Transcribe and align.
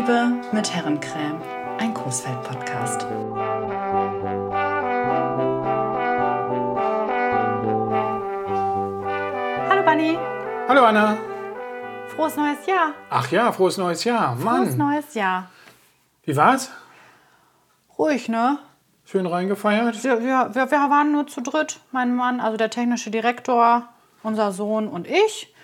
Liebe 0.00 0.32
mit 0.50 0.74
Herrencreme, 0.74 1.42
ein 1.78 1.92
Coesfeld-Podcast. 1.92 3.06
Hallo 9.68 9.82
Bunny, 9.84 10.18
Hallo 10.68 10.84
Anna. 10.86 11.18
frohes 12.16 12.34
neues 12.34 12.64
Jahr. 12.64 12.94
Ach 13.10 13.30
ja, 13.30 13.52
frohes 13.52 13.76
neues 13.76 14.04
Jahr. 14.04 14.38
Frohes 14.38 14.44
Mann, 14.44 14.76
neues 14.78 15.12
Jahr. 15.12 15.50
wie 16.22 16.34
war's? 16.34 16.70
Ruhig, 17.98 18.30
ne? 18.30 18.58
Schön 19.04 19.26
reingefeiert? 19.26 20.02
Wir, 20.02 20.20
wir, 20.20 20.54
wir, 20.54 20.70
wir 20.70 20.90
waren 20.90 21.12
nur 21.12 21.26
zu 21.26 21.42
dritt. 21.42 21.78
Mein 21.92 22.16
Mann, 22.16 22.40
also 22.40 22.56
der 22.56 22.70
technische 22.70 23.10
Direktor, 23.10 23.86
unser 24.22 24.52
Sohn 24.52 24.88
und 24.88 25.06
ich. 25.06 25.54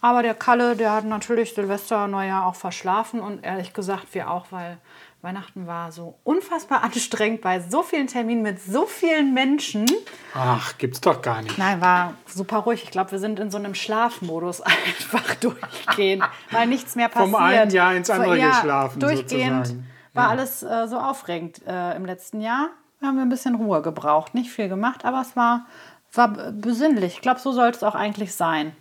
Aber 0.00 0.22
der 0.22 0.34
Kalle, 0.34 0.76
der 0.76 0.92
hat 0.92 1.04
natürlich 1.04 1.54
Silvester, 1.54 2.08
Neujahr 2.08 2.46
auch 2.46 2.54
verschlafen 2.54 3.20
und 3.20 3.44
ehrlich 3.44 3.74
gesagt 3.74 4.06
wir 4.12 4.30
auch, 4.30 4.46
weil 4.50 4.78
Weihnachten 5.22 5.66
war 5.66 5.92
so 5.92 6.18
unfassbar 6.24 6.82
anstrengend 6.84 7.42
bei 7.42 7.60
so 7.60 7.82
vielen 7.82 8.06
Terminen 8.06 8.42
mit 8.42 8.60
so 8.60 8.86
vielen 8.86 9.34
Menschen. 9.34 9.86
Ach, 10.34 10.78
gibt's 10.78 11.00
doch 11.00 11.20
gar 11.20 11.42
nicht. 11.42 11.58
Nein, 11.58 11.80
war 11.80 12.14
super 12.26 12.58
ruhig. 12.58 12.84
Ich 12.84 12.90
glaube, 12.90 13.12
wir 13.12 13.18
sind 13.18 13.38
in 13.38 13.50
so 13.50 13.58
einem 13.58 13.74
Schlafmodus 13.74 14.60
einfach 14.62 15.34
durchgehend, 15.36 16.24
weil 16.50 16.66
nichts 16.66 16.96
mehr 16.96 17.08
passiert. 17.08 17.30
Vom 17.30 17.42
einen 17.42 17.70
Jahr 17.70 17.94
ins 17.94 18.08
andere 18.08 18.38
ja, 18.38 18.48
geschlafen, 18.50 19.00
Durchgehend 19.00 19.66
sozusagen. 19.66 19.90
war 20.14 20.28
alles 20.30 20.62
äh, 20.62 20.88
so 20.88 20.98
aufregend 20.98 21.60
äh, 21.66 21.94
im 21.96 22.06
letzten 22.06 22.40
Jahr. 22.40 22.70
Da 23.00 23.08
haben 23.08 23.16
wir 23.16 23.22
ein 23.22 23.30
bisschen 23.30 23.54
Ruhe 23.54 23.82
gebraucht. 23.82 24.34
Nicht 24.34 24.50
viel 24.50 24.68
gemacht, 24.68 25.04
aber 25.04 25.20
es 25.20 25.36
war, 25.36 25.66
war 26.14 26.28
besinnlich. 26.52 27.14
Ich 27.14 27.20
glaube, 27.20 27.40
so 27.40 27.52
sollte 27.52 27.78
es 27.78 27.82
auch 27.82 27.94
eigentlich 27.94 28.34
sein. 28.34 28.74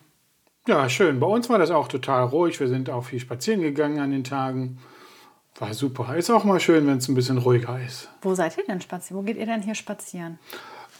Ja, 0.67 0.89
schön. 0.89 1.19
Bei 1.19 1.27
uns 1.27 1.49
war 1.49 1.57
das 1.57 1.71
auch 1.71 1.87
total 1.87 2.25
ruhig. 2.25 2.59
Wir 2.59 2.67
sind 2.67 2.89
auch 2.89 3.03
viel 3.03 3.19
spazieren 3.19 3.61
gegangen 3.61 3.99
an 3.99 4.11
den 4.11 4.23
Tagen. 4.23 4.79
War 5.57 5.73
super. 5.73 6.15
Ist 6.15 6.29
auch 6.29 6.43
mal 6.43 6.59
schön, 6.59 6.87
wenn 6.87 6.97
es 6.97 7.07
ein 7.07 7.15
bisschen 7.15 7.37
ruhiger 7.37 7.79
ist. 7.85 8.07
Wo 8.21 8.33
seid 8.35 8.57
ihr 8.57 8.65
denn 8.65 8.79
spazieren? 8.81 9.21
Wo 9.21 9.25
geht 9.25 9.37
ihr 9.37 9.45
denn 9.45 9.61
hier 9.61 9.75
spazieren? 9.75 10.39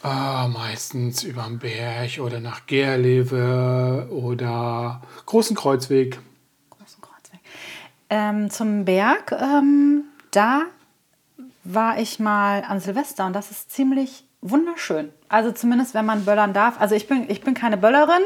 Ah, 0.02 0.48
meistens 0.48 1.22
über 1.22 1.42
den 1.42 1.58
Berg 1.58 2.20
oder 2.20 2.40
nach 2.40 2.66
Gerlewe 2.66 4.08
oder 4.10 5.02
Großen 5.26 5.54
Kreuzweg. 5.54 6.18
Großen 6.70 7.02
Kreuzweg. 7.02 7.40
Ähm, 8.08 8.50
zum 8.50 8.86
Berg, 8.86 9.32
ähm, 9.32 10.04
da 10.30 10.62
war 11.64 11.98
ich 11.98 12.18
mal 12.18 12.64
an 12.66 12.80
Silvester 12.80 13.26
und 13.26 13.34
das 13.34 13.50
ist 13.50 13.70
ziemlich 13.70 14.24
wunderschön. 14.40 15.10
Also 15.28 15.52
zumindest, 15.52 15.94
wenn 15.94 16.06
man 16.06 16.24
böllern 16.24 16.54
darf. 16.54 16.80
Also 16.80 16.94
ich 16.94 17.06
bin, 17.06 17.28
ich 17.28 17.42
bin 17.42 17.54
keine 17.54 17.76
Böllerin. 17.76 18.22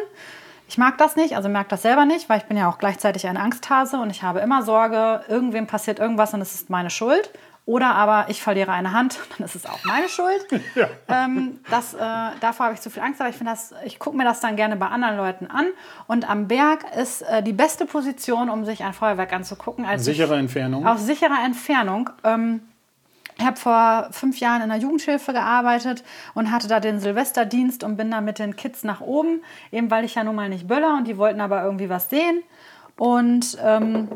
Ich 0.68 0.78
mag 0.78 0.96
das 0.98 1.14
nicht, 1.16 1.36
also 1.36 1.48
merke 1.48 1.70
das 1.70 1.82
selber 1.82 2.04
nicht, 2.06 2.28
weil 2.28 2.38
ich 2.38 2.44
bin 2.44 2.56
ja 2.56 2.68
auch 2.68 2.78
gleichzeitig 2.78 3.26
eine 3.26 3.40
Angsthase 3.40 3.98
und 3.98 4.10
ich 4.10 4.22
habe 4.22 4.40
immer 4.40 4.62
Sorge, 4.62 5.22
irgendwem 5.28 5.66
passiert 5.66 5.98
irgendwas 5.98 6.32
und 6.34 6.40
es 6.40 6.54
ist 6.54 6.70
meine 6.70 6.90
Schuld. 6.90 7.30
Oder 7.66 7.94
aber 7.94 8.26
ich 8.28 8.42
verliere 8.42 8.72
eine 8.72 8.92
Hand, 8.92 9.18
dann 9.38 9.46
ist 9.46 9.54
es 9.54 9.64
auch 9.64 9.78
meine 9.84 10.08
Schuld. 10.08 10.46
ähm, 11.08 11.60
das, 11.70 11.94
äh, 11.94 11.98
davor 12.40 12.66
habe 12.66 12.74
ich 12.74 12.80
zu 12.82 12.90
viel 12.90 13.02
Angst, 13.02 13.20
aber 13.22 13.30
ich 13.30 13.38
das, 13.38 13.72
ich 13.84 13.98
gucke 13.98 14.16
mir 14.16 14.24
das 14.24 14.40
dann 14.40 14.56
gerne 14.56 14.76
bei 14.76 14.86
anderen 14.88 15.16
Leuten 15.16 15.46
an. 15.46 15.66
Und 16.06 16.28
am 16.28 16.46
Berg 16.48 16.84
ist 16.96 17.22
äh, 17.22 17.42
die 17.42 17.54
beste 17.54 17.86
Position, 17.86 18.50
um 18.50 18.64
sich 18.66 18.84
ein 18.84 18.92
Feuerwerk 18.92 19.32
anzugucken. 19.32 19.86
Als 19.86 20.06
ich- 20.06 20.16
Sichere 20.16 20.36
Entfernung. 20.36 20.86
aus 20.86 21.06
sicherer 21.06 21.42
Entfernung. 21.44 22.10
Ähm, 22.22 22.60
ich 23.36 23.44
habe 23.44 23.56
vor 23.56 24.08
fünf 24.12 24.38
Jahren 24.38 24.62
in 24.62 24.68
der 24.68 24.78
Jugendhilfe 24.78 25.32
gearbeitet 25.32 26.04
und 26.34 26.50
hatte 26.50 26.68
da 26.68 26.80
den 26.80 27.00
Silvesterdienst 27.00 27.82
und 27.82 27.96
bin 27.96 28.10
da 28.10 28.20
mit 28.20 28.38
den 28.38 28.56
Kids 28.56 28.84
nach 28.84 29.00
oben, 29.00 29.42
eben 29.72 29.90
weil 29.90 30.04
ich 30.04 30.14
ja 30.14 30.24
nun 30.24 30.36
mal 30.36 30.48
nicht 30.48 30.68
böller 30.68 30.94
und 30.96 31.08
die 31.08 31.18
wollten 31.18 31.40
aber 31.40 31.62
irgendwie 31.64 31.88
was 31.88 32.10
sehen. 32.10 32.42
Und 32.96 33.58
ähm, 33.62 34.08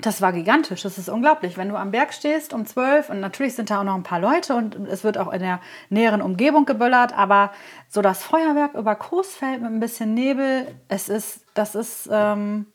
das 0.00 0.22
war 0.22 0.32
gigantisch, 0.32 0.82
das 0.82 0.98
ist 0.98 1.08
unglaublich. 1.08 1.56
Wenn 1.56 1.70
du 1.70 1.76
am 1.76 1.90
Berg 1.90 2.12
stehst 2.12 2.52
um 2.52 2.66
12 2.66 3.10
und 3.10 3.20
natürlich 3.20 3.54
sind 3.54 3.70
da 3.70 3.80
auch 3.80 3.84
noch 3.84 3.94
ein 3.94 4.04
paar 4.04 4.20
Leute 4.20 4.54
und 4.54 4.76
es 4.88 5.02
wird 5.02 5.18
auch 5.18 5.32
in 5.32 5.40
der 5.40 5.60
näheren 5.88 6.22
Umgebung 6.22 6.66
geböllert, 6.66 7.16
aber 7.16 7.50
so 7.88 8.02
das 8.02 8.22
Feuerwerk 8.22 8.74
über 8.74 8.94
Coesfeld 8.94 9.60
mit 9.60 9.70
ein 9.70 9.80
bisschen 9.80 10.14
Nebel, 10.14 10.66
es 10.88 11.08
ist, 11.08 11.40
das 11.54 11.74
ist, 11.74 12.08
ähm, 12.12 12.66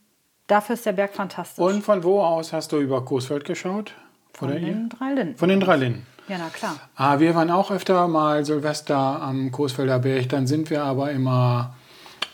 dafür 0.47 0.73
ist 0.73 0.85
der 0.85 0.93
Berg 0.93 1.13
fantastisch. 1.13 1.63
Und 1.63 1.83
von 1.83 2.03
wo 2.03 2.21
aus 2.21 2.51
hast 2.51 2.71
du 2.71 2.79
über 2.79 3.05
Coesfeld 3.05 3.45
geschaut? 3.45 3.93
Von 4.33 4.49
Oder 4.49 4.59
ihr? 4.59 4.67
den 4.67 4.89
drei 4.89 5.13
Linden. 5.13 5.37
Von 5.37 5.49
den 5.49 5.59
drei 5.59 5.75
Linden. 5.77 6.05
Ja, 6.27 6.37
na 6.37 6.49
klar. 6.49 6.75
Ah, 6.95 7.19
wir 7.19 7.35
waren 7.35 7.51
auch 7.51 7.69
öfter 7.69 8.07
mal 8.07 8.45
Silvester 8.45 9.21
am 9.21 9.51
Coesfelder 9.51 9.99
Berg. 9.99 10.29
Dann 10.29 10.47
sind 10.47 10.69
wir 10.69 10.83
aber 10.83 11.11
immer 11.11 11.75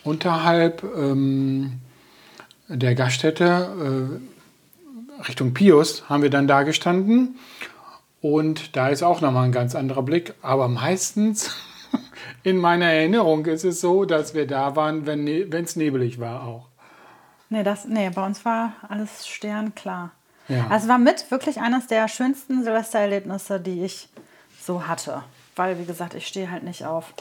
unterhalb 0.04 0.84
ähm, 0.96 1.80
der 2.68 2.94
Gaststätte 2.94 4.20
äh, 5.20 5.26
Richtung 5.26 5.52
Pius 5.54 6.08
haben 6.08 6.22
wir 6.22 6.30
dann 6.30 6.46
da 6.46 6.62
gestanden. 6.62 7.38
Und 8.20 8.76
da 8.76 8.88
ist 8.88 9.02
auch 9.02 9.20
nochmal 9.20 9.44
ein 9.44 9.52
ganz 9.52 9.74
anderer 9.74 10.02
Blick. 10.02 10.34
Aber 10.42 10.68
meistens 10.68 11.54
in 12.42 12.58
meiner 12.58 12.86
Erinnerung 12.86 13.46
ist 13.46 13.64
es 13.64 13.80
so, 13.80 14.04
dass 14.04 14.34
wir 14.34 14.46
da 14.46 14.76
waren, 14.76 15.06
wenn 15.06 15.26
es 15.26 15.76
nebelig 15.76 16.20
war 16.20 16.44
auch. 16.44 16.68
Nee, 17.48 17.64
das, 17.64 17.86
nee, 17.86 18.08
bei 18.10 18.24
uns 18.24 18.44
war 18.44 18.74
alles 18.88 19.26
sternklar. 19.26 20.12
Ja. 20.50 20.66
Also 20.68 20.84
es 20.84 20.88
war 20.88 20.98
mit 20.98 21.30
wirklich 21.30 21.60
eines 21.60 21.86
der 21.86 22.08
schönsten 22.08 22.64
Silvestererlebnisse, 22.64 23.60
die 23.60 23.84
ich 23.84 24.08
so 24.60 24.86
hatte. 24.86 25.22
Weil, 25.56 25.78
wie 25.78 25.84
gesagt, 25.84 26.14
ich 26.14 26.26
stehe 26.26 26.50
halt 26.50 26.62
nicht 26.62 26.84
auf, 26.84 27.14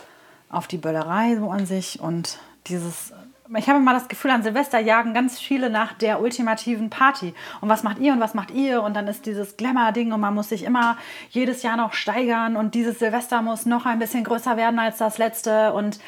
auf 0.49 0.67
die 0.67 0.77
Böllerei 0.77 1.35
so 1.35 1.49
an 1.51 1.65
sich 1.65 1.99
und 1.99 2.39
dieses. 2.67 3.13
Ich 3.57 3.67
habe 3.67 3.79
immer 3.79 3.93
das 3.93 4.07
Gefühl, 4.07 4.29
an 4.29 4.43
Silvester 4.43 4.77
jagen 4.79 5.15
ganz 5.15 5.39
viele 5.39 5.71
nach 5.71 5.93
der 5.93 6.21
ultimativen 6.21 6.91
Party. 6.91 7.33
Und 7.61 7.69
was 7.69 7.81
macht 7.81 7.97
ihr 7.97 8.13
und 8.13 8.19
was 8.19 8.35
macht 8.35 8.51
ihr? 8.51 8.83
Und 8.83 8.93
dann 8.93 9.07
ist 9.07 9.25
dieses 9.25 9.57
Glamour-Ding 9.57 10.11
und 10.11 10.19
man 10.19 10.35
muss 10.35 10.49
sich 10.49 10.63
immer 10.63 10.97
jedes 11.31 11.63
Jahr 11.63 11.75
noch 11.75 11.93
steigern 11.93 12.55
und 12.55 12.75
dieses 12.75 12.99
Silvester 12.99 13.41
muss 13.41 13.65
noch 13.65 13.87
ein 13.87 13.97
bisschen 13.97 14.23
größer 14.23 14.55
werden 14.55 14.77
als 14.77 14.99
das 14.99 15.17
letzte. 15.17 15.73
Und 15.73 15.99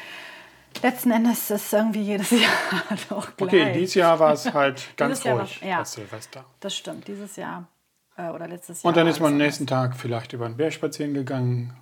letzten 0.82 1.10
Endes 1.10 1.50
ist 1.50 1.72
irgendwie 1.72 2.02
jedes 2.02 2.30
Jahr 2.30 2.98
doch 3.08 3.36
gleich. 3.36 3.48
Okay, 3.48 3.72
dieses 3.72 3.94
Jahr 3.94 4.18
war 4.18 4.32
es 4.32 4.52
halt 4.52 4.88
ganz 4.96 5.24
ruhig, 5.26 5.60
ja. 5.62 5.78
das 5.78 5.92
Silvester. 5.92 6.44
Das 6.60 6.74
stimmt, 6.74 7.08
dieses 7.08 7.36
Jahr 7.36 7.66
äh, 8.16 8.28
oder 8.28 8.48
letztes 8.48 8.82
Jahr. 8.82 8.88
Und 8.88 8.96
dann 8.96 9.06
ist 9.06 9.20
man 9.20 9.32
am 9.32 9.38
nächsten 9.38 9.66
Tag 9.66 9.96
vielleicht 9.96 10.32
über 10.32 10.46
den 10.46 10.56
Berg 10.56 10.72
spazieren 10.72 11.14
gegangen. 11.14 11.74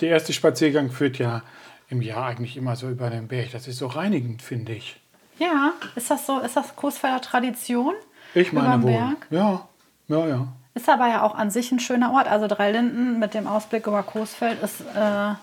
Der 0.00 0.10
erste 0.10 0.32
Spaziergang 0.32 0.90
führt 0.90 1.18
ja 1.18 1.42
im 1.88 2.02
Jahr 2.02 2.26
eigentlich 2.26 2.56
immer 2.56 2.76
so 2.76 2.88
über 2.88 3.10
den 3.10 3.28
Berg. 3.28 3.52
Das 3.52 3.68
ist 3.68 3.78
so 3.78 3.86
reinigend, 3.86 4.42
finde 4.42 4.72
ich. 4.72 5.00
Ja, 5.38 5.72
ist 5.96 6.10
das 6.10 6.26
so? 6.26 6.38
Ist 6.40 6.56
das 6.56 6.76
Coesfelder 6.76 7.20
Tradition? 7.20 7.94
Ich 8.34 8.52
meine 8.52 8.82
wohl. 8.82 8.92
Berg? 8.92 9.26
Ja, 9.30 9.68
ja, 10.08 10.26
ja. 10.26 10.48
Ist 10.74 10.88
aber 10.88 11.08
ja 11.08 11.22
auch 11.22 11.34
an 11.34 11.50
sich 11.50 11.72
ein 11.72 11.80
schöner 11.80 12.12
Ort. 12.12 12.28
Also 12.28 12.46
Drei 12.46 12.70
Linden 12.70 13.18
mit 13.18 13.34
dem 13.34 13.46
Ausblick 13.46 13.86
über 13.86 14.02
Coesfeld 14.02 14.62
ist. 14.62 14.82
Äh, 14.94 15.34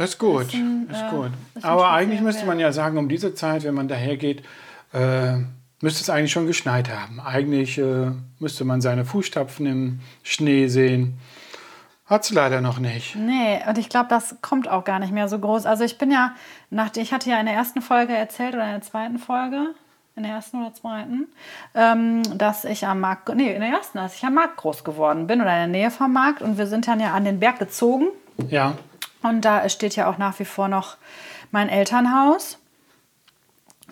Das 0.00 0.12
ist 0.12 0.18
gut. 0.18 0.46
Ist 0.46 0.54
ein, 0.54 0.88
ist 0.90 1.02
äh, 1.02 1.10
gut. 1.10 1.30
ist 1.54 1.62
Aber 1.62 1.90
eigentlich 1.90 2.22
müsste 2.22 2.46
man 2.46 2.58
ja 2.58 2.72
sagen, 2.72 2.96
um 2.96 3.10
diese 3.10 3.34
Zeit, 3.34 3.64
wenn 3.64 3.74
man 3.74 3.86
daher 3.86 4.16
geht, 4.16 4.42
äh, 4.94 5.34
müsste 5.82 6.00
es 6.00 6.08
eigentlich 6.08 6.32
schon 6.32 6.46
geschneit 6.46 6.88
haben. 6.88 7.20
Eigentlich 7.20 7.76
äh, 7.76 8.10
müsste 8.38 8.64
man 8.64 8.80
seine 8.80 9.04
Fußstapfen 9.04 9.66
im 9.66 10.00
Schnee 10.22 10.68
sehen. 10.68 11.18
Hat 12.06 12.24
es 12.24 12.30
leider 12.30 12.62
noch 12.62 12.78
nicht. 12.78 13.14
nee, 13.14 13.60
und 13.68 13.76
ich 13.76 13.90
glaube, 13.90 14.06
das 14.08 14.36
kommt 14.40 14.68
auch 14.68 14.84
gar 14.84 15.00
nicht 15.00 15.12
mehr 15.12 15.28
so 15.28 15.38
groß. 15.38 15.66
Also 15.66 15.84
ich 15.84 15.98
bin 15.98 16.10
ja, 16.10 16.34
nach, 16.70 16.96
ich 16.96 17.12
hatte 17.12 17.28
ja 17.28 17.38
in 17.38 17.44
der 17.44 17.54
ersten 17.54 17.82
Folge 17.82 18.14
erzählt 18.14 18.54
oder 18.54 18.64
in 18.64 18.72
der 18.72 18.82
zweiten 18.82 19.18
Folge, 19.18 19.74
in 20.16 20.22
der 20.22 20.32
ersten 20.32 20.62
oder 20.62 20.72
zweiten, 20.72 21.26
ähm, 21.74 22.22
dass 22.38 22.64
ich 22.64 22.86
am 22.86 23.00
Markt, 23.00 23.28
nee, 23.34 23.52
in 23.52 23.60
der 23.60 23.68
ersten, 23.68 23.98
dass 23.98 24.14
ich 24.14 24.24
am 24.24 24.32
Markt 24.32 24.56
groß 24.56 24.82
geworden 24.82 25.26
bin 25.26 25.42
oder 25.42 25.52
in 25.62 25.70
der 25.70 25.80
Nähe 25.82 25.90
vom 25.90 26.10
Markt. 26.10 26.40
Und 26.40 26.56
wir 26.56 26.66
sind 26.66 26.88
dann 26.88 27.00
ja 27.00 27.12
an 27.12 27.26
den 27.26 27.38
Berg 27.38 27.58
gezogen. 27.58 28.06
Ja. 28.48 28.78
Und 29.22 29.44
da 29.44 29.68
steht 29.68 29.96
ja 29.96 30.08
auch 30.08 30.18
nach 30.18 30.38
wie 30.38 30.44
vor 30.44 30.68
noch 30.68 30.96
mein 31.50 31.68
Elternhaus. 31.68 32.58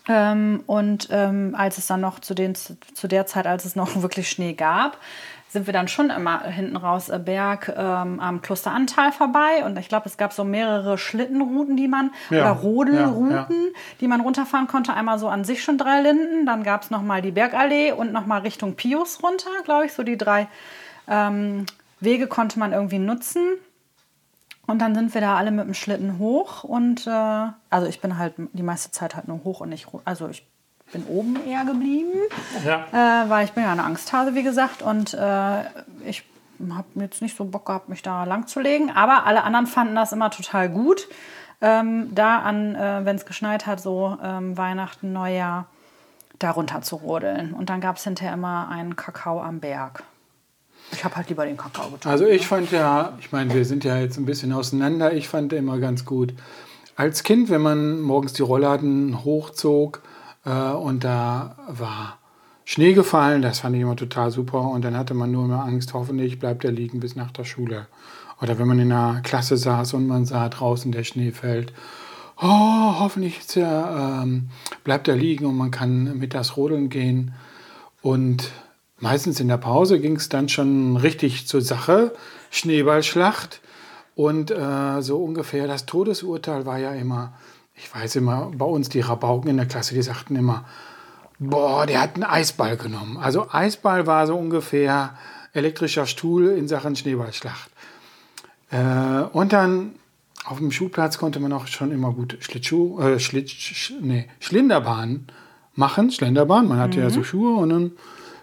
Ähm, 0.09 0.63
und 0.67 1.09
ähm, 1.11 1.55
als 1.57 1.79
es 1.79 1.87
dann 1.87 2.01
noch 2.01 2.19
zu, 2.19 2.35
den, 2.35 2.55
zu 2.55 3.09
der 3.09 3.27
Zeit, 3.27 3.47
als 3.47 3.65
es 3.65 3.77
noch 3.77 3.97
wirklich 4.03 4.31
Schnee 4.31 4.55
gab, 4.55 4.99
sind 5.51 5.67
wir 5.67 5.73
dann 5.73 5.89
schon 5.89 6.11
immer 6.11 6.43
hinten 6.43 6.77
raus 6.77 7.09
äh, 7.09 7.19
Berg 7.19 7.73
ähm, 7.75 8.21
am 8.21 8.43
Kloster 8.43 8.71
Antal 8.71 9.13
vorbei. 9.13 9.65
Und 9.65 9.79
ich 9.79 9.89
glaube, 9.89 10.07
es 10.07 10.17
gab 10.19 10.33
so 10.33 10.45
mehrere 10.45 10.99
Schlittenrouten, 10.99 11.77
die 11.77 11.89
man, 11.89 12.11
Ja, 12.31 12.43
oder 12.43 12.61
Rodelrouten, 12.61 13.31
ja, 13.31 13.47
ja. 13.47 13.79
die 14.01 14.09
man 14.09 14.21
runterfahren 14.21 14.67
konnte. 14.67 14.93
Einmal 14.93 15.19
so 15.19 15.29
an 15.29 15.45
sich 15.45 15.63
schon 15.63 15.79
drei 15.79 16.03
Linden, 16.03 16.45
dann 16.45 16.65
gab 16.65 16.83
es 16.83 16.91
nochmal 16.91 17.23
die 17.23 17.31
Bergallee 17.31 17.93
und 17.93 18.13
nochmal 18.13 18.43
Richtung 18.43 18.75
Pius 18.77 19.23
runter, 19.23 19.51
glaube 19.65 19.87
ich. 19.87 19.93
So 19.93 20.03
die 20.03 20.19
drei 20.19 20.49
ähm, 21.09 21.65
Wege 22.01 22.27
konnte 22.27 22.59
man 22.59 22.73
irgendwie 22.73 22.99
nutzen. 22.99 23.43
Und 24.69 24.81
dann 24.81 24.95
sind 24.95 25.15
wir 25.15 25.21
da 25.23 25.37
alle 25.37 25.51
mit 25.51 25.65
dem 25.67 25.73
Schlitten 25.75 26.19
hoch 26.19 26.63
und 26.63 27.07
äh, 27.07 27.47
also 27.71 27.87
ich 27.89 28.01
bin 28.03 28.19
halt 28.19 28.35
die 28.53 28.63
meiste 28.63 28.91
Zeit 28.93 29.17
halt 29.17 29.27
nur 29.27 29.43
hoch 29.43 29.61
und 29.63 29.71
nicht, 29.71 29.89
also 30.05 30.29
ich 30.29 30.47
bin 30.93 31.05
oben 31.07 31.37
eher 31.49 31.65
geblieben, 31.65 32.13
Ja. 32.65 32.85
äh, 33.25 33.29
weil 33.31 33.47
ich 33.47 33.53
bin 33.53 33.65
ja 33.65 33.73
eine 33.73 33.83
Angsthase, 33.85 34.35
wie 34.35 34.43
gesagt, 34.43 34.83
und 34.83 35.15
äh, 35.15 35.61
ich 36.05 36.23
habe 36.71 36.87
jetzt 36.97 37.23
nicht 37.23 37.35
so 37.37 37.47
Bock 37.47 37.65
gehabt, 37.65 37.89
mich 37.89 38.03
da 38.03 38.25
lang 38.25 38.47
zu 38.47 38.61
legen, 38.61 38.91
aber 38.91 39.25
alle 39.25 39.43
anderen 39.43 39.67
fanden 39.67 39.95
das 39.95 40.13
immer 40.13 40.31
total 40.31 40.69
gut. 40.69 41.09
Ähm, 41.63 42.15
da 42.15 42.39
an, 42.41 42.75
äh, 42.75 43.05
wenn 43.05 43.17
es 43.17 43.25
geschneit 43.27 43.67
hat, 43.67 43.81
so 43.81 44.17
ähm, 44.23 44.57
Weihnachten, 44.59 45.13
Neujahr, 45.13 45.67
darunter 46.39 46.83
zu 46.83 46.97
rodeln. 46.97 47.53
Und 47.55 47.69
dann 47.71 47.81
gab 47.81 47.97
es 47.97 48.05
hinterher 48.05 48.35
immer 48.35 48.69
einen 48.71 48.97
Kakao 48.97 49.41
am 49.41 49.59
Berg. 49.61 50.05
Ich 50.93 51.05
habe 51.05 51.17
halt 51.17 51.29
lieber 51.29 51.45
den 51.45 51.57
Kakao 51.57 51.85
getrunken. 51.85 52.09
Also 52.09 52.27
ich 52.27 52.47
fand 52.47 52.71
ja, 52.71 53.17
ich 53.21 53.33
meine, 53.33 53.53
wir 53.55 53.65
sind 53.65 53.85
ja 53.85 53.99
jetzt 53.99 54.17
ein 54.19 54.25
bisschen 54.25 54.53
auseinander. 54.53 55.13
Ich 55.13 55.29
fand 55.29 55.53
immer 55.53 55.79
ganz 55.79 56.05
gut. 56.05 56.35
Als 56.97 57.23
Kind, 57.23 57.51
wenn 57.51 57.61
man 57.61 58.01
morgens 58.01 58.33
die 58.33 58.43
Rollladen 58.43 59.25
hochzog 59.25 60.03
äh, 60.45 60.51
und 60.51 61.05
da 61.05 61.57
war 61.69 62.19
Schnee 62.65 62.93
gefallen, 62.93 63.41
das 63.41 63.61
fand 63.61 63.77
ich 63.77 63.83
immer 63.83 63.97
total 63.97 64.31
super. 64.31 64.61
Und 64.63 64.85
dann 64.85 64.97
hatte 64.97 65.15
man 65.15 65.31
nur 65.31 65.45
immer 65.45 65.65
Angst, 65.65 65.95
hoffentlich 65.95 66.39
bleibt 66.39 66.65
er 66.65 66.73
liegen 66.73 67.01
bis 67.01 67.17
nach 67.17 67.31
der 67.31 67.45
Schule. 67.45 67.87
Oder 68.41 68.59
wenn 68.59 68.69
man 68.69 68.79
in 68.79 68.93
einer 68.93 69.21
Klasse 69.21 69.57
saß 69.57 69.95
und 69.95 70.07
man 70.07 70.25
sah 70.25 70.49
draußen 70.49 70.93
der 70.93 71.05
Schnee 71.05 71.33
fällt. 71.33 71.73
Oh, 72.41 72.95
hoffentlich 72.99 73.41
er, 73.57 74.23
ähm, 74.23 74.49
bleibt 74.85 75.09
er 75.09 75.17
liegen 75.17 75.47
und 75.47 75.57
man 75.57 75.71
kann 75.71 76.19
mit 76.19 76.35
das 76.35 76.57
Rodeln 76.57 76.89
gehen. 76.89 77.33
Und 78.01 78.51
meistens 79.01 79.41
in 79.41 79.49
der 79.49 79.59
Pause 79.59 80.01
ging 80.01 80.17
es 80.17 80.29
dann 80.29 80.49
schon 80.49 80.97
richtig 80.97 81.47
zur 81.47 81.61
Sache. 81.61 82.13
Schneeballschlacht. 82.51 83.61
Und 84.15 84.51
äh, 84.51 85.01
so 85.01 85.23
ungefähr 85.23 85.67
das 85.67 85.87
Todesurteil 85.87 86.67
war 86.67 86.79
ja 86.79 86.93
immer, 86.93 87.35
ich 87.77 87.95
weiß 87.95 88.17
immer, 88.17 88.51
bei 88.53 88.67
uns 88.67 88.89
die 88.89 89.01
Rabauken 89.01 89.51
in 89.51 89.57
der 89.57 89.67
Klasse, 89.67 89.95
die 89.95 90.03
sagten 90.03 90.35
immer, 90.35 90.65
boah, 91.39 91.87
der 91.87 92.01
hat 92.01 92.15
einen 92.15 92.25
Eisball 92.25 92.77
genommen. 92.77 93.17
Also 93.17 93.47
Eisball 93.53 94.07
war 94.07 94.27
so 94.27 94.37
ungefähr 94.37 95.17
elektrischer 95.53 96.07
Stuhl 96.07 96.49
in 96.49 96.67
Sachen 96.67 96.97
Schneeballschlacht. 96.97 97.71
Äh, 98.71 99.23
und 99.33 99.53
dann 99.53 99.93
auf 100.45 100.59
dem 100.59 100.71
Schulplatz 100.71 101.19
konnte 101.19 101.41
man 101.41 101.53
auch 101.53 101.67
schon 101.67 101.93
immer 101.93 102.13
gut 102.13 102.39
Schlittschuh, 102.41 103.01
äh, 103.01 103.21
Schlitt, 103.21 103.51
sch, 103.51 103.93
nee, 104.01 104.29
Schlinderbahn 104.41 105.27
machen. 105.75 106.11
Schlenderbahn, 106.11 106.67
man 106.67 106.79
hatte 106.79 106.99
mhm. 106.99 107.05
ja 107.05 107.11
so 107.11 107.23
Schuhe 107.23 107.55
und 107.55 107.69
dann 107.69 107.93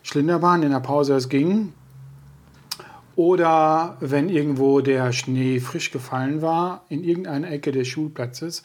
Schlinderbahn 0.06 0.62
in 0.62 0.70
der 0.70 0.82
Pause, 0.82 1.16
es 1.16 1.30
ging. 1.30 1.74
Oder 3.16 3.98
wenn 4.02 4.30
irgendwo 4.30 4.82
der 4.82 5.12
Schnee 5.12 5.60
frisch 5.60 5.90
gefallen 5.90 6.44
war, 6.44 6.84
in 6.90 7.04
irgendeiner 7.04 7.50
Ecke 7.50 7.72
des 7.72 7.88
Schulplatzes, 7.88 8.62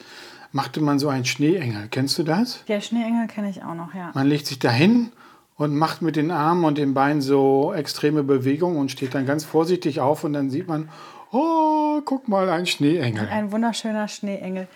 machte 0.51 0.81
man 0.81 0.99
so 0.99 1.09
einen 1.09 1.25
Schneeengel. 1.25 1.87
Kennst 1.89 2.19
du 2.19 2.23
das? 2.23 2.63
Der 2.67 2.79
Schneeengel 2.79 3.27
kenne 3.27 3.49
ich 3.49 3.63
auch 3.63 3.73
noch, 3.73 3.95
ja. 3.95 4.11
Man 4.13 4.27
legt 4.27 4.45
sich 4.45 4.59
dahin 4.59 5.11
und 5.55 5.75
macht 5.75 6.03
mit 6.03 6.15
den 6.15 6.29
Armen 6.29 6.63
und 6.63 6.77
den 6.77 6.93
Beinen 6.93 7.21
so 7.21 7.73
extreme 7.73 8.23
Bewegungen 8.23 8.77
und 8.77 8.91
steht 8.91 9.15
dann 9.15 9.25
ganz 9.25 9.43
vorsichtig 9.43 9.99
auf 9.99 10.23
und 10.23 10.33
dann 10.33 10.51
sieht 10.51 10.67
man, 10.67 10.89
oh, 11.31 12.01
guck 12.05 12.27
mal, 12.27 12.49
ein 12.49 12.67
Schneeengel. 12.67 13.27
Ein 13.29 13.51
wunderschöner 13.51 14.07
Schneeengel. 14.07 14.67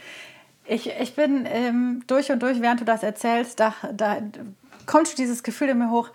Ich, 0.65 0.89
ich 0.99 1.15
bin 1.15 1.45
ähm, 1.47 2.01
durch 2.07 2.31
und 2.31 2.41
durch, 2.41 2.59
während 2.59 2.81
du 2.81 2.85
das 2.85 3.03
erzählst, 3.03 3.59
da, 3.59 3.75
da 3.93 4.17
kommt 4.87 5.15
dieses 5.19 5.43
Gefühl 5.43 5.69
in 5.69 5.77
mir 5.77 5.91
hoch. 5.91 6.09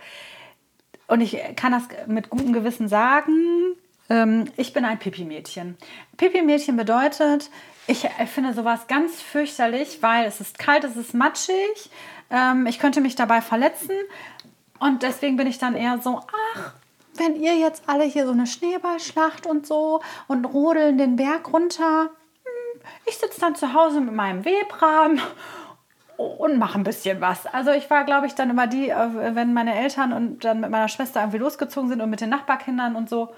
Und 1.11 1.21
ich 1.23 1.37
kann 1.57 1.73
das 1.73 1.83
mit 2.07 2.31
gutem 2.31 2.53
Gewissen 2.53 2.87
sagen. 2.87 3.75
Ähm, 4.09 4.45
ich 4.57 4.73
bin 4.73 4.85
ein 4.85 5.01
Pipi-Mädchen. 5.01 5.77
Pipi-Mädchen 6.17 6.77
bedeutet, 6.77 7.51
ich 7.89 8.09
finde 8.33 8.55
sowas 8.55 8.87
ganz 8.87 9.21
fürchterlich, 9.21 9.99
weil 10.03 10.27
es 10.27 10.41
ist 10.41 10.61
kalt, 10.61 10.85
es 10.85 10.97
ist 10.97 11.13
matschig. 11.13 11.91
Ähm, 12.31 12.67
ich 12.67 12.79
könnte 12.79 13.01
mich 13.01 13.17
dabei 13.17 13.41
verletzen. 13.41 13.97
Und 14.79 15.03
deswegen 15.03 15.37
bin 15.37 15.49
ich 15.49 15.59
dann 15.59 15.75
eher 15.75 15.99
so, 15.99 16.21
ach, 16.55 16.75
wenn 17.17 17.35
ihr 17.35 17.57
jetzt 17.57 17.83
alle 17.89 18.05
hier 18.05 18.25
so 18.25 18.33
eine 18.33 18.47
Schneeballschlacht 18.47 19.47
und 19.47 19.67
so 19.67 20.01
und 20.29 20.45
rodeln 20.45 20.97
den 20.97 21.17
Berg 21.17 21.53
runter, 21.53 22.03
hm, 22.45 22.81
ich 23.07 23.19
sitze 23.19 23.41
dann 23.41 23.57
zu 23.57 23.75
Hause 23.75 24.01
mit 24.01 24.15
meinem 24.15 24.45
Webrahmen 24.45 25.21
und 26.39 26.59
mache 26.59 26.79
ein 26.79 26.85
bisschen 26.85 27.21
was. 27.21 27.47
Also 27.47 27.71
ich 27.71 27.89
war, 27.91 28.05
glaube 28.05 28.27
ich, 28.27 28.35
dann 28.35 28.51
immer 28.51 28.67
die, 28.67 28.91
äh, 28.91 29.35
wenn 29.35 29.53
meine 29.55 29.75
Eltern 29.75 30.13
und 30.13 30.45
dann 30.45 30.61
mit 30.61 30.71
meiner 30.71 30.89
Schwester 30.89 31.21
irgendwie 31.21 31.39
losgezogen 31.39 31.89
sind 31.89 32.01
und 32.01 32.11
mit 32.11 32.21
den 32.21 32.31
Nachbarkindern 32.31 32.97
und 32.97 33.09
so. 33.09 33.31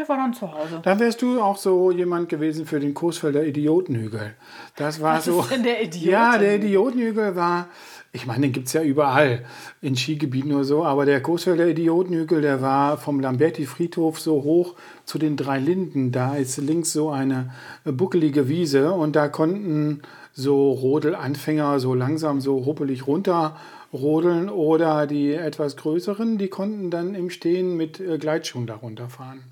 Ich 0.00 0.08
war 0.08 0.16
dann 0.16 0.32
zu 0.32 0.50
Hause. 0.50 0.80
Dann 0.82 0.98
wärst 1.00 1.20
du 1.20 1.42
auch 1.42 1.58
so 1.58 1.90
jemand 1.90 2.30
gewesen 2.30 2.64
für 2.64 2.80
den 2.80 2.94
Coesfelder 2.94 3.44
Idiotenhügel. 3.44 4.34
Das 4.76 5.02
war 5.02 5.18
Was 5.18 5.26
so. 5.26 5.40
ist 5.40 5.50
denn 5.50 5.64
der 5.64 5.82
Idiotenhügel? 5.82 6.12
Ja, 6.12 6.38
der 6.38 6.56
Idiotenhügel 6.56 7.36
war 7.36 7.68
ich 8.14 8.26
meine, 8.26 8.42
den 8.42 8.52
gibt 8.52 8.66
es 8.66 8.74
ja 8.74 8.82
überall 8.82 9.42
in 9.80 9.96
Skigebieten 9.96 10.50
nur 10.50 10.64
so, 10.64 10.84
aber 10.84 11.06
der 11.06 11.22
Coesfelder 11.22 11.66
Idiotenhügel, 11.66 12.42
der 12.42 12.60
war 12.60 12.98
vom 12.98 13.20
Lamberti-Friedhof 13.20 14.20
so 14.20 14.42
hoch 14.42 14.74
zu 15.06 15.18
den 15.18 15.38
drei 15.38 15.58
Linden. 15.58 16.12
Da 16.12 16.36
ist 16.36 16.58
links 16.58 16.92
so 16.92 17.08
eine 17.08 17.52
buckelige 17.84 18.48
Wiese 18.48 18.92
und 18.92 19.16
da 19.16 19.28
konnten 19.28 20.02
so 20.32 20.72
Rodelanfänger 20.72 21.78
so 21.78 21.94
langsam 21.94 22.40
so 22.40 22.56
ruppelig 22.56 23.06
runterrodeln 23.06 24.48
oder 24.48 25.06
die 25.06 25.32
etwas 25.32 25.76
größeren, 25.76 26.38
die 26.38 26.48
konnten 26.48 26.90
dann 26.90 27.14
im 27.14 27.30
Stehen 27.30 27.76
mit 27.76 28.00
äh, 28.00 28.18
Gleitschuhen 28.18 28.66
darunter 28.66 29.08
fahren. 29.08 29.44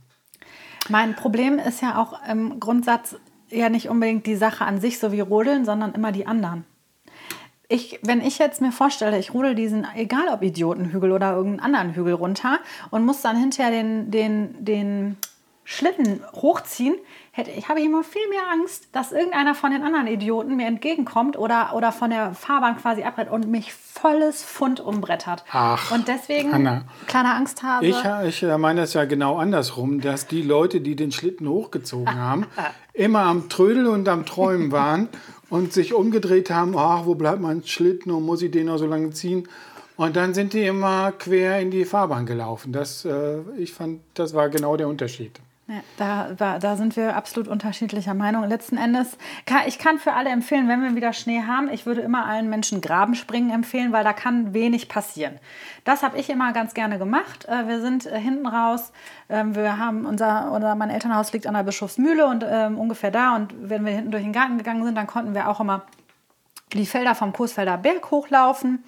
Mein 0.88 1.14
Problem 1.14 1.58
ist 1.58 1.82
ja 1.82 1.98
auch 2.00 2.14
im 2.28 2.58
Grundsatz 2.58 3.16
ja 3.50 3.68
nicht 3.68 3.88
unbedingt 3.88 4.26
die 4.26 4.36
Sache 4.36 4.64
an 4.64 4.80
sich, 4.80 4.98
so 4.98 5.12
wie 5.12 5.20
Rodeln, 5.20 5.64
sondern 5.64 5.92
immer 5.92 6.12
die 6.12 6.26
anderen 6.26 6.64
ich, 7.70 8.00
wenn 8.02 8.20
ich 8.20 8.38
jetzt 8.38 8.60
mir 8.60 8.72
vorstelle, 8.72 9.18
ich 9.18 9.32
rudel 9.32 9.54
diesen, 9.54 9.86
egal 9.94 10.26
ob 10.32 10.42
Idiotenhügel 10.42 11.12
oder 11.12 11.32
irgendeinen 11.32 11.76
anderen 11.76 11.94
Hügel 11.94 12.14
runter 12.14 12.58
und 12.90 13.06
muss 13.06 13.22
dann 13.22 13.36
hinterher 13.36 13.70
den, 13.70 14.10
den, 14.10 14.64
den 14.64 15.16
Schlitten 15.62 16.20
hochziehen, 16.34 16.96
hätte 17.32 17.50
ich 17.50 17.68
habe 17.68 17.80
immer 17.80 18.02
viel 18.02 18.28
mehr 18.28 18.50
Angst, 18.50 18.88
dass 18.92 19.12
irgendeiner 19.12 19.54
von 19.54 19.70
den 19.70 19.82
anderen 19.82 20.06
Idioten 20.08 20.56
mir 20.56 20.66
entgegenkommt 20.66 21.38
oder, 21.38 21.74
oder 21.74 21.92
von 21.92 22.10
der 22.10 22.34
Fahrbahn 22.34 22.76
quasi 22.76 23.02
abrennt 23.04 23.30
und 23.30 23.48
mich 23.48 23.72
volles 23.72 24.42
Pfund 24.42 24.80
umbrettert. 24.80 25.44
Ach, 25.52 25.92
und 25.92 26.08
deswegen 26.08 26.52
Hanna, 26.52 26.82
kleiner 27.06 27.34
Angsthase. 27.34 27.86
Ich, 27.86 28.42
ich 28.42 28.58
meine 28.58 28.82
es 28.82 28.94
ja 28.94 29.04
genau 29.04 29.36
andersrum, 29.36 30.00
dass 30.00 30.26
die 30.26 30.42
Leute, 30.42 30.80
die 30.80 30.96
den 30.96 31.12
Schlitten 31.12 31.48
hochgezogen 31.48 32.14
haben, 32.18 32.46
immer 32.92 33.20
am 33.22 33.48
Trödeln 33.48 33.86
und 33.86 34.08
am 34.08 34.26
Träumen 34.26 34.72
waren 34.72 35.08
und 35.50 35.72
sich 35.72 35.94
umgedreht 35.94 36.50
haben, 36.50 36.76
ach, 36.76 37.06
wo 37.06 37.14
bleibt 37.14 37.40
mein 37.40 37.64
Schlitten 37.64 38.10
und 38.10 38.24
muss 38.24 38.42
ich 38.42 38.50
den 38.50 38.66
noch 38.66 38.78
so 38.78 38.86
lange 38.86 39.10
ziehen? 39.10 39.48
Und 39.96 40.16
dann 40.16 40.32
sind 40.32 40.54
die 40.54 40.64
immer 40.64 41.12
quer 41.12 41.60
in 41.60 41.70
die 41.70 41.84
Fahrbahn 41.84 42.24
gelaufen. 42.24 42.72
Das, 42.72 43.04
äh, 43.04 43.40
ich 43.58 43.72
fand, 43.72 44.00
das 44.14 44.32
war 44.32 44.48
genau 44.48 44.76
der 44.76 44.88
Unterschied. 44.88 45.38
Ja, 45.70 46.34
da, 46.34 46.58
da 46.58 46.76
sind 46.76 46.96
wir 46.96 47.14
absolut 47.14 47.46
unterschiedlicher 47.46 48.12
Meinung. 48.12 48.42
Letzten 48.48 48.76
Endes, 48.76 49.16
kann, 49.46 49.60
ich 49.66 49.78
kann 49.78 50.00
für 50.00 50.14
alle 50.14 50.30
empfehlen, 50.30 50.66
wenn 50.66 50.82
wir 50.82 50.96
wieder 50.96 51.12
Schnee 51.12 51.42
haben, 51.46 51.70
ich 51.70 51.86
würde 51.86 52.00
immer 52.00 52.26
allen 52.26 52.50
Menschen 52.50 52.80
Grabenspringen 52.80 53.52
empfehlen, 53.52 53.92
weil 53.92 54.02
da 54.02 54.12
kann 54.12 54.52
wenig 54.52 54.88
passieren. 54.88 55.38
Das 55.84 56.02
habe 56.02 56.18
ich 56.18 56.28
immer 56.28 56.52
ganz 56.52 56.74
gerne 56.74 56.98
gemacht. 56.98 57.44
Äh, 57.44 57.68
wir 57.68 57.80
sind 57.80 58.04
äh, 58.06 58.18
hinten 58.18 58.48
raus, 58.48 58.90
ähm, 59.28 59.54
wir 59.54 59.78
haben 59.78 60.06
unser, 60.06 60.50
oder 60.52 60.74
mein 60.74 60.90
Elternhaus 60.90 61.32
liegt 61.32 61.46
an 61.46 61.54
der 61.54 61.62
Bischofsmühle 61.62 62.26
und 62.26 62.44
ähm, 62.44 62.76
ungefähr 62.76 63.12
da. 63.12 63.36
Und 63.36 63.54
wenn 63.56 63.84
wir 63.84 63.92
hinten 63.92 64.10
durch 64.10 64.24
den 64.24 64.32
Garten 64.32 64.58
gegangen 64.58 64.82
sind, 64.82 64.96
dann 64.96 65.06
konnten 65.06 65.34
wir 65.34 65.48
auch 65.48 65.60
immer 65.60 65.82
die 66.72 66.84
Felder 66.84 67.14
vom 67.14 67.32
Coesfelder 67.32 67.78
Berg 67.78 68.10
hochlaufen. 68.10 68.82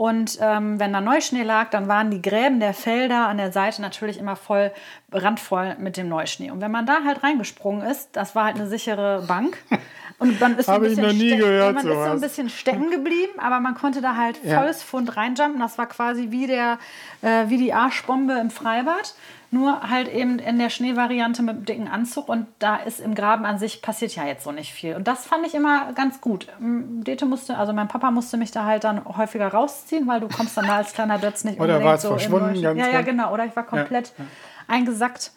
Und 0.00 0.38
ähm, 0.40 0.80
wenn 0.80 0.94
da 0.94 1.02
Neuschnee 1.02 1.42
lag, 1.42 1.68
dann 1.68 1.86
waren 1.86 2.10
die 2.10 2.22
Gräben 2.22 2.58
der 2.58 2.72
Felder 2.72 3.28
an 3.28 3.36
der 3.36 3.52
Seite 3.52 3.82
natürlich 3.82 4.18
immer 4.18 4.34
voll 4.34 4.72
randvoll 5.12 5.76
mit 5.78 5.98
dem 5.98 6.08
Neuschnee. 6.08 6.50
Und 6.50 6.62
wenn 6.62 6.70
man 6.70 6.86
da 6.86 7.04
halt 7.04 7.22
reingesprungen 7.22 7.86
ist, 7.86 8.08
das 8.16 8.34
war 8.34 8.46
halt 8.46 8.56
eine 8.56 8.66
sichere 8.66 9.22
Bank. 9.28 9.58
Und 10.18 10.40
man 10.40 10.56
ist, 10.56 10.66
so 10.66 10.72
ein, 10.72 10.80
bisschen 10.80 11.02
man 11.02 11.76
ist 11.76 11.82
so 11.82 11.92
ein 11.92 12.20
bisschen 12.20 12.48
stecken 12.48 12.90
geblieben, 12.90 13.38
aber 13.38 13.60
man 13.60 13.74
konnte 13.74 14.00
da 14.00 14.16
halt 14.16 14.38
volles 14.38 14.80
ja. 14.80 14.86
Pfund 14.86 15.18
reinjumpen. 15.18 15.60
Das 15.60 15.76
war 15.76 15.86
quasi 15.86 16.30
wie, 16.30 16.46
der, 16.46 16.78
äh, 17.20 17.48
wie 17.48 17.58
die 17.58 17.74
Arschbombe 17.74 18.38
im 18.40 18.48
Freibad. 18.48 19.14
Nur 19.52 19.90
halt 19.90 20.06
eben 20.06 20.38
in 20.38 20.60
der 20.60 20.70
Schneevariante 20.70 21.42
mit 21.42 21.68
dicken 21.68 21.88
Anzug 21.88 22.28
und 22.28 22.46
da 22.60 22.76
ist 22.76 23.00
im 23.00 23.16
Graben 23.16 23.44
an 23.44 23.58
sich 23.58 23.82
passiert 23.82 24.14
ja 24.14 24.24
jetzt 24.24 24.44
so 24.44 24.52
nicht 24.52 24.72
viel. 24.72 24.94
Und 24.94 25.08
das 25.08 25.26
fand 25.26 25.44
ich 25.44 25.54
immer 25.54 25.92
ganz 25.94 26.20
gut. 26.20 26.46
Dete 26.60 27.26
musste, 27.26 27.58
also 27.58 27.72
mein 27.72 27.88
Papa 27.88 28.12
musste 28.12 28.36
mich 28.36 28.52
da 28.52 28.64
halt 28.64 28.84
dann 28.84 29.04
häufiger 29.04 29.48
rausziehen, 29.48 30.06
weil 30.06 30.20
du 30.20 30.28
kommst 30.28 30.56
dann 30.56 30.66
da 30.66 30.76
als 30.76 30.92
kleiner 30.92 31.18
Dötz 31.18 31.42
nicht 31.42 31.58
Oder 31.58 31.82
war 31.82 31.94
es 31.94 32.02
so 32.02 32.10
verschwunden? 32.10 32.54
ja, 32.54 32.72
ja, 32.72 33.02
genau. 33.02 33.32
Oder 33.32 33.44
ich 33.44 33.56
war 33.56 33.64
komplett 33.64 34.12
ja, 34.16 34.24
ja. 34.24 34.30
eingesackt. 34.68 35.32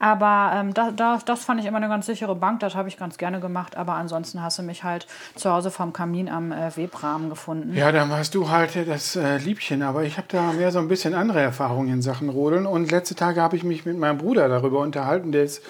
Aber 0.00 0.52
ähm, 0.54 0.72
da, 0.72 0.90
da, 0.90 1.20
das 1.24 1.44
fand 1.44 1.60
ich 1.60 1.66
immer 1.66 1.76
eine 1.76 1.88
ganz 1.88 2.06
sichere 2.06 2.34
Bank, 2.34 2.60
das 2.60 2.74
habe 2.74 2.88
ich 2.88 2.96
ganz 2.96 3.18
gerne 3.18 3.38
gemacht. 3.38 3.76
Aber 3.76 3.94
ansonsten 3.94 4.42
hast 4.42 4.58
du 4.58 4.62
mich 4.62 4.82
halt 4.82 5.06
zu 5.34 5.52
Hause 5.52 5.70
vom 5.70 5.92
Kamin 5.92 6.30
am 6.30 6.52
äh, 6.52 6.74
Webrahmen 6.74 7.28
gefunden. 7.28 7.76
Ja, 7.76 7.92
dann 7.92 8.08
warst 8.08 8.34
du 8.34 8.48
halt 8.48 8.70
das 8.88 9.14
äh, 9.14 9.36
Liebchen. 9.36 9.82
Aber 9.82 10.02
ich 10.02 10.16
habe 10.16 10.26
da 10.30 10.52
mehr 10.52 10.72
so 10.72 10.78
ein 10.78 10.88
bisschen 10.88 11.12
andere 11.12 11.40
Erfahrungen 11.40 11.92
in 11.92 12.02
Sachen 12.02 12.30
Rodeln. 12.30 12.64
Und 12.64 12.90
letzte 12.90 13.14
Tage 13.14 13.42
habe 13.42 13.56
ich 13.56 13.62
mich 13.62 13.84
mit 13.84 13.98
meinem 13.98 14.16
Bruder 14.16 14.48
darüber 14.48 14.80
unterhalten. 14.80 15.32
Der 15.32 15.44
ist, 15.44 15.62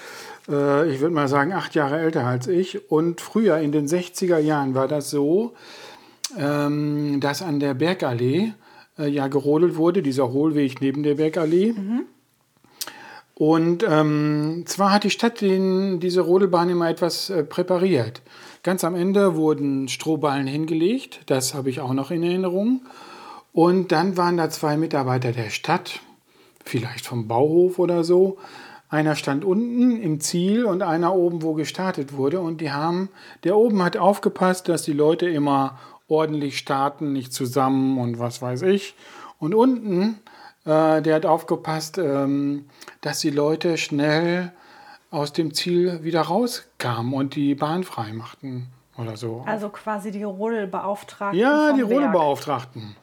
äh, 0.49 0.89
ich 0.89 1.01
würde 1.01 1.13
mal 1.13 1.27
sagen, 1.27 1.53
acht 1.53 1.75
Jahre 1.75 1.99
älter 1.99 2.25
als 2.25 2.47
ich. 2.47 2.89
Und 2.89 3.21
früher, 3.21 3.59
in 3.59 3.73
den 3.73 3.89
60er 3.89 4.39
Jahren, 4.39 4.77
war 4.77 4.87
das 4.87 5.11
so, 5.11 5.55
ähm, 6.39 7.19
dass 7.19 7.43
an 7.43 7.59
der 7.59 7.75
Bergallee 7.75 8.53
äh, 8.97 9.09
ja 9.09 9.27
gerodelt 9.27 9.77
wurde, 9.77 10.03
dieser 10.03 10.33
Hohlweg 10.33 10.81
neben 10.81 11.03
der 11.03 11.17
Bergallee. 11.17 11.73
Mhm. 11.73 12.07
Und 13.41 13.87
ähm, 13.89 14.65
zwar 14.67 14.93
hat 14.93 15.05
die 15.05 15.09
Stadt 15.09 15.41
den, 15.41 15.99
diese 15.99 16.21
Rodelbahn 16.21 16.69
immer 16.69 16.91
etwas 16.91 17.31
äh, 17.31 17.43
präpariert. 17.43 18.21
Ganz 18.63 18.85
am 18.85 18.95
Ende 18.95 19.35
wurden 19.35 19.89
Strohballen 19.89 20.47
hingelegt, 20.47 21.23
das 21.25 21.55
habe 21.55 21.71
ich 21.71 21.81
auch 21.81 21.95
noch 21.95 22.11
in 22.11 22.23
Erinnerung. 22.23 22.83
Und 23.55 23.93
dann 23.93 24.19
waren 24.19 24.37
da 24.37 24.51
zwei 24.51 24.77
Mitarbeiter 24.77 25.33
der 25.33 25.49
Stadt, 25.49 26.01
vielleicht 26.67 27.07
vom 27.07 27.29
Bauhof 27.29 27.79
oder 27.79 28.05
so. 28.05 28.37
Einer 28.91 29.17
stand 29.17 29.43
unten 29.43 29.99
im 30.03 30.21
Ziel 30.21 30.67
und 30.67 30.83
einer 30.83 31.15
oben, 31.15 31.41
wo 31.41 31.55
gestartet 31.55 32.13
wurde. 32.13 32.41
Und 32.41 32.61
die 32.61 32.73
haben, 32.73 33.09
der 33.45 33.57
oben 33.57 33.83
hat 33.83 33.97
aufgepasst, 33.97 34.69
dass 34.69 34.83
die 34.83 34.93
Leute 34.93 35.27
immer 35.31 35.79
ordentlich 36.09 36.59
starten, 36.59 37.15
nicht 37.15 37.33
zusammen 37.33 37.97
und 37.97 38.19
was 38.19 38.43
weiß 38.43 38.61
ich. 38.61 38.95
Und 39.39 39.55
unten, 39.55 40.19
äh, 40.65 41.03
der 41.03 41.15
hat 41.15 41.27
aufgepasst, 41.27 41.99
ähm, 41.99 42.67
dass 43.01 43.21
die 43.21 43.31
Leute 43.31 43.79
schnell 43.79 44.53
aus 45.11 45.33
dem 45.33 45.55
Ziel 45.55 46.03
wieder 46.05 46.23
rauskamen 46.23 47.13
und 47.15 47.35
die 47.35 47.55
Bahn 47.55 47.85
frei 47.85 48.13
machten 48.13 48.69
oder 48.97 49.17
so. 49.17 49.43
Also 49.47 49.69
quasi 49.71 50.11
die 50.11 50.23
Rodelbeauftragten. 50.23 51.39
Ja, 51.39 51.73
die 51.73 51.81
Werk. 51.81 51.91
Rodelbeauftragten. 51.91 52.97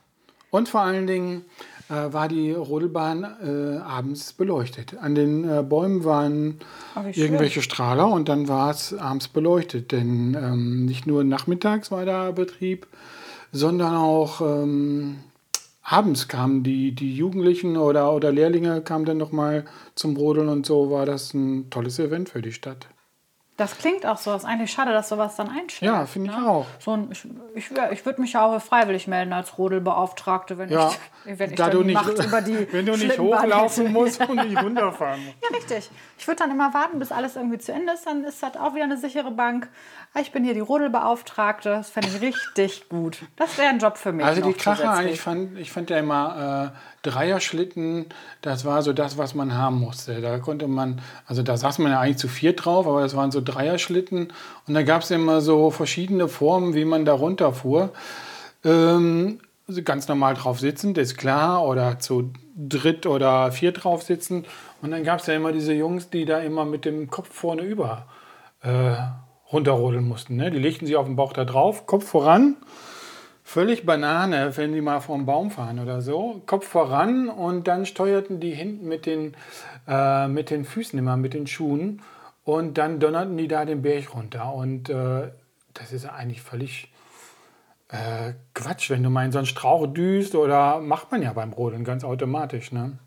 Und 0.49 0.69
vor 0.69 0.81
allen 0.81 1.07
Dingen 1.07 1.45
äh, 1.89 2.13
war 2.13 2.27
die 2.27 2.51
Rodelbahn 2.51 3.23
äh, 3.23 3.77
abends 3.79 4.33
beleuchtet. 4.33 4.97
An 5.01 5.15
den 5.15 5.49
äh, 5.49 5.63
Bäumen 5.63 6.05
waren 6.05 6.59
Oh, 6.95 7.01
irgendwelche 7.13 7.61
Strahler 7.61 8.07
und 8.07 8.29
dann 8.29 8.47
war 8.47 8.71
es 8.71 8.93
abends 8.93 9.27
beleuchtet. 9.27 9.91
Denn 9.91 10.35
ähm, 10.39 10.85
nicht 10.85 11.07
nur 11.07 11.23
nachmittags 11.23 11.91
war 11.91 12.05
da 12.05 12.31
Betrieb, 12.31 12.87
sondern 13.51 13.95
auch 13.95 14.41
ähm, 14.41 15.17
abends 15.89 16.27
kamen 16.27 16.63
die, 16.63 16.93
die 16.93 17.15
Jugendlichen 17.15 17.77
oder, 17.77 18.13
oder 18.13 18.31
Lehrlinge 18.31 18.81
kamen 18.81 19.05
dann 19.05 19.17
nochmal 19.17 19.65
zum 19.95 20.17
Rodeln 20.17 20.49
und 20.49 20.65
so 20.65 20.91
war 20.91 21.05
das 21.05 21.33
ein 21.33 21.69
tolles 21.69 21.97
Event 21.97 22.29
für 22.29 22.41
die 22.41 22.51
Stadt. 22.51 22.89
Das 23.57 23.75
klingt 23.79 24.05
auch 24.05 24.17
so. 24.17 24.31
Das 24.31 24.43
ist 24.43 24.47
eigentlich 24.47 24.71
schade, 24.71 24.91
dass 24.91 25.09
sowas 25.09 25.35
dann 25.35 25.49
einschlägt. 25.49 25.81
Ja, 25.81 26.05
finde 26.05 26.29
ich 26.29 26.37
ne? 26.37 26.47
auch. 26.47 26.67
So 26.79 26.91
ein, 26.91 27.09
ich 27.11 27.25
ich, 27.55 27.71
ich 27.91 28.05
würde 28.05 28.21
mich 28.21 28.33
ja 28.33 28.45
auch 28.45 28.61
freiwillig 28.61 29.07
melden 29.07 29.33
als 29.33 29.57
Rodelbeauftragte, 29.57 30.59
wenn 30.59 30.69
Ja, 30.69 30.91
ich, 31.25 31.39
wenn 31.39 31.49
ich 31.49 31.55
da 31.55 31.69
du 31.71 31.81
nicht, 31.81 31.95
Macht 31.95 32.23
über 32.23 32.41
die 32.41 32.67
wenn 32.71 32.85
du 32.85 32.95
nicht 32.95 33.17
hochlaufen 33.17 33.91
musst 33.91 34.21
und 34.21 34.35
nicht 34.47 34.61
runterfahren 34.63 35.25
musst. 35.25 35.37
Ja, 35.41 35.57
richtig. 35.57 35.89
Ich 36.19 36.27
würde 36.27 36.37
dann 36.43 36.51
immer 36.51 36.71
warten, 36.75 36.99
bis 36.99 37.11
alles 37.11 37.35
irgendwie 37.35 37.57
zu 37.57 37.73
Ende 37.73 37.93
ist. 37.93 38.05
Dann 38.05 38.23
ist 38.25 38.43
das 38.43 38.55
auch 38.57 38.75
wieder 38.75 38.83
eine 38.83 38.97
sichere 38.97 39.31
Bank. 39.31 39.67
Ah, 40.13 40.19
Ich 40.19 40.31
bin 40.31 40.43
hier 40.43 40.53
die 40.53 40.59
Rodelbeauftragte. 40.59 41.69
Das 41.69 41.89
fände 41.89 42.09
ich 42.09 42.21
richtig 42.21 42.89
gut. 42.89 43.23
Das 43.37 43.57
wäre 43.57 43.69
ein 43.69 43.79
Job 43.79 43.97
für 43.97 44.11
mich. 44.11 44.25
Also 44.25 44.41
die 44.41 44.53
Kracher, 44.53 45.03
ich 45.05 45.19
fand, 45.19 45.57
ich 45.57 45.71
fand 45.71 45.89
ja 45.89 45.97
immer 45.97 46.73
äh, 46.75 46.77
Dreierschlitten, 47.07 48.07
das 48.41 48.65
war 48.65 48.81
so 48.81 48.93
das, 48.93 49.17
was 49.17 49.33
man 49.33 49.55
haben 49.55 49.79
musste. 49.79 50.21
Da 50.21 50.39
konnte 50.39 50.67
man, 50.67 51.01
also 51.25 51.41
da 51.43 51.57
saß 51.57 51.79
man 51.79 51.91
ja 51.91 51.99
eigentlich 51.99 52.17
zu 52.17 52.27
viert 52.27 52.65
drauf, 52.65 52.87
aber 52.87 53.01
das 53.01 53.15
waren 53.15 53.31
so 53.31 53.41
Dreierschlitten 53.41 54.33
und 54.67 54.73
da 54.73 54.83
gab 54.83 55.01
es 55.01 55.11
immer 55.11 55.41
so 55.41 55.71
verschiedene 55.71 56.27
Formen, 56.27 56.73
wie 56.73 56.85
man 56.85 57.05
da 57.05 57.13
runterfuhr. 57.13 57.91
Ähm, 58.63 59.39
ganz 59.83 60.07
normal 60.07 60.35
drauf 60.35 60.59
sitzend, 60.59 60.97
ist 60.97 61.17
klar, 61.17 61.65
oder 61.65 61.99
zu 61.99 62.31
dritt 62.55 63.05
oder 63.05 63.51
viert 63.51 63.83
drauf 63.83 64.03
sitzen. 64.03 64.45
Und 64.81 64.91
dann 64.91 65.03
gab 65.03 65.19
es 65.19 65.27
ja 65.27 65.35
immer 65.35 65.51
diese 65.51 65.73
Jungs, 65.73 66.09
die 66.09 66.25
da 66.25 66.39
immer 66.39 66.65
mit 66.65 66.85
dem 66.85 67.09
Kopf 67.09 67.33
vorne 67.33 67.61
über 67.61 68.07
äh, 68.61 68.95
runterrodeln 69.51 70.07
mussten. 70.07 70.35
Ne? 70.35 70.51
Die 70.51 70.59
legten 70.59 70.85
sich 70.85 70.95
auf 70.95 71.05
den 71.05 71.15
Bauch 71.15 71.33
da 71.33 71.45
drauf, 71.45 71.85
Kopf 71.85 72.07
voran 72.07 72.57
völlig 73.47 73.85
Banane, 73.85 74.57
wenn 74.57 74.73
die 74.73 74.81
mal 74.81 74.99
vom 74.99 75.25
Baum 75.25 75.51
fahren 75.51 75.79
oder 75.79 76.01
so. 76.01 76.41
Kopf 76.45 76.67
voran 76.67 77.29
und 77.29 77.69
dann 77.69 77.85
steuerten 77.85 78.41
die 78.41 78.51
hinten 78.53 78.89
mit 78.89 79.05
den, 79.05 79.35
äh, 79.87 80.27
mit 80.27 80.49
den 80.49 80.65
Füßen 80.65 80.99
immer, 80.99 81.15
mit 81.15 81.33
den 81.33 81.47
Schuhen. 81.47 82.01
Und 82.43 82.77
dann 82.77 82.99
donnerten 82.99 83.37
die 83.37 83.47
da 83.47 83.63
den 83.63 83.81
Berg 83.81 84.13
runter. 84.13 84.53
Und 84.53 84.89
äh, 84.89 85.29
das 85.73 85.93
ist 85.93 86.05
eigentlich 86.05 86.41
völlig 86.41 86.91
äh, 87.87 88.33
Quatsch, 88.53 88.89
wenn 88.89 89.01
du 89.01 89.09
mal 89.09 89.25
in 89.25 89.31
so 89.31 89.37
einen 89.37 89.47
Strauch 89.47 89.87
düst 89.87 90.35
oder 90.35 90.81
macht 90.81 91.09
man 91.13 91.21
ja 91.21 91.31
beim 91.31 91.53
Rodeln 91.53 91.85
ganz 91.85 92.03
automatisch. 92.03 92.73
Ne? 92.73 92.99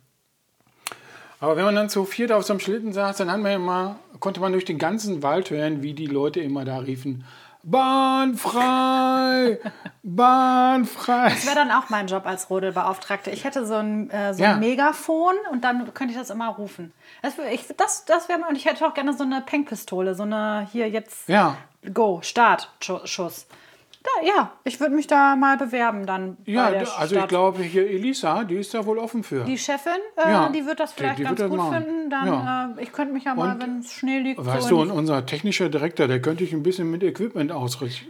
Aber 1.38 1.56
wenn 1.56 1.66
man 1.66 1.74
dann 1.74 1.90
zu 1.90 2.06
viert 2.06 2.32
auf 2.32 2.44
so 2.44 2.54
einem 2.54 2.60
Schlitten 2.60 2.94
saß, 2.94 3.18
dann 3.18 3.42
man 3.42 3.52
immer, 3.52 3.96
konnte 4.20 4.40
man 4.40 4.52
durch 4.52 4.64
den 4.64 4.78
ganzen 4.78 5.22
Wald 5.22 5.50
hören, 5.50 5.82
wie 5.82 5.92
die 5.92 6.06
Leute 6.06 6.40
immer 6.40 6.64
da 6.64 6.78
riefen, 6.78 7.24
Bahn 7.62 8.36
frei, 8.36 9.58
Bahn 10.02 10.84
frei. 10.86 11.28
Das 11.28 11.44
wäre 11.44 11.56
dann 11.56 11.70
auch 11.70 11.90
mein 11.90 12.06
Job 12.06 12.24
als 12.26 12.48
Rodelbeauftragte. 12.50 13.30
Ich 13.30 13.44
hätte 13.44 13.66
so 13.66 13.74
ein, 13.74 14.08
äh, 14.10 14.32
so 14.34 14.42
Ja. 14.42 14.52
ein 14.52 14.60
Megafon 14.60 15.34
und 15.50 15.62
dann 15.62 15.92
könnte 15.92 16.12
ich 16.14 16.18
das 16.18 16.30
immer 16.30 16.48
rufen. 16.48 16.92
Das, 17.22 17.34
ich, 17.52 17.66
das, 17.76 18.04
das 18.06 18.28
wäre 18.28 18.40
und 18.48 18.56
ich 18.56 18.64
hätte 18.64 18.86
auch 18.86 18.94
gerne 18.94 19.12
so 19.12 19.24
eine 19.24 19.40
Pengpistole, 19.42 20.14
so 20.14 20.22
eine 20.22 20.66
hier 20.72 20.88
jetzt 20.88 21.28
Ja, 21.28 21.56
Go, 21.92 22.20
Start, 22.22 22.70
Schu- 22.80 23.06
Schuss. 23.06 23.46
Da, 24.02 24.26
ja, 24.26 24.52
ich 24.64 24.80
würde 24.80 24.94
mich 24.94 25.06
da 25.06 25.36
mal 25.36 25.58
bewerben 25.58 26.06
dann. 26.06 26.38
ja 26.46 26.64
bei 26.64 26.70
der 26.70 26.80
also 26.98 27.14
ich 27.14 27.20
Stadt. 27.20 27.28
glaube, 27.28 27.62
hier 27.62 27.86
Elisa, 27.86 28.44
die 28.44 28.54
ist 28.54 28.72
da 28.72 28.86
wohl 28.86 28.96
offen 28.98 29.22
für. 29.22 29.44
Die 29.44 29.58
Chefin, 29.58 29.92
äh, 30.16 30.30
Ja, 30.30 30.48
die 30.48 30.64
wird 30.64 30.80
das 30.80 30.94
die- 30.94 31.00
vielleicht 31.02 31.18
die 31.18 31.24
ganz 31.24 31.38
wird 31.38 31.50
das 31.52 31.58
gut 31.58 31.70
machen. 31.70 31.84
finden. 31.84 32.10
Dann, 32.10 32.26
Ja. 32.26 32.74
äh, 32.78 32.82
ich 32.82 32.92
könnte 32.92 33.12
mich 33.12 33.24
ja 33.24 33.34
mal, 33.34 33.60
wenn 33.60 33.80
es 33.80 33.92
Schnee 33.92 34.20
liegt, 34.20 34.42
Weißt 34.44 34.68
so 34.68 34.76
du, 34.76 34.80
und 34.82 34.90
unser 34.90 35.26
technischer 35.26 35.68
Direktor, 35.68 36.08
der 36.08 36.22
könnte 36.22 36.44
ich 36.44 36.54
ein 36.54 36.62
bisschen 36.62 36.90
mit 36.90 37.02
Equipment 37.02 37.52
ausstatten. 37.52 38.00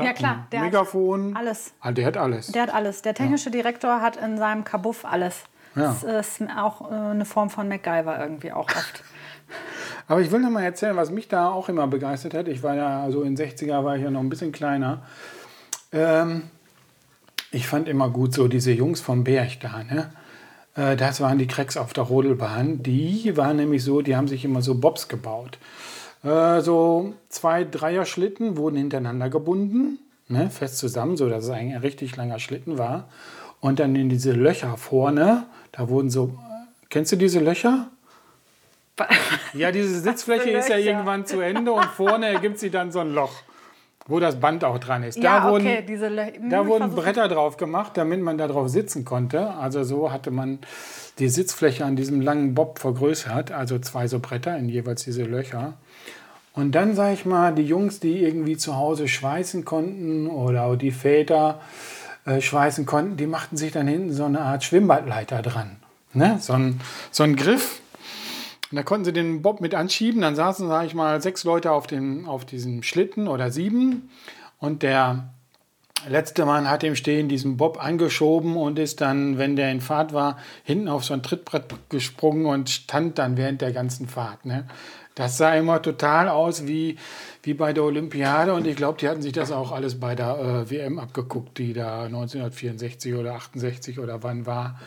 Ja, 0.00 0.12
klar, 0.14 0.46
der 0.52 0.60
hat 0.60 0.66
Megafon. 0.66 1.36
alles. 1.36 1.74
Ah, 1.80 1.92
der 1.92 2.06
hat 2.06 2.16
alles. 2.16 2.46
Der 2.52 2.62
hat 2.62 2.74
alles. 2.74 3.02
Der 3.02 3.12
technische 3.14 3.50
Direktor 3.50 4.00
hat 4.00 4.16
in 4.16 4.38
seinem 4.38 4.64
Kabuff 4.64 5.04
alles. 5.04 5.44
Ja. 5.76 5.82
Das 5.82 6.02
ist 6.02 6.42
auch 6.58 6.90
äh, 6.90 6.94
eine 6.94 7.24
Form 7.26 7.50
von 7.50 7.68
MacGyver 7.68 8.18
irgendwie 8.18 8.52
auch 8.52 8.64
oft. 8.70 9.04
Aber 10.10 10.20
ich 10.22 10.32
will 10.32 10.40
noch 10.40 10.50
mal 10.50 10.64
erzählen, 10.64 10.96
was 10.96 11.12
mich 11.12 11.28
da 11.28 11.50
auch 11.50 11.68
immer 11.68 11.86
begeistert 11.86 12.34
hat. 12.34 12.48
Ich 12.48 12.64
war 12.64 12.74
ja, 12.74 13.00
also 13.00 13.22
in 13.22 13.36
60er 13.36 13.84
war 13.84 13.94
ich 13.96 14.02
ja 14.02 14.10
noch 14.10 14.18
ein 14.18 14.28
bisschen 14.28 14.50
kleiner. 14.50 15.02
Ähm, 15.92 16.50
ich 17.52 17.68
fand 17.68 17.86
immer 17.86 18.10
gut 18.10 18.34
so 18.34 18.48
diese 18.48 18.72
Jungs 18.72 19.00
vom 19.00 19.22
Berg 19.22 19.60
da, 19.60 19.84
ne? 19.84 20.10
Äh, 20.74 20.96
Das 20.96 21.20
waren 21.20 21.38
die 21.38 21.46
Cracks 21.46 21.76
auf 21.76 21.92
der 21.92 22.02
Rodelbahn. 22.02 22.82
Die 22.82 23.36
waren 23.36 23.58
nämlich 23.58 23.84
so, 23.84 24.02
die 24.02 24.16
haben 24.16 24.26
sich 24.26 24.44
immer 24.44 24.62
so 24.62 24.74
Bobs 24.74 25.06
gebaut. 25.06 25.58
Äh, 26.24 26.60
so 26.60 27.14
zwei 27.28 27.62
Dreier-Schlitten 27.62 28.56
wurden 28.56 28.78
hintereinander 28.78 29.30
gebunden, 29.30 30.00
ne, 30.26 30.50
fest 30.50 30.78
zusammen, 30.78 31.16
so 31.16 31.28
dass 31.28 31.44
es 31.44 31.50
ein 31.50 31.76
richtig 31.76 32.16
langer 32.16 32.40
Schlitten 32.40 32.78
war. 32.78 33.08
Und 33.60 33.78
dann 33.78 33.94
in 33.94 34.08
diese 34.08 34.32
Löcher 34.32 34.76
vorne, 34.76 35.44
da 35.70 35.88
wurden 35.88 36.10
so, 36.10 36.36
kennst 36.88 37.12
du 37.12 37.16
diese 37.16 37.38
Löcher? 37.38 37.92
Ja, 39.54 39.72
diese 39.72 40.00
Sitzfläche 40.00 40.50
ist 40.50 40.68
ja 40.68 40.76
irgendwann 40.76 41.26
zu 41.26 41.40
Ende 41.40 41.72
und 41.72 41.84
vorne 41.86 42.26
ergibt 42.26 42.58
sie 42.58 42.70
dann 42.70 42.92
so 42.92 43.00
ein 43.00 43.12
Loch, 43.12 43.32
wo 44.06 44.20
das 44.20 44.38
Band 44.40 44.64
auch 44.64 44.78
dran 44.78 45.02
ist. 45.02 45.18
ja, 45.18 45.40
da 45.40 45.50
wurden, 45.50 45.66
okay, 45.66 45.84
Lö- 45.88 46.34
Hm, 46.36 46.50
da 46.50 46.66
wurden 46.66 46.90
Bretter 46.94 47.28
drauf 47.28 47.56
gemacht, 47.56 47.92
damit 47.96 48.20
man 48.20 48.38
da 48.38 48.48
drauf 48.48 48.68
sitzen 48.68 49.04
konnte. 49.04 49.50
Also 49.54 49.84
so 49.84 50.10
hatte 50.12 50.30
man 50.30 50.58
die 51.18 51.28
Sitzfläche 51.28 51.84
an 51.84 51.96
diesem 51.96 52.20
langen 52.20 52.54
Bob 52.54 52.78
vergrößert, 52.78 53.52
also 53.52 53.78
zwei 53.78 54.06
so 54.08 54.18
Bretter 54.20 54.56
in 54.56 54.68
jeweils 54.68 55.04
diese 55.04 55.22
Löcher. 55.24 55.74
Und 56.52 56.72
dann 56.74 56.94
sage 56.94 57.14
ich 57.14 57.24
mal, 57.26 57.54
die 57.54 57.62
Jungs, 57.62 58.00
die 58.00 58.22
irgendwie 58.24 58.56
zu 58.56 58.76
Hause 58.76 59.06
schweißen 59.06 59.64
konnten 59.64 60.26
oder 60.26 60.64
auch 60.64 60.76
die 60.76 60.90
Väter 60.90 61.60
äh, 62.26 62.40
schweißen 62.40 62.86
konnten, 62.86 63.16
die 63.16 63.26
machten 63.26 63.56
sich 63.56 63.70
dann 63.72 63.86
hinten 63.86 64.12
so 64.12 64.24
eine 64.24 64.40
Art 64.40 64.64
Schwimmbadleiter 64.64 65.42
dran. 65.42 65.76
Ne? 66.12 66.38
So, 66.40 66.54
ein, 66.54 66.80
so 67.12 67.22
ein 67.22 67.36
Griff. 67.36 67.80
Und 68.70 68.76
da 68.76 68.82
konnten 68.82 69.04
sie 69.04 69.12
den 69.12 69.42
Bob 69.42 69.60
mit 69.60 69.74
anschieben. 69.74 70.20
Dann 70.20 70.36
saßen, 70.36 70.68
sage 70.68 70.86
ich 70.86 70.94
mal, 70.94 71.20
sechs 71.20 71.44
Leute 71.44 71.72
auf, 71.72 71.86
dem, 71.86 72.28
auf 72.28 72.44
diesem 72.44 72.82
Schlitten 72.82 73.26
oder 73.26 73.50
sieben. 73.50 74.10
Und 74.58 74.82
der 74.82 75.32
letzte 76.08 76.44
Mann 76.44 76.68
hat 76.70 76.84
im 76.84 76.96
Stehen 76.96 77.28
diesen 77.28 77.56
Bob 77.56 77.82
angeschoben 77.82 78.56
und 78.56 78.78
ist 78.78 79.00
dann, 79.00 79.38
wenn 79.38 79.56
der 79.56 79.70
in 79.72 79.80
Fahrt 79.80 80.12
war, 80.12 80.38
hinten 80.64 80.88
auf 80.88 81.04
so 81.04 81.14
ein 81.14 81.22
Trittbrett 81.22 81.64
gesprungen 81.88 82.46
und 82.46 82.70
stand 82.70 83.18
dann 83.18 83.36
während 83.36 83.60
der 83.60 83.72
ganzen 83.72 84.08
Fahrt. 84.08 84.46
Ne? 84.46 84.66
Das 85.14 85.36
sah 85.36 85.54
immer 85.54 85.82
total 85.82 86.28
aus 86.28 86.66
wie, 86.66 86.96
wie 87.42 87.54
bei 87.54 87.72
der 87.72 87.84
Olympiade 87.84 88.54
und 88.54 88.66
ich 88.66 88.76
glaube, 88.76 88.98
die 88.98 89.08
hatten 89.08 89.22
sich 89.22 89.32
das 89.32 89.50
auch 89.52 89.72
alles 89.72 89.98
bei 89.98 90.14
der 90.14 90.38
äh, 90.38 90.70
WM 90.70 90.98
abgeguckt, 90.98 91.58
die 91.58 91.72
da 91.72 92.04
1964 92.04 93.14
oder 93.14 93.34
68 93.34 93.98
oder 93.98 94.22
wann 94.22 94.46
war. 94.46 94.80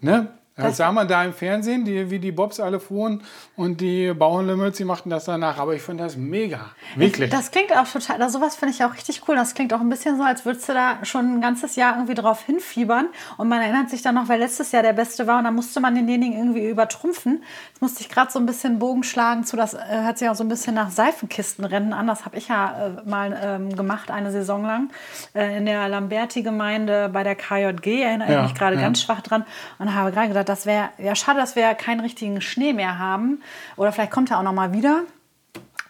Ne? 0.00 0.28
Das 0.56 0.76
sah 0.76 0.92
man 0.92 1.08
da 1.08 1.24
im 1.24 1.32
Fernsehen, 1.32 1.84
die, 1.84 2.10
wie 2.10 2.20
die 2.20 2.30
Bobs 2.30 2.60
alle 2.60 2.78
fuhren 2.78 3.22
und 3.56 3.80
die 3.80 4.14
Bauernlümmels, 4.14 4.76
die 4.76 4.84
machten 4.84 5.10
das 5.10 5.24
danach. 5.24 5.58
Aber 5.58 5.74
ich 5.74 5.82
fand 5.82 5.98
das 5.98 6.16
mega. 6.16 6.70
Wirklich. 6.94 7.28
Das 7.30 7.50
klingt 7.50 7.76
auch 7.76 7.88
total, 7.88 8.22
also 8.22 8.38
sowas 8.38 8.54
finde 8.54 8.72
ich 8.72 8.84
auch 8.84 8.94
richtig 8.94 9.22
cool. 9.26 9.34
Das 9.34 9.54
klingt 9.54 9.74
auch 9.74 9.80
ein 9.80 9.88
bisschen 9.88 10.16
so, 10.16 10.22
als 10.22 10.44
würdest 10.44 10.68
du 10.68 10.72
da 10.74 11.04
schon 11.04 11.38
ein 11.38 11.40
ganzes 11.40 11.74
Jahr 11.74 11.94
irgendwie 11.96 12.14
drauf 12.14 12.44
hinfiebern. 12.44 13.08
Und 13.36 13.48
man 13.48 13.62
erinnert 13.62 13.90
sich 13.90 14.02
dann 14.02 14.14
noch, 14.14 14.28
wer 14.28 14.38
letztes 14.38 14.70
Jahr 14.70 14.84
der 14.84 14.92
Beste 14.92 15.26
war 15.26 15.38
und 15.38 15.44
dann 15.44 15.56
musste 15.56 15.80
man 15.80 15.96
denjenigen 15.96 16.38
irgendwie 16.38 16.68
übertrumpfen. 16.68 17.42
Jetzt 17.70 17.82
musste 17.82 18.02
ich 18.02 18.08
gerade 18.08 18.30
so 18.30 18.38
ein 18.38 18.46
bisschen 18.46 18.78
Bogen 18.78 19.02
schlagen 19.02 19.42
zu, 19.42 19.56
das 19.56 19.74
äh, 19.74 19.78
hört 19.88 20.18
sich 20.18 20.28
auch 20.28 20.36
so 20.36 20.44
ein 20.44 20.48
bisschen 20.48 20.76
nach 20.76 20.90
Seifenkistenrennen 20.90 21.92
an. 21.92 22.06
Das 22.06 22.24
habe 22.24 22.36
ich 22.36 22.46
ja 22.46 22.86
äh, 22.86 23.08
mal 23.08 23.36
ähm, 23.42 23.74
gemacht, 23.74 24.12
eine 24.12 24.30
Saison 24.30 24.62
lang, 24.64 24.90
äh, 25.34 25.56
in 25.56 25.66
der 25.66 25.88
Lamberti-Gemeinde 25.88 27.10
bei 27.12 27.24
der 27.24 27.34
KJG. 27.34 28.02
Erinnere 28.02 28.32
Ja, 28.32 28.38
ich 28.42 28.50
mich 28.50 28.54
gerade 28.54 28.76
ja. 28.76 28.82
ganz 28.82 29.02
schwach 29.02 29.20
dran 29.20 29.44
und 29.80 29.92
habe 29.92 30.12
gerade 30.12 30.28
gedacht, 30.28 30.43
das 30.44 30.66
wäre 30.66 30.90
ja 30.98 31.14
schade, 31.14 31.38
dass 31.40 31.56
wir 31.56 31.74
keinen 31.74 32.00
richtigen 32.00 32.40
Schnee 32.40 32.72
mehr 32.72 32.98
haben. 32.98 33.42
Oder 33.76 33.92
vielleicht 33.92 34.12
kommt 34.12 34.30
er 34.30 34.38
auch 34.38 34.42
noch 34.42 34.52
mal 34.52 34.72
wieder. 34.72 35.02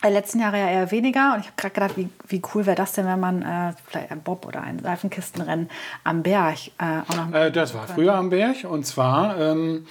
Die 0.05 0.13
letzten 0.13 0.41
Jahre 0.41 0.59
ja 0.59 0.69
eher 0.69 0.91
weniger. 0.91 1.35
Und 1.35 1.41
ich 1.41 1.47
habe 1.47 1.57
gerade 1.57 1.75
gedacht, 1.75 1.97
wie, 1.97 2.09
wie 2.29 2.43
cool 2.55 2.67
wäre 2.67 2.77
das 2.77 2.93
denn, 2.93 3.07
wenn 3.07 3.21
man 3.21 3.43
äh, 3.43 3.73
vielleicht 3.87 4.11
ein 4.11 4.21
Bob 4.21 4.47
oder 4.47 4.63
ein 4.63 4.79
Seifenkistenrennen 4.79 5.71
am 6.05 6.23
Berg 6.23 6.59
äh, 6.79 7.01
auch 7.09 7.17
noch 7.17 7.33
Äh, 7.33 7.51
das 7.51 7.75
war 7.75 7.87
früher 7.89 8.15
am 8.15 8.29
Berg 8.29 8.65
und 8.65 8.85
zwar 8.87 9.39
ähm, 9.41 9.87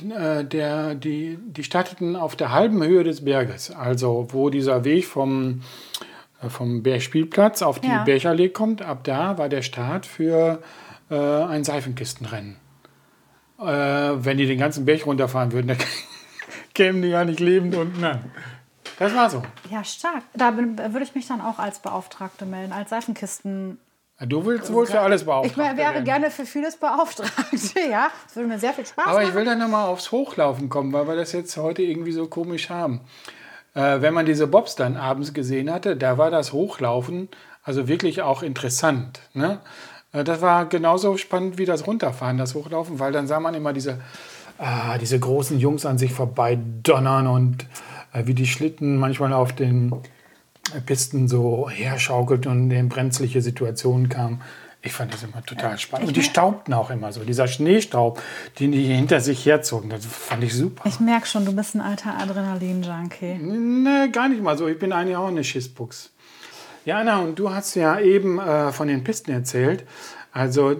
äh, 0.00 0.44
der, 0.44 0.96
die, 0.96 1.38
die 1.46 1.62
starteten 1.62 2.16
auf 2.16 2.34
der 2.34 2.50
halben 2.50 2.82
Höhe 2.82 3.04
des 3.04 3.24
Berges, 3.24 3.70
also 3.70 4.26
wo 4.30 4.50
dieser 4.50 4.82
Weg 4.84 5.06
vom, 5.06 5.62
äh, 6.42 6.48
vom 6.48 6.82
Bergspielplatz 6.82 7.62
auf 7.62 7.78
die 7.78 7.86
Ja. 7.88 8.02
Bergallee 8.02 8.48
kommt. 8.48 8.82
Ab 8.82 9.04
da 9.04 9.38
war 9.38 9.48
der 9.48 9.62
Start 9.62 10.04
für 10.04 10.60
äh, 11.10 11.14
ein 11.16 11.62
Seifenkistenrennen. 11.62 12.56
Äh, 13.66 14.24
wenn 14.24 14.36
die 14.38 14.46
den 14.46 14.58
ganzen 14.58 14.84
Berg 14.84 15.06
runterfahren 15.06 15.52
würden, 15.52 15.68
dann 15.68 15.78
kämen 16.74 17.02
die 17.02 17.08
ja 17.08 17.24
nicht 17.24 17.40
lebend 17.40 17.74
unten 17.74 18.02
an. 18.04 18.30
Das 18.98 19.14
war 19.14 19.28
so. 19.30 19.42
Ja, 19.70 19.82
stark. 19.82 20.22
Da 20.34 20.50
bin, 20.52 20.78
würde 20.78 21.02
ich 21.02 21.14
mich 21.14 21.26
dann 21.26 21.40
auch 21.40 21.58
als 21.58 21.80
Beauftragte 21.80 22.46
melden, 22.46 22.72
als 22.72 22.90
Seifenkisten. 22.90 23.78
Du 24.20 24.46
willst 24.46 24.72
wohl 24.72 24.86
für 24.86 25.00
alles 25.00 25.22
Ich 25.22 25.26
beauftragt 25.26 25.56
wär- 25.56 25.76
wäre 25.76 25.94
werden. 25.94 26.04
gerne 26.04 26.30
für 26.30 26.46
vieles 26.46 26.76
Beauftragte, 26.76 27.80
ja. 27.90 28.08
Das 28.26 28.36
würde 28.36 28.48
mir 28.48 28.58
sehr 28.60 28.72
viel 28.72 28.86
Spaß 28.86 29.06
Aber 29.08 29.22
ich 29.22 29.28
machen. 29.28 29.36
will 29.38 29.44
dann 29.44 29.58
nochmal 29.58 29.88
aufs 29.88 30.12
Hochlaufen 30.12 30.68
kommen, 30.68 30.92
weil 30.92 31.08
wir 31.08 31.16
das 31.16 31.32
jetzt 31.32 31.56
heute 31.56 31.82
irgendwie 31.82 32.12
so 32.12 32.28
komisch 32.28 32.70
haben. 32.70 33.00
Äh, 33.74 34.00
wenn 34.00 34.14
man 34.14 34.24
diese 34.26 34.46
Bobs 34.46 34.76
dann 34.76 34.96
abends 34.96 35.34
gesehen 35.34 35.72
hatte, 35.72 35.96
da 35.96 36.16
war 36.16 36.30
das 36.30 36.52
Hochlaufen 36.52 37.28
also 37.66 37.88
wirklich 37.88 38.20
auch 38.22 38.42
interessant. 38.42 39.20
Ne? 39.32 39.58
Äh, 40.14 40.24
das 40.24 40.40
war 40.40 40.66
genauso 40.66 41.18
spannend 41.18 41.58
wie 41.58 41.66
das 41.66 41.86
Runterfahren, 41.86 42.38
das 42.38 42.54
Hochlaufen, 42.54 42.98
weil 42.98 43.12
dann 43.12 43.26
sah 43.26 43.40
man 43.40 43.54
immer 43.54 43.74
diese, 43.74 44.00
ah, 44.58 44.96
diese 44.96 45.18
großen 45.18 45.58
Jungs 45.58 45.84
an 45.84 45.98
sich 45.98 46.12
vorbei 46.12 46.58
donnern 46.82 47.26
und 47.26 47.66
äh, 48.12 48.26
wie 48.26 48.34
die 48.34 48.46
Schlitten 48.46 48.96
manchmal 48.96 49.32
auf 49.32 49.52
den 49.52 49.92
Pisten 50.86 51.28
so 51.28 51.68
herschaukelt 51.68 52.46
und 52.46 52.70
in 52.70 52.88
brenzliche 52.88 53.42
Situationen 53.42 54.08
kam. 54.08 54.40
Ich 54.80 54.92
fand 54.92 55.14
das 55.14 55.22
immer 55.22 55.42
total 55.44 55.78
spannend. 55.78 56.08
Und 56.08 56.16
die 56.16 56.22
staubten 56.22 56.74
auch 56.74 56.90
immer 56.90 57.10
so. 57.10 57.24
Dieser 57.24 57.48
Schneestaub, 57.48 58.20
den 58.60 58.72
die 58.72 58.84
hinter 58.84 59.20
sich 59.20 59.46
herzogen, 59.46 59.88
das 59.88 60.04
fand 60.04 60.44
ich 60.44 60.54
super. 60.54 60.86
Ich 60.86 61.00
merke 61.00 61.26
schon, 61.26 61.46
du 61.46 61.52
bist 61.52 61.74
ein 61.74 61.80
alter 61.80 62.18
Adrenalin-Junkie. 62.18 63.38
Ne, 63.38 64.10
gar 64.12 64.28
nicht 64.28 64.42
mal 64.42 64.58
so. 64.58 64.68
Ich 64.68 64.78
bin 64.78 64.92
eigentlich 64.92 65.16
auch 65.16 65.28
eine 65.28 65.42
Schissbuchs. 65.42 66.10
Ja, 66.84 66.98
Anna, 66.98 67.20
und 67.20 67.38
du 67.38 67.50
hast 67.50 67.74
ja 67.76 67.98
eben 67.98 68.38
äh, 68.38 68.70
von 68.70 68.88
den 68.88 69.04
Pisten 69.04 69.32
erzählt. 69.32 69.84
Also, 70.32 70.76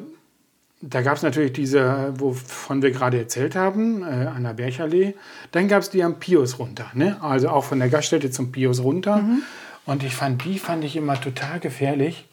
da 0.83 1.01
gab 1.01 1.17
es 1.17 1.23
natürlich 1.23 1.55
diese, 1.55 2.13
wovon 2.19 2.83
wir 2.83 2.91
gerade 2.91 3.19
erzählt 3.19 3.57
haben, 3.57 4.03
äh, 4.03 4.27
an 4.27 4.45
der 4.45 4.53
Berchallee. 4.53 5.15
Dann 5.53 5.67
gab 5.67 5.81
es 5.81 5.89
die 5.89 6.03
am 6.03 6.19
Pius 6.19 6.59
runter. 6.59 6.91
Ne? 6.93 7.17
Also 7.23 7.49
auch 7.49 7.65
von 7.65 7.79
der 7.79 7.89
Gaststätte 7.89 8.31
zum 8.31 8.53
Pius 8.53 8.83
runter. 8.83 9.25
Und 9.87 10.03
ich 10.03 10.15
fand, 10.15 10.45
die 10.45 10.59
fand 10.59 10.85
ich 10.85 10.97
immer 10.97 11.19
total 11.19 11.59
gefährlich, 11.59 12.27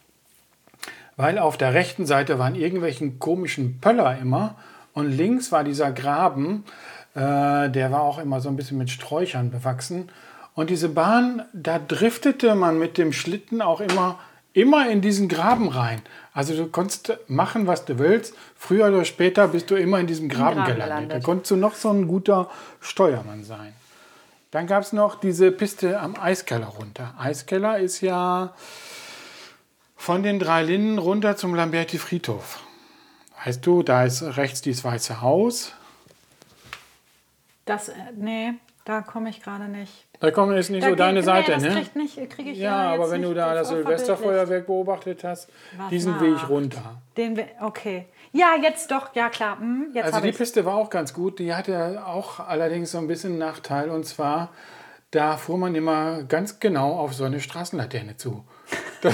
weil 1.16 1.38
auf 1.40 1.58
der 1.58 1.74
rechten 1.74 2.06
Seite 2.06 2.40
waren 2.40 2.56
irgendwelchen 2.56 3.20
komischen 3.20 3.80
Pöller 3.80 4.18
immer 4.20 4.56
und 4.94 5.10
links 5.10 5.52
war 5.52 5.64
dieser 5.64 5.92
Graben, 5.92 6.66
äh, 7.14 7.70
der 7.70 7.92
war 7.92 8.02
auch 8.02 8.20
immer 8.20 8.42
so 8.42 8.50
ein 8.50 8.56
bisschen 8.56 8.78
mit 8.78 8.90
Sträuchern 8.90 9.52
bewachsen. 9.52 10.10
Und 10.54 10.70
diese 10.70 10.90
Bahn, 10.90 11.44
da 11.54 11.80
driftete 11.80 12.56
man 12.56 12.78
mit 12.78 12.98
dem 12.98 13.14
Schlitten 13.14 13.62
auch 13.62 13.80
immer, 13.80 14.20
immer 14.54 14.90
in 14.90 15.02
diesen 15.02 15.30
Graben 15.30 15.70
rein. 15.70 16.02
Also 16.34 16.56
du 16.56 16.68
konntest 16.68 17.18
machen, 17.28 17.68
was 17.68 17.86
du 17.86 18.00
willst. 18.00 18.36
Früher 18.56 18.88
oder 18.88 19.06
später 19.06 19.48
bist 19.48 19.72
du 19.72 19.76
immer 19.76 20.00
in 20.00 20.08
diesem 20.08 20.28
Graben, 20.28 20.58
Graben 20.58 20.74
gelandet. 20.74 20.86
gelandet. 20.88 21.18
Da 21.18 21.26
konntest 21.26 21.52
du 21.52 21.56
noch 21.56 21.76
so 21.76 21.90
ein 21.90 22.08
guter 22.08 22.50
Steuermann 22.80 23.44
sein. 23.44 23.74
Dann 24.52 24.68
gab 24.68 24.84
es 24.84 24.92
noch 24.92 25.16
diese 25.16 25.52
Piste 25.52 26.00
am 26.00 26.16
Eiskeller 26.20 26.68
runter. 26.68 27.16
Eiskeller 27.18 27.80
ist 27.80 28.02
ja 28.02 28.54
von 29.96 30.24
den 30.24 30.40
drei 30.40 30.64
Linden 30.64 30.98
runter 30.98 31.38
zum 31.38 31.56
Lamberti 31.56 31.98
Friedhof. 31.98 32.60
Weißt 33.46 33.66
du, 33.66 33.82
da 33.82 34.04
ist 34.04 34.22
rechts 34.22 34.62
dieses 34.62 34.84
Weiße 34.84 35.22
Haus. 35.22 35.72
Das, 37.66 37.90
äh, 37.90 37.94
nee, 38.18 38.54
da 38.84 39.02
komme 39.02 39.30
ich 39.30 39.42
gerade 39.42 39.70
nicht. 39.70 40.11
Da 40.22 40.30
kommt 40.30 40.56
ist 40.56 40.70
nicht 40.70 40.84
Da 40.84 40.90
so 40.90 40.96
deine 40.96 41.24
Seite, 41.24 41.58
nee, 41.58 41.64
ne? 41.64 41.68
das 41.68 41.76
kriegt 41.76 41.96
nicht, 41.96 42.30
kriege 42.30 42.52
ich 42.52 42.58
Ja, 42.60 42.84
ja, 42.84 42.94
aber 42.94 43.10
wenn 43.10 43.24
du 43.24 43.34
da 43.34 43.56
das 43.56 43.70
Silvesterfeuerwerk 43.70 44.68
beobachtet 44.68 45.24
hast, 45.24 45.50
Warte 45.76 45.90
diesen 45.90 46.14
mal. 46.14 46.22
Weg 46.22 46.48
runter. 46.48 47.02
Den, 47.18 47.40
okay. 47.60 48.06
Ja, 48.32 48.56
jetzt 48.62 48.92
doch, 48.92 49.16
ja 49.16 49.30
klar. 49.30 49.60
Hm, 49.60 49.92
Also 50.02 50.22
die 50.22 50.30
ich 50.30 50.38
Piste 50.38 50.64
war 50.64 50.76
auch 50.76 50.92
ganz 50.92 51.14
gut. 51.14 51.40
Die 51.40 51.54
hatte 51.56 52.04
auch 52.06 52.40
allerdings 52.40 52.92
so 52.92 53.00
ein 53.00 53.08
bisschen 53.08 53.32
einen 53.32 53.40
Nachteil. 53.40 53.90
Und 53.90 54.06
zwar, 54.06 54.50
da 55.10 55.38
fuhr 55.38 55.58
man 55.58 55.74
immer 55.74 56.22
ganz 56.24 56.60
genau 56.60 57.00
auf 57.00 57.14
so 57.16 57.24
eine 57.24 57.40
Straßenlaterne 57.40 58.16
zu. 58.18 58.46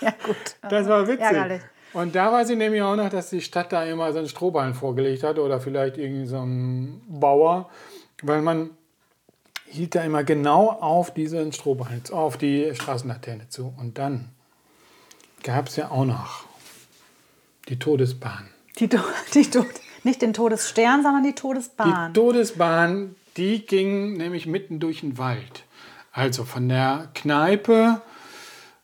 Ja, 0.00 0.12
gut. 0.26 0.36
Das 0.68 0.88
war 0.88 1.06
witzig. 1.06 1.20
Ärgerlich. 1.20 1.62
Und 1.92 2.16
da 2.16 2.32
weiß 2.32 2.50
ich 2.50 2.56
nämlich 2.56 2.82
auch 2.82 2.96
noch, 2.96 3.08
dass 3.08 3.30
die 3.30 3.40
Stadt 3.40 3.72
da 3.72 3.84
immer 3.84 4.12
so 4.12 4.18
einen 4.18 4.28
Strohballen 4.28 4.74
vorgelegt 4.74 5.22
hat 5.22 5.38
oder 5.38 5.60
vielleicht 5.60 5.96
irgendwie 5.96 6.26
so 6.26 6.38
ein 6.38 7.00
Bauer, 7.08 7.70
weil 8.22 8.42
man 8.42 8.70
hielt 9.72 9.94
da 9.94 10.02
immer 10.04 10.22
genau 10.24 10.68
auf 10.70 11.12
diesen 11.14 11.52
Strohballen, 11.52 12.02
auf 12.12 12.36
die 12.36 12.74
Straßenlaterne 12.74 13.48
zu. 13.48 13.72
Und 13.78 13.98
dann 13.98 14.28
gab 15.42 15.68
es 15.68 15.76
ja 15.76 15.90
auch 15.90 16.04
noch 16.04 16.44
die 17.68 17.78
Todesbahn. 17.78 18.48
Die, 18.78 18.88
To- 18.88 18.98
die 19.34 19.50
Tod, 19.50 19.66
nicht 20.04 20.20
den 20.22 20.32
Todesstern, 20.32 21.02
sondern 21.02 21.22
die 21.22 21.30
Die 21.30 21.34
Todesbahn. 21.34 22.12
Todesbahn, 22.14 23.14
die 23.36 23.64
ging 23.64 24.14
nämlich 24.16 24.46
mitten 24.46 24.78
durch 24.80 25.00
den 25.00 25.16
Wald. 25.18 25.64
Also 26.12 26.44
von 26.44 26.68
der 26.68 27.08
Kneipe 27.14 28.02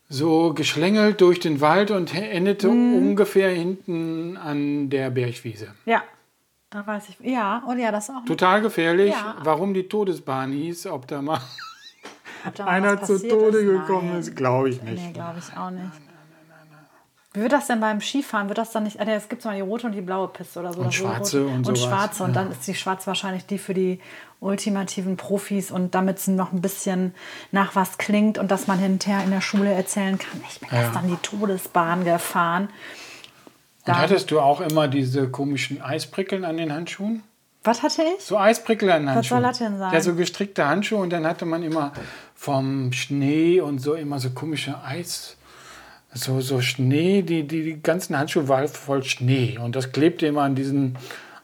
so 0.08 0.54
geschlängelt 0.54 1.20
durch 1.20 1.38
den 1.40 1.60
Wald 1.60 1.90
und 1.90 2.14
endete 2.14 2.68
Mhm. 2.68 2.94
ungefähr 3.08 3.50
hinten 3.50 4.38
an 4.38 4.88
der 4.88 5.10
Bergwiese. 5.10 5.74
ja, 5.84 6.02
da 6.70 6.86
weiß 6.86 7.04
ich. 7.08 7.16
Ja, 7.20 7.62
und 7.66 7.78
ja, 7.78 7.90
das 7.92 8.10
auch. 8.10 8.24
Total 8.26 8.60
gefährlich. 8.60 9.12
Ja. 9.12 9.36
Warum 9.42 9.72
die 9.74 9.88
Todesbahn 9.88 10.52
hieß, 10.52 10.86
ob 10.88 11.06
da 11.08 11.22
mal 11.22 11.40
Ob 12.46 12.54
da 12.54 12.66
einer 12.66 13.02
zu 13.02 13.18
Tode 13.26 13.58
ist? 13.58 13.66
gekommen 13.86 14.10
Nein. 14.10 14.20
ist, 14.20 14.36
glaube 14.36 14.70
ich 14.70 14.82
nicht. 14.82 15.02
Nee, 15.02 15.12
glaube 15.12 15.38
ich 15.38 15.56
auch 15.56 15.70
nicht. 15.70 15.84
Wie 17.34 17.42
wird 17.42 17.52
das 17.52 17.66
denn 17.66 17.78
beim 17.78 18.00
Skifahren? 18.00 18.48
Wird 18.48 18.58
das 18.58 18.72
dann 18.72 18.84
nicht. 18.84 18.98
ah, 18.98 19.04
Es 19.04 19.28
gibt 19.28 19.44
mal 19.44 19.54
die 19.54 19.60
rote 19.60 19.86
und 19.86 19.92
die 19.92 20.00
blaue 20.00 20.28
Piste 20.28 20.60
oder 20.60 20.72
so. 20.72 20.80
Und 20.80 20.92
schwarze 20.94 21.46
und 21.46 21.68
Und 21.68 21.76
sowas, 21.76 21.82
schwarze. 21.82 22.24
Und 22.24 22.34
dann 22.34 22.50
ist 22.50 22.66
die 22.66 22.74
schwarze 22.74 23.06
wahrscheinlich 23.06 23.44
die 23.46 23.58
für 23.58 23.74
die 23.74 24.00
ultimativen 24.40 25.16
Profis 25.16 25.70
und 25.70 25.94
damit 25.94 26.18
es 26.18 26.26
noch 26.26 26.52
ein 26.52 26.60
bisschen 26.62 27.14
nach 27.52 27.76
was 27.76 27.98
klingt 27.98 28.38
und 28.38 28.50
dass 28.50 28.66
man 28.66 28.78
hinterher 28.78 29.22
in 29.24 29.30
der 29.30 29.40
Schule 29.42 29.70
erzählen 29.72 30.18
kann. 30.18 30.40
Ich 30.48 30.58
bin 30.60 30.68
Ja. 30.72 30.82
gestern 30.84 31.06
die 31.08 31.16
Todesbahn 31.16 32.04
gefahren. 32.04 32.70
Und 33.88 33.94
Da- 33.96 34.00
hattest 34.02 34.30
du 34.30 34.40
auch 34.40 34.60
immer 34.60 34.86
diese 34.88 35.28
komischen 35.28 35.80
Eisprickeln 35.80 36.44
an 36.44 36.56
den 36.58 36.72
Handschuhen? 36.72 37.22
Was 37.64 37.82
hatte 37.82 38.02
ich? 38.02 38.22
So 38.24 38.38
Eisprickel 38.38 38.90
an 38.90 39.02
den 39.02 39.08
Was 39.08 39.14
Handschuhen. 39.16 39.40
soll 39.42 39.48
das 39.48 39.58
denn 39.58 39.78
sein? 39.78 39.92
Ja, 39.92 40.00
so 40.00 40.14
gestrickte 40.14 40.66
Handschuhe 40.66 40.98
und 41.00 41.10
dann 41.10 41.26
hatte 41.26 41.44
man 41.46 41.62
immer 41.62 41.92
vom 42.34 42.92
Schnee 42.92 43.60
und 43.60 43.78
so 43.80 43.94
immer 43.94 44.18
so 44.20 44.30
komische 44.30 44.76
Eis, 44.84 45.36
so, 46.14 46.40
so 46.40 46.60
Schnee, 46.60 47.22
die, 47.22 47.46
die, 47.46 47.62
die 47.64 47.82
ganzen 47.82 48.16
Handschuhe 48.18 48.46
waren 48.48 48.68
voll 48.68 49.02
Schnee 49.04 49.58
und 49.58 49.74
das 49.74 49.92
klebte 49.92 50.26
immer 50.26 50.42
an, 50.42 50.54
diesen, 50.54 50.96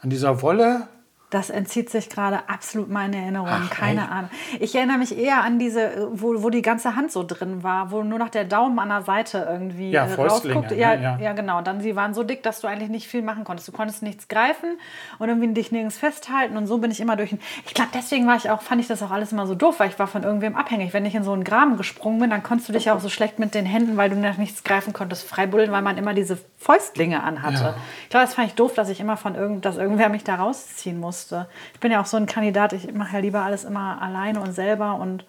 an 0.02 0.10
dieser 0.10 0.40
Wolle. 0.42 0.86
Das 1.34 1.50
entzieht 1.50 1.90
sich 1.90 2.08
gerade 2.10 2.48
absolut 2.48 2.88
meine 2.88 3.16
Erinnerung. 3.16 3.48
Ach, 3.50 3.68
Keine 3.70 4.02
echt? 4.02 4.10
Ahnung. 4.10 4.30
Ich 4.60 4.74
erinnere 4.76 4.98
mich 4.98 5.18
eher 5.18 5.42
an 5.42 5.58
diese, 5.58 6.08
wo, 6.12 6.44
wo 6.44 6.48
die 6.48 6.62
ganze 6.62 6.94
Hand 6.94 7.10
so 7.10 7.24
drin 7.26 7.64
war, 7.64 7.90
wo 7.90 8.04
nur 8.04 8.20
noch 8.20 8.28
der 8.28 8.44
Daumen 8.44 8.78
an 8.78 8.88
der 8.90 9.02
Seite 9.02 9.44
irgendwie 9.50 9.90
Ja, 9.90 10.06
äh, 10.06 10.14
rausguckte. 10.14 10.74
ne? 10.74 10.80
Ja, 10.80 10.94
Ja. 10.94 11.18
ja. 11.18 11.32
genau. 11.32 11.60
Dann 11.60 11.80
sie 11.80 11.96
waren 11.96 12.14
so 12.14 12.22
dick, 12.22 12.44
dass 12.44 12.60
du 12.60 12.68
eigentlich 12.68 12.88
nicht 12.88 13.08
viel 13.08 13.20
machen 13.22 13.42
konntest. 13.42 13.66
Du 13.66 13.72
konntest 13.72 14.04
nichts 14.04 14.28
greifen 14.28 14.78
und 15.18 15.28
irgendwie 15.28 15.52
dich 15.52 15.72
nirgends 15.72 15.98
festhalten. 15.98 16.56
Und 16.56 16.68
so 16.68 16.78
bin 16.78 16.92
ich 16.92 17.00
immer 17.00 17.16
durch. 17.16 17.34
Ich 17.66 17.74
glaube, 17.74 17.90
deswegen 17.92 18.28
war 18.28 18.36
ich 18.36 18.48
auch, 18.50 18.62
fand 18.62 18.80
ich 18.80 18.86
das 18.86 19.02
auch 19.02 19.10
alles 19.10 19.32
immer 19.32 19.48
so 19.48 19.56
doof, 19.56 19.80
weil 19.80 19.88
ich 19.88 19.98
war 19.98 20.06
von 20.06 20.22
irgendwem 20.22 20.54
abhängig. 20.54 20.92
Wenn 20.94 21.04
ich 21.04 21.16
in 21.16 21.24
so 21.24 21.32
einen 21.32 21.42
Graben 21.42 21.76
gesprungen 21.76 22.20
bin, 22.20 22.30
dann 22.30 22.44
konntest 22.44 22.68
du 22.68 22.72
dich 22.72 22.92
auch 22.92 23.00
so 23.00 23.08
schlecht 23.08 23.40
mit 23.40 23.54
den 23.56 23.66
Händen, 23.66 23.96
weil 23.96 24.08
du 24.08 24.14
nach 24.16 24.36
nichts 24.36 24.62
greifen 24.62 24.92
konntest, 24.92 25.28
freibuddeln, 25.28 25.72
weil 25.72 25.82
man 25.82 25.98
immer 25.98 26.14
diese 26.14 26.38
Fäustlinge 26.58 27.22
anhatte. 27.24 27.62
Ja. 27.64 27.74
Ich 28.04 28.10
glaube, 28.10 28.26
das 28.26 28.34
fand 28.34 28.46
ich 28.46 28.54
doof, 28.54 28.72
dass 28.74 28.88
ich 28.88 29.00
immer 29.00 29.16
von 29.16 29.34
irgend, 29.34 29.64
dass 29.64 29.76
irgendwer 29.76 30.08
mich 30.08 30.22
da 30.22 30.36
rausziehen 30.36 31.00
musste. 31.24 31.48
Ich 31.72 31.80
bin 31.80 31.90
ja 31.92 32.00
auch 32.00 32.06
so 32.06 32.16
ein 32.16 32.26
Kandidat, 32.26 32.72
ich 32.72 32.92
mache 32.92 33.14
ja 33.14 33.18
lieber 33.20 33.42
alles 33.42 33.64
immer 33.64 34.00
alleine 34.00 34.40
und 34.40 34.52
selber 34.52 34.96
und 34.96 35.24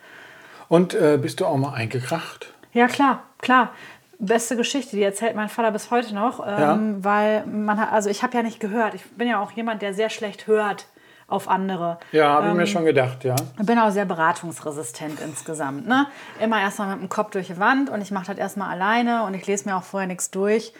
Und 0.67 0.93
äh, 0.93 1.17
bist 1.21 1.39
du 1.39 1.45
auch 1.45 1.57
mal 1.57 1.73
eingekracht? 1.73 2.53
ja 2.73 2.87
klar, 2.87 3.23
klar. 3.39 3.69
Beste 4.17 4.55
Geschichte, 4.55 4.95
die 4.95 5.03
erzählt 5.03 5.35
mein 5.35 5.49
Vater 5.49 5.71
bis 5.71 5.91
heute 5.91 6.15
noch, 6.15 6.41
ähm, 6.47 7.03
weil 7.03 7.45
man 7.45 7.77
hat, 7.79 7.91
also 7.91 8.09
ich 8.09 8.23
habe 8.23 8.35
ja 8.37 8.43
nicht 8.43 8.61
gehört. 8.61 8.93
Ich 8.93 9.03
bin 9.11 9.27
ja 9.27 9.41
auch 9.41 9.51
jemand, 9.51 9.81
der 9.81 9.93
sehr 9.93 10.09
schlecht 10.09 10.47
hört 10.47 10.87
auf 11.27 11.49
andere. 11.49 11.97
Ja, 12.13 12.29
habe 12.35 12.45
ich 12.47 12.51
Ähm, 12.51 12.57
mir 12.57 12.67
schon 12.67 12.85
gedacht, 12.85 13.25
ja. 13.25 13.35
Ich 13.59 13.65
bin 13.65 13.77
auch 13.77 13.89
sehr 13.91 14.05
beratungsresistent 14.05 15.19
insgesamt. 15.19 15.85
Ne? 15.87 16.07
Immer 16.39 16.61
erstmal 16.61 16.87
mit 16.89 17.01
dem 17.01 17.09
Kopf 17.09 17.31
durch 17.31 17.47
die 17.47 17.59
Wand 17.59 17.89
und 17.89 18.01
ich 18.01 18.11
mache 18.11 18.27
das 18.27 18.37
erstmal 18.37 18.69
alleine 18.71 19.23
und 19.23 19.33
ich 19.33 19.45
lese 19.47 19.67
mir 19.67 19.75
auch 19.75 19.83
vorher 19.83 20.07
nichts 20.07 20.31
durch, 20.31 20.73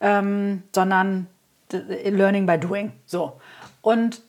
ähm, 0.00 0.64
sondern 0.74 1.28
Learning 1.70 2.46
by 2.46 2.58
Doing. 2.58 2.92
So. 3.06 3.40
Und 3.80 4.22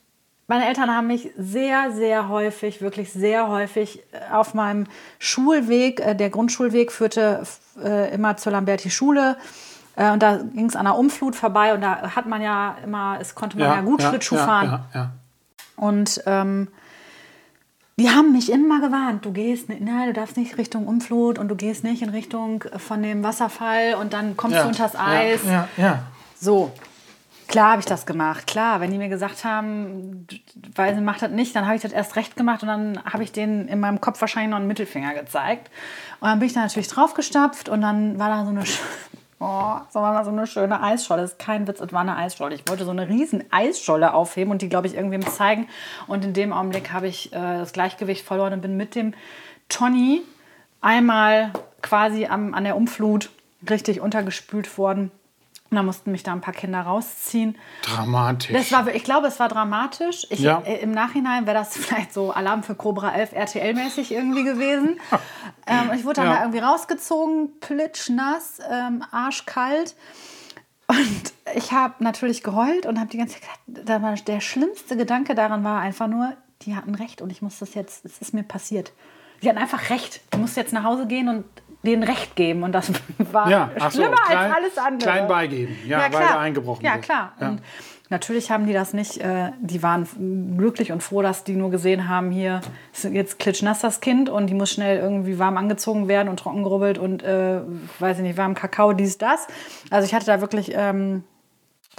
Meine 0.53 0.67
Eltern 0.67 0.95
haben 0.95 1.07
mich 1.07 1.31
sehr, 1.35 1.91
sehr 1.93 2.29
häufig, 2.29 2.79
wirklich 2.79 3.11
sehr 3.11 3.47
häufig 3.47 4.03
äh, 4.11 4.31
auf 4.31 4.53
meinem 4.53 4.85
Schulweg, 5.17 5.99
äh, 5.99 6.13
der 6.13 6.29
Grundschulweg 6.29 6.91
führte 6.91 7.41
äh, 7.83 8.13
immer 8.13 8.37
zur 8.37 8.51
Lamberti-Schule. 8.51 9.35
Und 9.95 10.21
da 10.21 10.37
ging 10.37 10.67
es 10.67 10.75
an 10.75 10.85
der 10.85 10.95
Umflut 10.95 11.35
vorbei 11.35 11.73
und 11.73 11.81
da 11.81 12.15
hat 12.15 12.27
man 12.27 12.43
ja 12.43 12.77
immer, 12.83 13.17
es 13.19 13.33
konnte 13.33 13.57
man 13.57 13.67
ja, 13.67 13.75
ja 13.77 13.81
gut 13.81 14.01
ja, 14.01 14.09
Schlittschuh 14.09 14.35
ja, 14.35 14.45
fahren. 14.45 15.11
Und 15.75 16.21
ähm, 16.27 16.67
die 17.97 18.11
haben 18.11 18.31
mich 18.31 18.51
immer 18.51 18.79
gewarnt, 18.79 19.25
du 19.25 19.31
gehst, 19.31 19.69
nein, 19.69 20.07
du 20.07 20.13
darfst 20.13 20.37
nicht 20.37 20.59
Richtung 20.59 20.87
Umflut 20.87 21.39
und 21.39 21.47
du 21.47 21.55
gehst 21.55 21.83
nicht 21.83 22.03
in 22.03 22.09
Richtung 22.09 22.63
von 22.77 23.01
dem 23.01 23.23
Wasserfall 23.23 23.95
und 23.99 24.13
dann 24.13 24.37
kommst 24.37 24.59
du 24.59 24.67
unters 24.67 24.95
Eis. 24.95 25.41
Ja, 25.47 25.67
ja, 25.77 26.03
So, 26.39 26.71
klar 27.47 27.71
habe 27.71 27.79
ich 27.79 27.85
das 27.85 28.05
gemacht. 28.05 28.47
Klar, 28.47 28.79
wenn 28.79 28.91
die 28.91 28.97
mir 28.97 29.09
gesagt 29.09 29.43
haben, 29.43 30.27
weil 30.75 30.95
sie 30.95 31.01
macht 31.01 31.21
das 31.21 31.31
nicht, 31.31 31.55
dann 31.55 31.65
habe 31.65 31.75
ich 31.75 31.81
das 31.81 31.91
erst 31.91 32.15
recht 32.15 32.35
gemacht 32.35 32.61
und 32.63 32.67
dann 32.67 33.03
habe 33.05 33.23
ich 33.23 33.31
denen 33.31 33.67
in 33.67 33.79
meinem 33.79 34.01
Kopf 34.01 34.19
wahrscheinlich 34.21 34.51
noch 34.51 34.57
einen 34.57 34.67
Mittelfinger 34.67 35.13
gezeigt. 35.13 35.69
Und 36.19 36.29
dann 36.29 36.39
bin 36.39 36.47
ich 36.47 36.53
da 36.53 36.61
natürlich 36.61 36.87
draufgestapft 36.87 37.69
und 37.69 37.81
dann 37.81 38.19
war 38.19 38.29
da 38.29 38.43
so 38.45 38.51
eine 38.51 38.63
Oh, 39.45 39.75
so 39.89 39.99
war 39.99 40.23
so 40.23 40.31
eine 40.31 40.47
schöne 40.47 40.81
Eisscholle. 40.81 41.23
Das 41.23 41.31
ist 41.31 41.39
kein 41.39 41.67
Witz, 41.67 41.81
es 41.81 41.91
war 41.91 41.99
eine 41.99 42.15
Eisscholle. 42.15 42.55
Ich 42.55 42.65
wollte 42.69 42.85
so 42.85 42.91
eine 42.91 43.09
riesen 43.09 43.43
Eisscholle 43.51 44.13
aufheben 44.13 44.51
und 44.51 44.61
die, 44.61 44.69
glaube 44.69 44.87
ich, 44.87 44.95
irgendwem 44.95 45.27
zeigen. 45.27 45.67
Und 46.07 46.23
in 46.23 46.33
dem 46.33 46.53
Augenblick 46.53 46.93
habe 46.93 47.09
ich 47.09 47.33
äh, 47.33 47.57
das 47.57 47.73
Gleichgewicht 47.73 48.25
verloren 48.25 48.53
und 48.53 48.61
bin 48.61 48.77
mit 48.77 48.95
dem 48.95 49.13
Tony 49.67 50.21
einmal 50.79 51.51
quasi 51.81 52.25
am, 52.25 52.53
an 52.53 52.63
der 52.63 52.77
Umflut 52.77 53.31
richtig 53.69 53.99
untergespült 53.99 54.77
worden. 54.77 55.11
Und 55.73 55.77
da 55.77 55.81
mussten 55.81 56.11
mich 56.11 56.21
da 56.21 56.33
ein 56.33 56.41
paar 56.41 56.53
Kinder 56.53 56.81
rausziehen. 56.81 57.57
Dramatisch. 57.81 58.51
Das 58.51 58.71
war, 58.71 58.93
ich 58.93 59.03
glaube, 59.03 59.25
es 59.25 59.39
war 59.39 59.49
dramatisch. 59.49 60.27
Ich, 60.29 60.37
ja. 60.37 60.59
äh, 60.59 60.83
Im 60.83 60.91
Nachhinein 60.91 61.47
wäre 61.47 61.57
das 61.57 61.75
vielleicht 61.77 62.13
so 62.13 62.31
Alarm 62.31 62.61
für 62.61 62.75
Cobra 62.75 63.11
11 63.11 63.33
RTL-mäßig 63.33 64.11
irgendwie 64.11 64.43
gewesen. 64.43 64.99
ähm, 65.65 65.89
ich 65.95 66.05
wurde 66.05 66.21
dann 66.21 66.27
ja. 66.27 66.33
da 66.35 66.39
irgendwie 66.41 66.59
rausgezogen, 66.59 67.59
plitschnass, 67.59 68.59
ähm, 68.69 69.03
arschkalt. 69.09 69.95
Und 70.85 71.33
ich 71.55 71.71
habe 71.71 72.03
natürlich 72.03 72.43
geheult 72.43 72.85
und 72.85 72.99
habe 72.99 73.09
die 73.09 73.17
ganze 73.17 73.37
Zeit, 73.39 74.27
der 74.27 74.41
schlimmste 74.41 74.95
Gedanke 74.95 75.33
daran 75.33 75.63
war 75.63 75.79
einfach 75.79 76.05
nur, 76.05 76.33
die 76.61 76.75
hatten 76.75 76.93
recht 76.93 77.19
und 77.23 77.31
ich 77.31 77.41
muss 77.41 77.57
das 77.57 77.73
jetzt, 77.73 78.05
es 78.05 78.21
ist 78.21 78.35
mir 78.35 78.43
passiert. 78.43 78.93
Die 79.41 79.49
hatten 79.49 79.57
einfach 79.57 79.89
recht. 79.89 80.21
Ich 80.31 80.37
muss 80.37 80.55
jetzt 80.55 80.71
nach 80.71 80.83
Hause 80.83 81.07
gehen 81.07 81.29
und 81.29 81.45
denen 81.83 82.03
Recht 82.03 82.35
geben. 82.35 82.63
Und 82.63 82.71
das 82.71 82.91
war 83.31 83.49
ja, 83.49 83.69
schlimmer 83.91 84.17
so, 84.17 84.23
klein, 84.23 84.37
als 84.37 84.55
alles 84.55 84.77
andere. 84.77 85.11
Klein 85.11 85.27
beigeben, 85.27 85.77
ja, 85.85 85.99
ja 85.99 86.13
weil 86.13 86.27
da 86.27 86.39
eingebrochen 86.39 86.85
Ja, 86.85 86.97
klar. 86.97 87.33
Ja. 87.39 87.49
Und 87.49 87.61
natürlich 88.09 88.51
haben 88.51 88.65
die 88.65 88.73
das 88.73 88.93
nicht, 88.93 89.17
äh, 89.17 89.51
die 89.59 89.83
waren 89.83 90.55
glücklich 90.57 90.91
und 90.91 91.03
froh, 91.03 91.21
dass 91.21 91.43
die 91.43 91.55
nur 91.55 91.71
gesehen 91.71 92.07
haben, 92.07 92.31
hier 92.31 92.61
ist 92.93 93.03
jetzt 93.03 93.39
klitschnass 93.39 93.79
das 93.79 94.01
Kind 94.01 94.29
und 94.29 94.47
die 94.47 94.53
muss 94.53 94.71
schnell 94.71 94.97
irgendwie 94.97 95.39
warm 95.39 95.57
angezogen 95.57 96.07
werden 96.07 96.29
und 96.29 96.37
trocken 96.37 96.63
gerubbelt 96.63 96.97
und, 96.97 97.23
äh, 97.23 97.59
weiß 97.99 98.17
ich 98.17 98.23
nicht, 98.23 98.37
warm 98.37 98.55
Kakao, 98.55 98.93
dies, 98.93 99.17
das. 99.17 99.47
Also 99.89 100.05
ich 100.05 100.13
hatte 100.13 100.25
da 100.25 100.41
wirklich... 100.41 100.71
Ähm, 100.73 101.23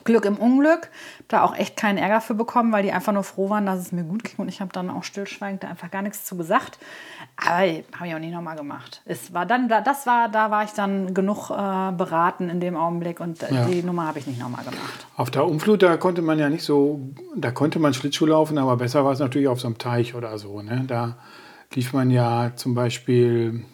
Glück 0.05 0.25
im 0.25 0.37
Unglück. 0.37 0.91
Da 1.29 1.43
auch 1.43 1.57
echt 1.57 1.77
keinen 1.77 1.99
Ärger 1.99 2.21
für 2.21 2.35
bekommen, 2.35 2.73
weil 2.73 2.83
die 2.83 2.93
einfach 2.93 3.13
nur 3.13 3.25
froh 3.25 3.49
waren, 3.51 3.67
dass 3.67 3.81
es 3.81 3.93
mir 3.93 4.05
gut 4.05 4.25
ging. 4.25 4.37
Und 4.37 4.49
ich 4.49 4.61
habe 4.61 4.73
dann 4.73 4.91
auch 4.91 5.05
stillschweigend 5.05 5.63
da 5.63 5.69
einfach 5.69 5.91
gar 5.91 6.03
nichts 6.03 6.25
zu 6.25 6.37
gesagt. 6.37 6.79
Aber 7.37 7.49
habe 7.49 8.07
ich 8.07 8.15
auch 8.15 8.19
nicht 8.19 8.33
nochmal 8.33 8.57
gemacht. 8.57 9.03
Es 9.05 9.35
war 9.35 9.45
dann, 9.45 9.69
das 9.69 10.07
war, 10.07 10.29
da 10.29 10.51
war 10.51 10.65
ich 10.65 10.71
dann 10.71 11.15
genug 11.15 11.51
äh, 11.51 11.93
beraten 11.93 12.49
in 12.49 12.61
dem 12.61 12.77
Augenblick 12.77 13.21
und 13.21 13.43
ja. 13.43 13.65
die 13.67 13.83
Nummer 13.83 14.07
habe 14.07 14.21
ich 14.21 14.27
nicht 14.27 14.39
nochmal 14.39 14.65
gemacht. 14.65 15.07
Auf 15.17 15.31
der 15.31 15.45
Umflut, 15.45 15.83
da 15.83 15.97
konnte 15.97 16.23
man 16.23 16.39
ja 16.39 16.49
nicht 16.49 16.63
so, 16.63 17.01
da 17.37 17.51
konnte 17.51 17.79
man 17.81 17.93
Schlittschuh 17.93 18.27
laufen, 18.27 18.57
aber 18.57 18.77
besser 18.77 19.05
war 19.05 19.13
es 19.13 19.19
natürlich 19.19 19.49
auf 19.49 19.61
so 19.61 19.67
einem 19.67 19.79
Teich 19.79 20.15
oder 20.15 20.39
so. 20.39 20.63
Ne? 20.63 20.85
Da 20.87 21.17
lief 21.73 21.93
man 21.93 22.11
ja 22.11 22.53
zum 22.55 22.75
Beispiel 22.75 23.65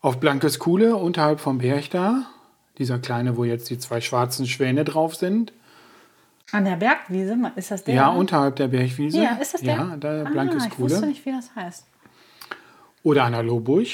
auf 0.00 0.20
Blankes 0.20 0.58
Kuhle 0.58 0.96
unterhalb 0.96 1.40
vom 1.40 1.58
Berg 1.58 1.90
da 1.90 2.26
dieser 2.78 2.98
kleine, 2.98 3.36
wo 3.36 3.44
jetzt 3.44 3.68
die 3.70 3.78
zwei 3.78 4.00
schwarzen 4.00 4.46
Schwäne 4.46 4.84
drauf 4.84 5.16
sind. 5.16 5.52
An 6.50 6.64
der 6.64 6.76
Bergwiese? 6.76 7.36
Ist 7.56 7.70
das 7.70 7.84
der? 7.84 7.94
Ja, 7.94 8.08
unterhalb 8.08 8.56
der 8.56 8.68
Bergwiese. 8.68 9.22
Ja, 9.22 9.32
ist 9.32 9.54
das 9.54 9.60
der? 9.60 9.74
Ja, 9.74 9.96
da 9.98 10.22
ah, 10.22 10.30
Blankes 10.30 10.64
ich 10.64 10.70
Kuhle. 10.70 10.86
Ich 10.86 10.92
wusste 10.94 11.06
nicht, 11.06 11.26
wie 11.26 11.32
das 11.32 11.54
heißt. 11.54 11.84
Oder 13.08 13.24
an 13.24 13.32
der 13.32 13.42
Lohburg. 13.42 13.86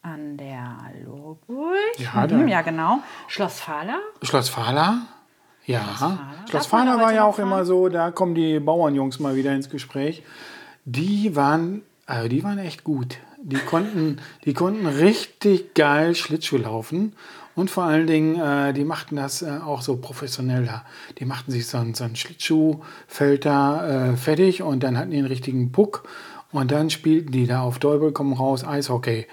An 0.00 0.38
der 0.38 0.78
Lohburg? 1.04 1.76
Ja, 1.98 2.26
mhm, 2.26 2.48
ja 2.48 2.62
genau. 2.62 3.00
Schloss 3.28 3.60
Fahler? 3.60 3.98
Schloss 4.22 4.48
Fahler? 4.48 5.02
Ja. 5.66 5.82
Schloss 5.82 5.98
Fahler, 5.98 6.48
Schloss 6.48 6.66
Fahler 6.66 6.98
war 7.00 7.12
ja 7.12 7.24
auch 7.24 7.36
fahren? 7.36 7.48
immer 7.48 7.66
so, 7.66 7.90
da 7.90 8.10
kommen 8.10 8.34
die 8.34 8.58
Bauernjungs 8.58 9.20
mal 9.20 9.36
wieder 9.36 9.54
ins 9.54 9.68
Gespräch. 9.68 10.22
Die 10.86 11.36
waren, 11.36 11.82
also 12.06 12.28
die 12.28 12.42
waren 12.42 12.56
echt 12.56 12.82
gut. 12.82 13.18
Die 13.42 13.58
konnten, 13.66 14.22
die 14.46 14.54
konnten 14.54 14.86
richtig 14.86 15.74
geil 15.74 16.14
Schlittschuh 16.14 16.56
laufen. 16.56 17.12
Und 17.54 17.70
vor 17.70 17.84
allen 17.84 18.06
Dingen, 18.06 18.40
äh, 18.40 18.72
die 18.72 18.84
machten 18.84 19.16
das 19.16 19.42
äh, 19.42 19.58
auch 19.62 19.82
so 19.82 19.98
professioneller. 19.98 20.86
Die 21.18 21.26
machten 21.26 21.50
sich 21.50 21.66
so 21.66 21.76
einen, 21.76 21.92
so 21.92 22.04
einen 22.04 22.16
Schlittschuhfeld 22.16 23.44
da 23.44 24.12
äh, 24.12 24.16
fertig 24.16 24.62
und 24.62 24.82
dann 24.82 24.96
hatten 24.96 25.10
die 25.10 25.18
einen 25.18 25.26
richtigen 25.26 25.72
Puck 25.72 26.08
und 26.52 26.70
dann 26.70 26.90
spielten 26.90 27.32
die 27.32 27.46
da 27.46 27.62
auf 27.62 27.78
Däubel, 27.78 28.12
kommen 28.12 28.32
raus, 28.32 28.64
Eishockey. 28.64 29.26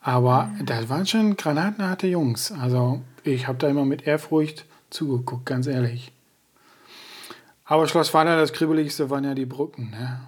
Aber 0.00 0.44
mhm. 0.44 0.66
das 0.66 0.88
waren 0.88 1.06
schon 1.06 1.36
granatenharte 1.36 2.06
Jungs. 2.06 2.52
Also 2.52 3.00
ich 3.24 3.46
habe 3.46 3.58
da 3.58 3.68
immer 3.68 3.84
mit 3.84 4.06
Ehrfurcht 4.06 4.64
zugeguckt, 4.90 5.46
ganz 5.46 5.66
ehrlich. 5.66 6.12
Aber 7.64 7.86
Schloss 7.86 8.12
Waller, 8.12 8.36
das 8.36 8.52
Kribbeligste 8.52 9.08
waren 9.10 9.24
ja 9.24 9.34
die 9.34 9.46
Brücken. 9.46 9.90
Ne? 9.90 10.20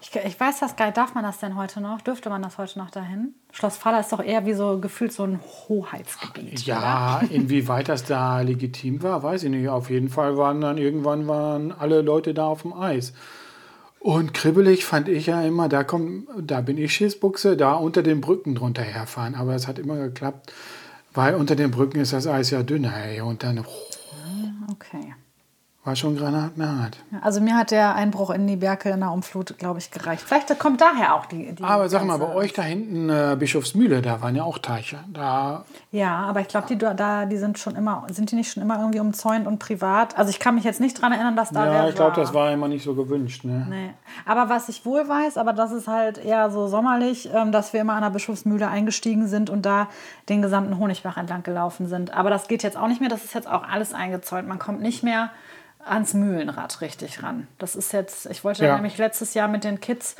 Ich, 0.00 0.14
ich, 0.14 0.38
weiß 0.38 0.60
das 0.60 0.76
gar 0.76 0.86
nicht. 0.86 0.96
Darf 0.96 1.14
man 1.14 1.24
das 1.24 1.38
denn 1.38 1.56
heute 1.56 1.80
noch? 1.80 2.00
Dürfte 2.00 2.30
man 2.30 2.42
das 2.42 2.58
heute 2.58 2.78
noch 2.78 2.90
dahin? 2.90 3.34
Schloss 3.50 3.76
Faller 3.76 4.00
ist 4.00 4.12
doch 4.12 4.22
eher 4.22 4.46
wie 4.46 4.52
so 4.52 4.78
gefühlt 4.78 5.12
so 5.12 5.24
ein 5.24 5.40
Hoheitsgebiet. 5.68 6.64
Ja, 6.64 7.18
oder? 7.18 7.30
inwieweit 7.30 7.88
das 7.88 8.04
da 8.04 8.40
legitim 8.40 9.02
war, 9.02 9.22
weiß 9.22 9.44
ich 9.44 9.50
nicht. 9.50 9.68
Auf 9.68 9.90
jeden 9.90 10.08
Fall 10.08 10.36
waren 10.36 10.60
dann 10.60 10.78
irgendwann 10.78 11.26
waren 11.26 11.72
alle 11.72 12.02
Leute 12.02 12.34
da 12.34 12.46
auf 12.46 12.62
dem 12.62 12.72
Eis. 12.72 13.14
Und 13.98 14.34
kribbelig 14.34 14.84
fand 14.84 15.08
ich 15.08 15.26
ja 15.26 15.42
immer, 15.42 15.68
da 15.68 15.82
komm, 15.82 16.28
da 16.40 16.60
bin 16.60 16.78
ich 16.78 16.94
Schießbuchse, 16.94 17.56
da 17.56 17.74
unter 17.74 18.04
den 18.04 18.20
Brücken 18.20 18.54
drunter 18.54 18.82
herfahren. 18.82 19.34
Aber 19.34 19.54
es 19.54 19.66
hat 19.66 19.80
immer 19.80 19.96
geklappt, 19.96 20.52
weil 21.12 21.34
unter 21.34 21.56
den 21.56 21.72
Brücken 21.72 21.98
ist 21.98 22.12
das 22.12 22.28
Eis 22.28 22.50
ja 22.50 22.62
dünner. 22.62 22.94
Ey, 22.96 23.20
und 23.20 23.42
dann. 23.42 23.58
Oh, 23.58 24.72
okay. 24.72 25.15
War 25.86 25.94
schon 25.94 26.16
granatenhart. 26.16 26.96
Also 27.22 27.40
mir 27.40 27.56
hat 27.56 27.70
der 27.70 27.94
Einbruch 27.94 28.30
in 28.30 28.44
die 28.48 28.56
Berge 28.56 28.90
in 28.90 28.98
der 28.98 29.12
Umflut, 29.12 29.56
glaube 29.56 29.78
ich, 29.78 29.92
gereicht. 29.92 30.24
Vielleicht 30.26 30.58
kommt 30.58 30.80
daher 30.80 31.14
auch 31.14 31.26
die. 31.26 31.52
die 31.54 31.62
aber 31.62 31.88
sag 31.88 32.04
mal, 32.04 32.18
bei 32.18 32.34
euch 32.34 32.52
da 32.52 32.62
hinten 32.62 33.08
äh, 33.08 33.36
Bischofsmühle, 33.38 34.02
da 34.02 34.20
waren 34.20 34.34
ja 34.34 34.42
auch 34.42 34.58
Teiche. 34.58 34.98
Da 35.12 35.64
ja, 35.92 36.16
aber 36.16 36.40
ich 36.40 36.48
glaube, 36.48 36.66
die 36.66 36.76
da, 36.76 37.24
die 37.24 37.36
sind 37.36 37.60
schon 37.60 37.76
immer, 37.76 38.04
sind 38.10 38.32
die 38.32 38.34
nicht 38.34 38.52
schon 38.52 38.64
immer 38.64 38.80
irgendwie 38.80 38.98
umzäunt 38.98 39.46
und 39.46 39.60
privat? 39.60 40.18
Also 40.18 40.30
ich 40.30 40.40
kann 40.40 40.56
mich 40.56 40.64
jetzt 40.64 40.80
nicht 40.80 40.98
daran 40.98 41.12
erinnern, 41.12 41.36
dass 41.36 41.50
da 41.50 41.64
Ja, 41.64 41.88
ich 41.88 41.94
glaube, 41.94 42.16
das 42.16 42.34
war 42.34 42.50
immer 42.50 42.66
nicht 42.66 42.82
so 42.82 42.94
gewünscht. 42.94 43.44
Ne? 43.44 43.66
Nee. 43.70 43.94
Aber 44.24 44.48
was 44.48 44.68
ich 44.68 44.84
wohl 44.84 45.08
weiß, 45.08 45.38
aber 45.38 45.52
das 45.52 45.70
ist 45.70 45.86
halt 45.86 46.18
eher 46.18 46.50
so 46.50 46.66
sommerlich, 46.66 47.30
ähm, 47.32 47.52
dass 47.52 47.72
wir 47.72 47.80
immer 47.80 47.94
an 47.94 48.02
der 48.02 48.10
Bischofsmühle 48.10 48.66
eingestiegen 48.66 49.28
sind 49.28 49.50
und 49.50 49.64
da 49.64 49.86
den 50.28 50.42
gesamten 50.42 50.78
Honigbach 50.78 51.16
entlang 51.16 51.44
gelaufen 51.44 51.86
sind. 51.86 52.12
Aber 52.12 52.28
das 52.28 52.48
geht 52.48 52.64
jetzt 52.64 52.76
auch 52.76 52.88
nicht 52.88 53.00
mehr. 53.00 53.08
Das 53.08 53.24
ist 53.24 53.34
jetzt 53.34 53.48
auch 53.48 53.62
alles 53.62 53.94
eingezäunt. 53.94 54.48
Man 54.48 54.58
kommt 54.58 54.80
nicht 54.82 55.04
mehr 55.04 55.30
ans 55.86 56.14
Mühlenrad 56.14 56.80
richtig 56.80 57.22
ran. 57.22 57.46
Das 57.58 57.76
ist 57.76 57.92
jetzt, 57.92 58.26
ich 58.26 58.44
wollte 58.44 58.64
ja. 58.64 58.74
nämlich 58.74 58.98
letztes 58.98 59.34
Jahr 59.34 59.48
mit 59.48 59.64
den 59.64 59.80
Kids 59.80 60.16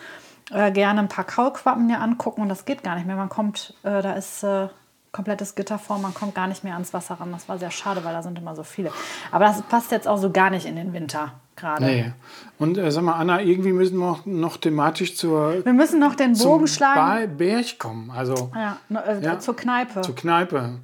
äh, 0.50 0.70
gerne 0.70 1.00
ein 1.00 1.08
paar 1.08 1.24
Kaulquappen 1.24 1.86
mir 1.86 2.00
angucken 2.00 2.42
und 2.42 2.48
das 2.48 2.64
geht 2.64 2.82
gar 2.82 2.94
nicht 2.94 3.06
mehr. 3.06 3.16
Man 3.16 3.28
kommt, 3.28 3.74
äh, 3.82 4.02
da 4.02 4.12
ist 4.12 4.42
äh, 4.42 4.68
komplettes 5.12 5.54
Gitter 5.54 5.78
vor, 5.78 5.98
man 5.98 6.14
kommt 6.14 6.34
gar 6.34 6.46
nicht 6.46 6.62
mehr 6.62 6.74
ans 6.74 6.92
Wasser 6.92 7.14
ran. 7.14 7.32
Das 7.32 7.48
war 7.48 7.58
sehr 7.58 7.70
schade, 7.70 8.04
weil 8.04 8.12
da 8.12 8.22
sind 8.22 8.38
immer 8.38 8.54
so 8.54 8.62
viele. 8.62 8.92
Aber 9.32 9.46
das 9.46 9.62
passt 9.62 9.90
jetzt 9.90 10.06
auch 10.06 10.18
so 10.18 10.30
gar 10.30 10.50
nicht 10.50 10.66
in 10.66 10.76
den 10.76 10.92
Winter 10.92 11.32
gerade. 11.56 11.84
Nee. 11.84 12.12
Und 12.58 12.78
äh, 12.78 12.90
sag 12.90 13.02
mal, 13.02 13.14
Anna, 13.14 13.40
irgendwie 13.40 13.72
müssen 13.72 13.98
wir 13.98 14.06
noch, 14.06 14.26
noch 14.26 14.56
thematisch 14.58 15.16
zur. 15.16 15.64
Wir 15.64 15.72
müssen 15.72 15.98
noch 15.98 16.14
den 16.14 16.36
Bogen 16.36 16.68
schlagen. 16.68 17.36
Berg 17.36 17.78
kommen. 17.78 18.10
Also, 18.10 18.52
ja, 18.54 18.76
äh, 18.90 19.24
ja, 19.24 19.38
zur 19.38 19.56
Kneipe. 19.56 20.02
Zur 20.02 20.14
Kneipe. 20.14 20.80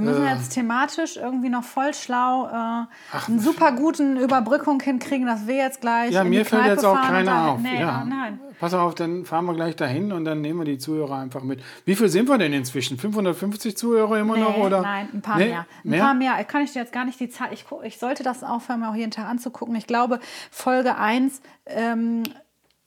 Wir 0.00 0.10
müssen 0.10 0.26
äh, 0.26 0.34
jetzt 0.34 0.50
thematisch 0.50 1.16
irgendwie 1.16 1.48
noch 1.48 1.64
voll 1.64 1.92
schlau 1.94 2.46
äh, 2.46 2.86
Ach, 3.12 3.28
einen 3.28 3.40
super 3.40 3.72
guten 3.72 4.16
Überbrückung 4.16 4.80
hinkriegen, 4.80 5.26
dass 5.26 5.46
wir 5.46 5.56
jetzt 5.56 5.80
gleich. 5.80 6.12
Ja, 6.12 6.24
mir 6.24 6.44
fällt 6.44 6.66
jetzt 6.66 6.84
auch 6.84 7.00
keiner 7.02 7.50
auf. 7.50 7.60
Nee, 7.60 7.80
ja. 7.80 8.04
nein. 8.04 8.40
Pass 8.60 8.74
auf, 8.74 8.94
dann 8.94 9.24
fahren 9.24 9.44
wir 9.46 9.54
gleich 9.54 9.76
dahin 9.76 10.12
und 10.12 10.24
dann 10.24 10.40
nehmen 10.40 10.60
wir 10.60 10.64
die 10.64 10.78
Zuhörer 10.78 11.18
einfach 11.18 11.42
mit. 11.42 11.62
Wie 11.84 11.94
viel 11.94 12.08
sind 12.08 12.28
wir 12.28 12.38
denn 12.38 12.52
inzwischen? 12.52 12.98
550 12.98 13.76
Zuhörer 13.76 14.18
immer 14.18 14.34
nee, 14.34 14.42
noch? 14.42 14.56
Oder? 14.56 14.82
Nein, 14.82 15.08
ein 15.14 15.22
paar 15.22 15.38
nee? 15.38 15.48
mehr. 15.48 15.66
Ein 15.84 15.90
mehr? 15.90 16.02
paar 16.02 16.14
mehr. 16.14 16.44
Kann 16.44 16.62
ich 16.62 16.72
dir 16.72 16.80
jetzt 16.80 16.92
gar 16.92 17.04
nicht 17.04 17.20
die 17.20 17.28
Zahl. 17.28 17.52
Ich, 17.52 17.66
ich 17.84 17.98
sollte 17.98 18.22
das 18.22 18.42
aufhören, 18.42 18.80
mir 18.80 18.90
auch 18.90 18.96
jeden 18.96 19.12
Tag 19.12 19.26
anzugucken. 19.26 19.76
Ich 19.76 19.86
glaube, 19.86 20.18
Folge 20.50 20.96
1. 20.96 21.40
Ähm, 21.66 22.24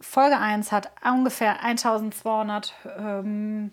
Folge 0.02 0.38
1 0.38 0.72
hat 0.72 0.92
ungefähr 1.06 1.64
1200 1.64 2.74
ähm, 2.98 3.72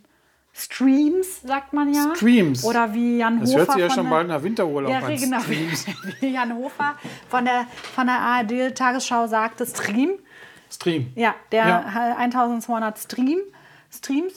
Streams, 0.58 1.42
sagt 1.42 1.72
man 1.72 1.94
ja. 1.94 2.12
Streams. 2.16 2.64
Oder 2.64 2.92
wie 2.92 3.18
Jan 3.18 3.38
Das 3.40 3.50
Hofer. 3.50 3.58
hört 3.60 3.70
sich 3.72 3.80
ja 3.82 3.90
schon 3.90 4.04
der- 4.04 4.10
bald 4.10 4.28
nach 4.28 4.42
Winterurlaub 4.42 4.90
ja, 4.90 4.98
an. 4.98 5.16
genau. 5.16 5.40
Streams. 5.40 5.86
Wie 6.20 6.32
Jan 6.34 6.52
Hofer 6.56 6.94
von 7.28 7.44
der, 7.44 7.66
von 7.94 8.06
der 8.06 8.16
ARD-Tagesschau 8.18 9.26
sagte, 9.28 9.64
Stream. 9.66 10.18
Stream. 10.70 11.12
Ja, 11.14 11.34
der 11.52 11.66
Ja. 11.68 11.84
hat 11.84 12.18
1200 12.18 12.98
Stream, 12.98 13.38
Streams. 13.90 14.34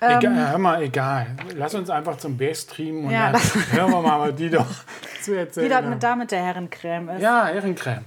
Egal, 0.00 0.50
hör 0.52 0.58
mal, 0.58 0.82
egal. 0.82 1.26
Lass 1.54 1.74
uns 1.74 1.88
einfach 1.90 2.16
zum 2.16 2.36
Bär 2.36 2.54
streamen 2.54 3.04
und 3.04 3.10
Ähm. 3.10 3.12
Ja, 3.12 3.24
dann 3.32 3.32
das- 3.34 3.54
hören 3.72 3.90
wir 3.92 4.00
mal, 4.02 4.32
die 4.32 4.50
doch 4.50 4.66
zu 5.22 5.32
Wie 5.32 5.36
erzählen 5.36 5.68
das 5.68 5.76
haben. 5.78 5.90
mit, 5.90 6.02
da 6.02 6.16
mit 6.16 6.30
der 6.32 6.42
Herrencreme 6.42 7.08
ist. 7.10 7.22
Ja, 7.22 7.48
Ehrencreme. 7.50 8.04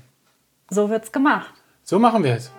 So 0.70 0.90
wird's 0.90 1.12
gemacht. 1.12 1.54
So 1.84 1.98
machen 2.00 2.24
wir 2.24 2.36
es. 2.36 2.52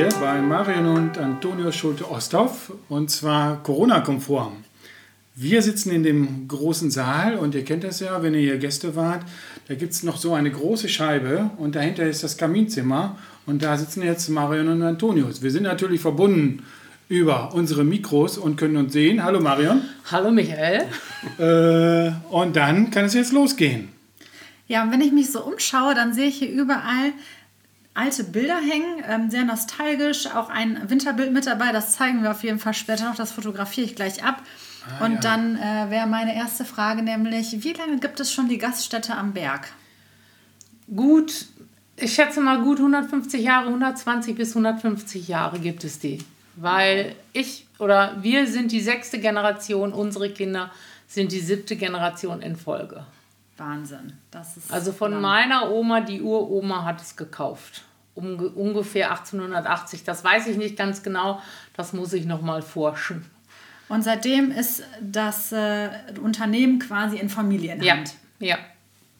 Hier 0.00 0.08
bei 0.18 0.40
Marion 0.40 0.86
und 0.86 1.18
Antonio 1.18 1.70
Schulte-Osthoff 1.70 2.72
und 2.88 3.10
zwar 3.10 3.62
Corona-konform. 3.62 4.64
Wir 5.34 5.60
sitzen 5.60 5.90
in 5.90 6.02
dem 6.02 6.48
großen 6.48 6.90
Saal 6.90 7.36
und 7.36 7.54
ihr 7.54 7.66
kennt 7.66 7.84
das 7.84 8.00
ja, 8.00 8.22
wenn 8.22 8.32
ihr 8.32 8.40
hier 8.40 8.56
Gäste 8.56 8.96
wart. 8.96 9.20
Da 9.68 9.74
gibt 9.74 9.92
es 9.92 10.02
noch 10.02 10.16
so 10.16 10.32
eine 10.32 10.50
große 10.50 10.88
Scheibe 10.88 11.50
und 11.58 11.74
dahinter 11.74 12.04
ist 12.06 12.24
das 12.24 12.38
Kaminzimmer 12.38 13.18
und 13.44 13.62
da 13.62 13.76
sitzen 13.76 14.02
jetzt 14.02 14.30
Marion 14.30 14.68
und 14.68 14.82
Antonius. 14.82 15.42
Wir 15.42 15.50
sind 15.50 15.64
natürlich 15.64 16.00
verbunden 16.00 16.62
über 17.10 17.52
unsere 17.52 17.84
Mikros 17.84 18.38
und 18.38 18.56
können 18.56 18.78
uns 18.78 18.94
sehen. 18.94 19.22
Hallo 19.22 19.38
Marion. 19.38 19.82
Hallo 20.10 20.30
Michael. 20.30 20.84
Äh, 21.38 22.12
und 22.30 22.56
dann 22.56 22.90
kann 22.90 23.04
es 23.04 23.12
jetzt 23.12 23.32
losgehen. 23.34 23.90
Ja, 24.68 24.84
und 24.84 24.90
wenn 24.90 25.02
ich 25.02 25.12
mich 25.12 25.30
so 25.30 25.44
umschaue, 25.44 25.94
dann 25.94 26.14
sehe 26.14 26.28
ich 26.28 26.38
hier 26.38 26.50
überall 26.50 27.12
alte 27.94 28.24
Bilder 28.24 28.56
hängen, 28.56 29.02
ähm, 29.08 29.30
sehr 29.30 29.44
nostalgisch. 29.44 30.26
Auch 30.26 30.48
ein 30.48 30.88
Winterbild 30.88 31.32
mit 31.32 31.46
dabei, 31.46 31.72
das 31.72 31.96
zeigen 31.96 32.22
wir 32.22 32.30
auf 32.30 32.42
jeden 32.42 32.58
Fall 32.58 32.74
später 32.74 33.04
noch, 33.08 33.16
das 33.16 33.32
fotografiere 33.32 33.86
ich 33.86 33.96
gleich 33.96 34.24
ab. 34.24 34.42
und 35.00 35.14
ja. 35.14 35.20
dann 35.20 35.56
äh, 35.56 35.90
wäre 35.90 36.06
meine 36.06 36.34
erste 36.34 36.64
Frage 36.64 37.02
nämlich, 37.02 37.62
wie 37.62 37.72
lange 37.72 37.98
gibt 37.98 38.18
es 38.20 38.32
schon 38.32 38.48
die 38.48 38.58
Gaststätte 38.58 39.14
am 39.14 39.32
Berg? 39.32 39.68
Gut, 40.94 41.46
ich 41.96 42.14
schätze 42.14 42.40
mal 42.40 42.62
gut 42.62 42.78
150 42.78 43.42
Jahre, 43.42 43.66
120 43.66 44.34
bis 44.34 44.50
150 44.50 45.28
Jahre 45.28 45.58
gibt 45.58 45.84
es 45.84 45.98
die. 45.98 46.18
Weil 46.56 47.14
ich 47.32 47.66
oder 47.78 48.16
wir 48.20 48.46
sind 48.46 48.72
die 48.72 48.80
sechste 48.80 49.18
Generation, 49.18 49.92
unsere 49.92 50.30
Kinder 50.30 50.70
sind 51.06 51.32
die 51.32 51.40
siebte 51.40 51.76
Generation 51.76 52.42
in 52.42 52.56
Folge. 52.56 53.04
Wahnsinn. 53.60 54.14
Das 54.32 54.56
ist 54.56 54.72
Also 54.72 54.90
von 54.92 55.12
lang. 55.12 55.20
meiner 55.20 55.70
Oma, 55.70 56.00
die 56.00 56.20
Uroma 56.22 56.84
hat 56.84 57.00
es 57.00 57.14
gekauft. 57.16 57.82
Um, 58.16 58.38
ungefähr 58.56 59.10
1880. 59.12 60.02
Das 60.02 60.24
weiß 60.24 60.48
ich 60.48 60.56
nicht 60.56 60.76
ganz 60.76 61.02
genau. 61.04 61.40
Das 61.76 61.92
muss 61.92 62.12
ich 62.12 62.26
noch 62.26 62.42
mal 62.42 62.60
forschen. 62.62 63.24
Und 63.88 64.02
seitdem 64.02 64.50
ist 64.50 64.82
das 65.00 65.52
äh, 65.52 65.90
Unternehmen 66.22 66.78
quasi 66.80 67.16
in 67.18 67.28
Ja, 67.28 67.34
Familienhand. 67.34 68.14
ja. 68.40 68.56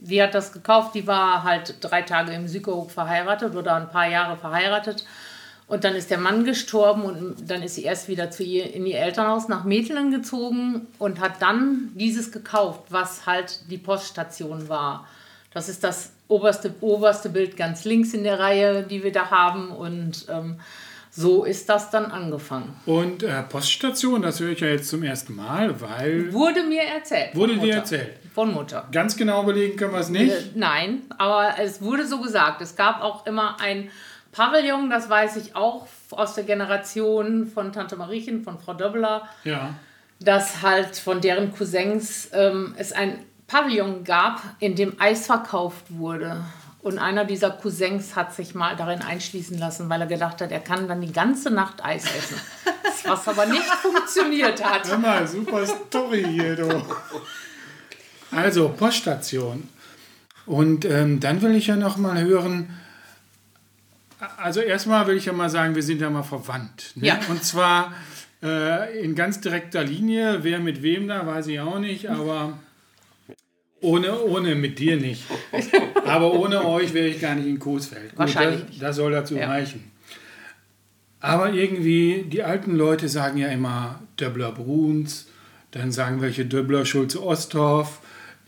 Die 0.02 0.22
hat 0.22 0.34
das 0.34 0.52
gekauft. 0.52 0.94
Die 0.94 1.06
war 1.06 1.44
halt 1.44 1.76
drei 1.82 2.02
Tage 2.02 2.32
im 2.32 2.48
Sükerhof 2.48 2.90
verheiratet 2.92 3.54
oder 3.54 3.76
ein 3.76 3.90
paar 3.90 4.08
Jahre 4.08 4.36
verheiratet. 4.36 5.04
Und 5.70 5.84
dann 5.84 5.94
ist 5.94 6.10
der 6.10 6.18
Mann 6.18 6.44
gestorben 6.44 7.02
und 7.02 7.48
dann 7.48 7.62
ist 7.62 7.76
sie 7.76 7.84
erst 7.84 8.08
wieder 8.08 8.32
zu 8.32 8.42
ihr 8.42 8.74
in 8.74 8.86
ihr 8.86 8.98
Elternhaus 8.98 9.46
nach 9.46 9.62
Metelen 9.62 10.10
gezogen 10.10 10.88
und 10.98 11.20
hat 11.20 11.40
dann 11.40 11.92
dieses 11.94 12.32
gekauft, 12.32 12.82
was 12.90 13.24
halt 13.24 13.60
die 13.70 13.78
Poststation 13.78 14.68
war. 14.68 15.06
Das 15.54 15.68
ist 15.68 15.84
das 15.84 16.10
oberste, 16.26 16.74
oberste 16.80 17.28
Bild 17.28 17.56
ganz 17.56 17.84
links 17.84 18.14
in 18.14 18.24
der 18.24 18.40
Reihe, 18.40 18.82
die 18.82 19.04
wir 19.04 19.12
da 19.12 19.30
haben. 19.30 19.70
Und 19.70 20.26
ähm, 20.28 20.56
so 21.12 21.44
ist 21.44 21.68
das 21.68 21.90
dann 21.90 22.06
angefangen. 22.06 22.74
Und 22.86 23.22
äh, 23.22 23.40
Poststation, 23.44 24.22
das 24.22 24.40
höre 24.40 24.50
ich 24.50 24.60
ja 24.60 24.68
jetzt 24.68 24.88
zum 24.88 25.04
ersten 25.04 25.36
Mal, 25.36 25.80
weil 25.80 26.32
Wurde 26.32 26.64
mir 26.64 26.82
erzählt. 26.82 27.36
Wurde 27.36 27.56
dir 27.56 27.74
erzählt? 27.74 28.16
Von 28.34 28.52
Mutter. 28.52 28.88
ganz 28.90 29.16
genau 29.16 29.44
überlegen 29.44 29.76
können 29.76 29.92
wir 29.92 30.00
es 30.00 30.08
nicht. 30.08 30.32
Äh, 30.32 30.42
Nein, 30.56 31.02
aber 31.16 31.54
es 31.60 31.80
wurde 31.80 32.06
so 32.06 32.20
gesagt. 32.20 32.60
Es 32.60 32.74
gab 32.74 33.02
auch 33.02 33.24
immer 33.26 33.60
ein 33.60 33.88
Pavillon, 34.32 34.90
das 34.90 35.08
weiß 35.10 35.36
ich 35.36 35.56
auch 35.56 35.86
aus 36.10 36.34
der 36.34 36.44
Generation 36.44 37.46
von 37.46 37.72
Tante 37.72 37.96
Mariechen, 37.96 38.42
von 38.44 38.58
Frau 38.58 38.74
Döbbeler, 38.74 39.28
Ja. 39.44 39.74
dass 40.20 40.62
halt 40.62 40.96
von 40.96 41.20
deren 41.20 41.52
Cousins 41.54 42.28
ähm, 42.32 42.74
es 42.78 42.92
ein 42.92 43.18
Pavillon 43.48 44.04
gab, 44.04 44.40
in 44.60 44.76
dem 44.76 45.00
Eis 45.00 45.26
verkauft 45.26 45.86
wurde. 45.88 46.44
Und 46.82 46.98
einer 46.98 47.24
dieser 47.26 47.50
Cousins 47.50 48.16
hat 48.16 48.32
sich 48.34 48.54
mal 48.54 48.74
darin 48.76 49.02
einschließen 49.02 49.58
lassen, 49.58 49.90
weil 49.90 50.00
er 50.00 50.06
gedacht 50.06 50.40
hat, 50.40 50.50
er 50.50 50.60
kann 50.60 50.88
dann 50.88 51.00
die 51.02 51.12
ganze 51.12 51.50
Nacht 51.50 51.84
Eis 51.84 52.04
essen. 52.04 52.40
Was 53.04 53.26
aber 53.28 53.46
nicht 53.46 53.64
funktioniert 53.64 54.64
hat. 54.64 54.88
Hör 54.88 54.98
mal, 54.98 55.26
super 55.26 55.66
Story 55.66 56.24
hier, 56.28 56.54
du. 56.56 56.82
Also, 58.30 58.68
Poststation. 58.70 59.68
Und 60.46 60.84
ähm, 60.84 61.20
dann 61.20 61.42
will 61.42 61.54
ich 61.54 61.66
ja 61.66 61.76
noch 61.76 61.96
mal 61.96 62.20
hören, 62.22 62.70
also 64.36 64.60
erstmal 64.60 65.06
will 65.06 65.16
ich 65.16 65.26
ja 65.26 65.32
mal 65.32 65.50
sagen, 65.50 65.74
wir 65.74 65.82
sind 65.82 66.00
ja 66.00 66.10
mal 66.10 66.22
verwandt. 66.22 66.92
Ne? 66.96 67.06
Ja. 67.08 67.20
Und 67.28 67.42
zwar 67.44 67.92
äh, 68.42 69.02
in 69.02 69.14
ganz 69.14 69.40
direkter 69.40 69.82
Linie. 69.84 70.38
Wer 70.42 70.58
mit 70.60 70.82
wem 70.82 71.08
da, 71.08 71.26
weiß 71.26 71.46
ich 71.48 71.60
auch 71.60 71.78
nicht, 71.78 72.08
aber 72.08 72.58
ohne, 73.80 74.20
ohne 74.20 74.54
mit 74.54 74.78
dir 74.78 74.96
nicht. 74.96 75.24
Aber 76.06 76.34
ohne 76.34 76.64
euch 76.64 76.92
wäre 76.92 77.06
ich 77.08 77.20
gar 77.20 77.34
nicht 77.34 77.46
in 77.46 77.58
Coesfeld. 77.58 78.12
Wahrscheinlich 78.16 78.64
das, 78.70 78.78
das 78.78 78.96
soll 78.96 79.12
dazu 79.12 79.36
Ja. 79.36 79.48
reichen. 79.48 79.90
Aber 81.20 81.52
irgendwie, 81.52 82.24
die 82.28 82.42
alten 82.42 82.74
Leute 82.74 83.08
sagen 83.08 83.38
ja 83.38 83.48
immer 83.48 84.00
Döbbler 84.18 84.52
Bruns, 84.52 85.28
dann 85.70 85.92
sagen 85.92 86.20
welche 86.22 86.46
Döbbler 86.46 86.84
Schulze 86.86 87.22
Osthoff. 87.22 88.00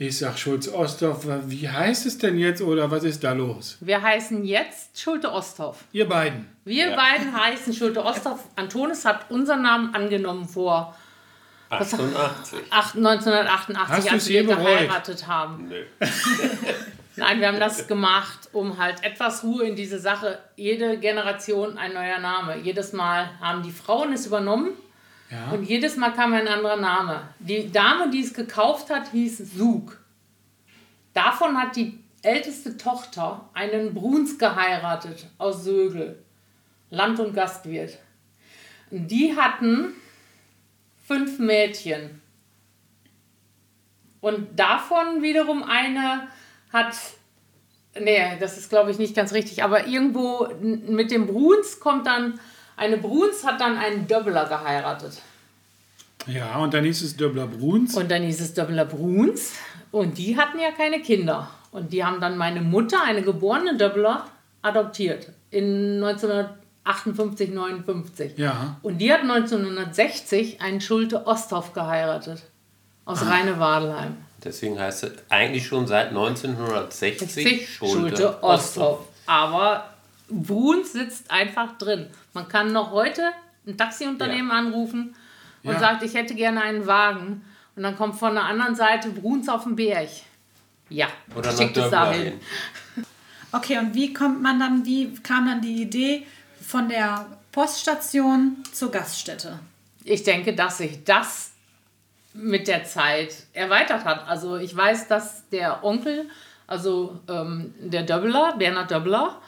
Ich 0.05 0.19
sag 0.19 0.37
Schulze 0.37 0.75
Osthoff, 0.75 1.25
wie 1.47 1.69
heißt 1.69 2.07
es 2.07 2.19
denn 2.19 2.37
jetzt 2.37 2.61
oder 2.61 2.91
was 2.91 3.05
ist 3.05 3.23
da 3.23 3.31
los? 3.31 3.77
Wir 3.81 4.03
heißen 4.03 4.45
jetzt 4.45 5.01
Schulte-Osthoff. 5.01 5.85
Ihr 5.93 6.09
beiden. 6.09 6.49
Wir 6.65 6.91
beiden 6.97 7.33
heißen 7.41 7.73
Schulte-Osthoff. 7.73 8.41
Antonis 8.57 9.05
hat 9.05 9.31
unseren 9.31 9.63
Namen 9.63 9.95
angenommen 9.95 10.49
vor 10.49 10.97
88. 11.71 12.59
acht- 12.71 12.97
1988, 12.97 13.79
Hast 13.89 14.11
als 14.13 14.29
wir 14.29 14.43
geheiratet 14.45 15.27
haben. 15.29 15.69
Nö. 15.69 15.85
Nein, 17.17 17.39
wir 17.39 17.47
haben 17.47 17.61
das 17.61 17.87
gemacht, 17.87 18.49
um 18.53 18.79
halt 18.79 19.05
etwas 19.05 19.45
Ruhe 19.45 19.67
in 19.69 19.77
diese 19.77 20.01
Sache. 20.01 20.41
Jede 20.57 20.99
Generation 20.99 21.79
ein 21.79 21.95
neuer 21.95 22.19
Name. 22.19 22.57
Jedes 22.59 22.93
Mal 22.93 23.31
haben 23.41 23.63
die 23.63 23.71
Frauen 23.71 24.13
es 24.13 24.27
übernommen 24.27 24.71
Ja. 25.33 25.53
und 25.53 25.65
jedes 25.65 25.97
Mal 25.97 26.13
kam 26.13 26.35
ein 26.35 26.47
anderer 26.47 26.77
Name. 26.77 27.23
Die 27.39 27.73
Dame, 27.73 28.11
die 28.11 28.21
es 28.21 28.35
gekauft 28.35 28.91
hat, 28.91 29.13
hieß 29.13 29.39
Sug. 29.57 29.99
Davon 31.15 31.57
hat 31.57 31.75
die 31.75 31.99
älteste 32.21 32.77
Tochter 32.77 33.49
einen 33.55 33.95
Bruns 33.95 34.39
geheiratet 34.39 35.27
aus 35.39 35.65
Sögel. 35.65 36.23
Land- 36.91 37.19
und 37.19 37.33
Gastwirt. 37.33 37.99
Die 38.91 39.35
hatten 39.35 39.95
fünf 41.07 41.39
Mädchen. 41.39 42.21
Und 44.21 44.59
davon 44.59 45.23
wiederum 45.23 45.63
eine 45.63 46.29
hat, 46.71 46.95
nee, 47.99 48.37
das 48.39 48.59
ist 48.59 48.69
glaube 48.69 48.91
ich 48.91 48.99
nicht 48.99 49.17
ganz 49.17 49.33
richtig, 49.33 49.65
aber 49.65 49.87
irgendwo 49.87 50.49
mit 50.61 51.11
dem 51.11 51.27
Bruns 51.27 51.81
kommt 51.81 52.07
dann, 52.07 52.39
eine 52.83 52.97
Bruns 52.97 53.45
hat 53.45 53.61
dann 53.61 53.79
einen 53.79 54.09
Döbbler 54.09 54.47
geheiratet. 54.47 55.23
Ja, 56.27 56.57
und 56.59 56.75
dann 56.75 56.85
hieß 56.85 57.03
es 57.03 57.17
Döbbler 57.17 57.47
Bruns. 57.47 57.97
Und 57.97 58.11
dann 58.11 58.23
hieß 58.23 58.41
es 58.41 58.55
Döbbler 58.55 58.85
Bruns 58.85 59.53
und 59.93 60.19
die 60.19 60.37
hatten 60.37 60.59
ja 60.59 60.73
keine 60.73 61.01
Kinder. 61.01 61.49
Und 61.71 61.93
die 61.93 62.05
haben 62.05 62.21
dann 62.21 62.37
meine 62.37 62.61
Mutter, 62.61 63.03
eine 63.03 63.23
geborene 63.23 63.77
Döbbler, 63.77 64.27
adoptiert 64.63 65.29
in 65.51 66.03
1958, 66.03 67.51
59. 67.51 68.39
Ja. 68.39 68.77
Und 68.83 68.99
die 68.99 69.13
hat 69.13 69.21
1960 69.21 70.61
einen 70.61 70.81
Schulte 70.81 71.27
Osthoff 71.27 71.73
geheiratet. 71.73 72.43
Aus 73.05 73.25
Rheine-Wadelheim. 73.25 74.17
Deswegen 74.45 74.79
heißt 74.79 75.05
es 75.05 75.13
eigentlich 75.29 75.67
schon 75.67 75.87
seit 75.87 76.09
1960 76.09 77.33
60 77.33 77.69
Schulte, 77.69 77.95
Schulte 77.95 78.43
Osthoff. 78.43 79.07
Aber 79.27 79.92
Bruns 80.33 80.93
sitzt 80.93 81.31
einfach 81.31 81.77
drin. 81.79 82.09
Man 82.33 82.49
kann 82.49 82.73
noch 82.73 82.91
heute 82.91 83.31
ein 83.67 83.77
Taxiunternehmen 83.77 84.51
anrufen 84.51 85.15
und 85.63 85.73
Ja. 85.73 85.79
sagt, 85.79 86.03
ich 86.03 86.15
hätte 86.15 86.35
gerne 86.35 86.63
einen 86.63 86.87
Wagen. 86.87 87.45
Und 87.77 87.83
dann 87.85 87.97
kommt 87.97 88.17
von 88.19 88.35
der 88.35 88.45
anderen 88.45 88.75
Seite 88.75 89.11
Bruns 89.11 89.49
auf 89.49 89.65
den 89.65 89.77
Berg. 89.77 90.09
Ja, 90.89 91.09
Oder 91.35 91.53
schickt 91.57 91.77
es 91.77 91.91
dahin. 91.91 92.23
hin. 92.23 92.41
Okay, 93.55 93.77
und 93.79 93.95
wie 93.95 94.15
kommt 94.15 94.41
man 94.43 94.59
dann, 94.59 94.87
wie 94.87 95.13
kam 95.23 95.45
dann 95.47 95.61
die 95.61 95.83
Idee 95.83 96.27
von 96.67 96.89
der 96.89 97.27
Poststation 97.53 98.57
zur 98.73 98.91
Gaststätte? 98.91 99.59
Ich 100.05 100.23
denke, 100.23 100.55
dass 100.55 100.79
sich 100.79 101.05
das 101.05 101.53
mit 102.33 102.67
der 102.67 102.85
Zeit 102.85 103.35
erweitert 103.53 104.07
hat. 104.07 104.27
Also 104.27 104.57
ich 104.57 104.75
weiß, 104.75 105.07
dass 105.09 105.47
der 105.51 105.85
Onkel, 105.85 106.31
also 106.67 107.21
ähm, 107.29 107.75
der 107.79 108.05
Döbbler, 108.05 108.55
Bernhard 108.57 108.91
Döbbler, 108.91 109.41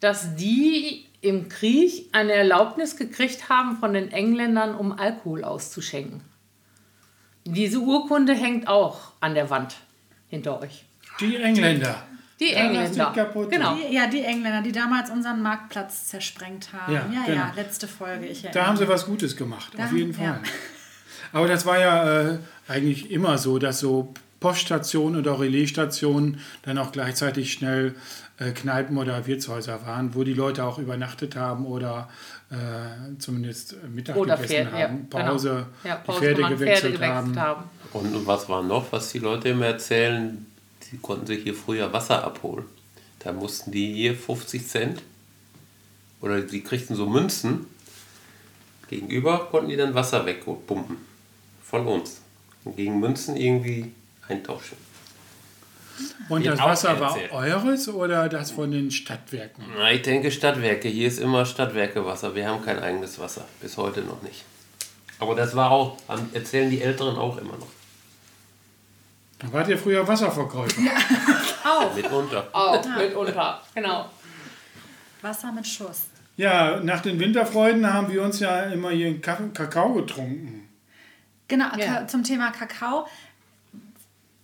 dass 0.00 0.34
die 0.36 1.04
im 1.20 1.48
Krieg 1.48 2.08
eine 2.12 2.32
Erlaubnis 2.32 2.96
gekriegt 2.96 3.48
haben 3.48 3.78
von 3.78 3.94
den 3.94 4.12
Engländern, 4.12 4.74
um 4.74 4.92
Alkohol 4.92 5.42
auszuschenken. 5.44 6.20
Diese 7.44 7.78
Urkunde 7.80 8.34
hängt 8.34 8.68
auch 8.68 9.12
an 9.20 9.34
der 9.34 9.50
Wand 9.50 9.76
hinter 10.28 10.60
euch. 10.60 10.84
Die 11.20 11.36
Engländer. 11.36 12.02
Die 12.40 12.52
Ja, 12.52 12.58
Engländer. 12.58 13.14
Genau. 13.50 13.76
Die, 13.76 13.94
ja, 13.94 14.06
die 14.08 14.22
Engländer, 14.22 14.60
die 14.62 14.72
damals 14.72 15.10
unseren 15.10 15.40
Marktplatz 15.42 16.08
zersprengt 16.08 16.70
haben. 16.72 16.92
Ja, 16.92 17.06
Ja, 17.12 17.20
ja, 17.20 17.26
genau. 17.26 17.46
letzte 17.56 17.88
Folge. 17.88 18.26
Ich 18.26 18.42
Da 18.42 18.66
haben 18.66 18.76
sie 18.76 18.86
was 18.88 19.06
Gutes 19.06 19.36
gemacht, 19.36 19.72
Da 19.76 19.84
auf 19.84 19.88
haben- 19.90 19.96
jeden 19.96 20.12
Fall. 20.14 20.24
ja. 20.24 20.40
Aber 21.32 21.48
das 21.48 21.64
war 21.64 21.78
ja 21.80 22.20
äh, 22.34 22.38
eigentlich 22.68 23.10
immer 23.10 23.38
so, 23.38 23.58
dass 23.58 23.80
so 23.80 24.12
Poststationen 24.40 25.18
oder 25.18 25.40
Relaisstationen 25.40 26.40
dann 26.62 26.76
auch 26.78 26.92
gleichzeitig 26.92 27.52
schnell 27.52 27.88
äh, 27.88 27.92
Kneipen 28.52 28.98
oder 28.98 29.26
Wirtshäuser 29.26 29.86
waren, 29.86 30.14
wo 30.14 30.22
die 30.22 30.34
Leute 30.34 30.64
auch 30.64 30.78
übernachtet 30.78 31.36
haben 31.36 31.64
oder 31.64 32.08
äh, 32.50 33.18
zumindest 33.18 33.76
Mittag 33.94 34.16
Oder 34.16 34.36
gegessen 34.36 34.66
Pferde, 34.66 34.78
ja, 34.78 34.88
haben, 34.88 35.08
genau. 35.10 35.26
Pause, 35.26 35.66
Ja, 35.84 35.96
die 35.96 36.06
Pause, 36.06 36.18
Pferde 36.20 36.40
man 36.42 36.50
gewechselt, 36.52 37.00
haben. 37.00 37.40
haben. 37.40 37.64
Und, 37.92 38.14
und 38.14 38.26
was 38.26 38.48
war 38.48 38.62
noch, 38.62 38.92
was 38.92 39.10
die 39.12 39.20
Leute 39.20 39.48
immer 39.48 39.66
erzählen? 39.66 40.46
Die 40.90 40.98
konnten 40.98 41.26
sich 41.26 41.42
hier 41.42 41.54
früher 41.54 41.92
Wasser 41.92 42.22
abholen. 42.24 42.66
Da 43.20 43.32
mussten 43.32 43.72
die 43.72 43.92
hier 43.94 44.14
50 44.14 44.66
Cent 44.68 45.02
oder 46.20 46.40
die 46.42 46.62
kriegten 46.62 46.94
so 46.94 47.06
Münzen. 47.06 47.66
Gegenüber 48.88 49.46
konnten 49.50 49.70
die 49.70 49.76
dann 49.76 49.94
Wasser 49.94 50.24
wegpumpen. 50.26 50.96
Von 51.64 51.86
uns. 51.86 52.20
Und 52.64 52.76
gegen 52.76 53.00
Münzen 53.00 53.36
irgendwie 53.36 53.92
eintauschen. 54.28 54.76
Und 56.28 56.44
Wird 56.44 56.58
das 56.58 56.64
Wasser 56.64 57.00
war 57.00 57.16
eures 57.32 57.88
oder 57.88 58.28
das 58.28 58.50
von 58.50 58.70
den 58.70 58.90
Stadtwerken? 58.90 59.64
Na, 59.76 59.92
ich 59.92 60.02
denke 60.02 60.30
Stadtwerke. 60.30 60.88
Hier 60.88 61.08
ist 61.08 61.18
immer 61.18 61.46
Stadtwerkewasser. 61.46 62.34
Wir 62.34 62.48
haben 62.48 62.64
kein 62.64 62.78
eigenes 62.78 63.18
Wasser. 63.18 63.44
Bis 63.60 63.76
heute 63.76 64.00
noch 64.02 64.22
nicht. 64.22 64.44
Aber 65.18 65.34
das 65.34 65.54
war 65.56 65.70
auch, 65.70 65.96
erzählen 66.32 66.68
die 66.70 66.82
Älteren 66.82 67.16
auch 67.16 67.38
immer 67.38 67.56
noch. 67.56 67.68
Da 69.38 69.52
wart 69.52 69.68
ihr 69.68 69.78
früher 69.78 70.06
Wasserverkäufer. 70.06 70.80
Auch. 71.64 71.94
Mitunter. 71.94 72.48
Auch 72.52 72.82
mitunter. 72.96 73.60
Genau. 73.74 74.10
Wasser 75.20 75.52
mit 75.52 75.66
Schuss. 75.66 76.04
Ja, 76.36 76.80
nach 76.80 77.00
den 77.00 77.18
Winterfreuden 77.18 77.92
haben 77.92 78.10
wir 78.10 78.22
uns 78.22 78.40
ja 78.40 78.62
immer 78.64 78.90
hier 78.90 79.20
Kakao 79.20 79.92
getrunken. 79.94 80.68
Genau, 81.48 81.66
Ja. 81.76 82.06
Zum 82.06 82.24
Thema 82.24 82.50
Kakao. 82.50 83.06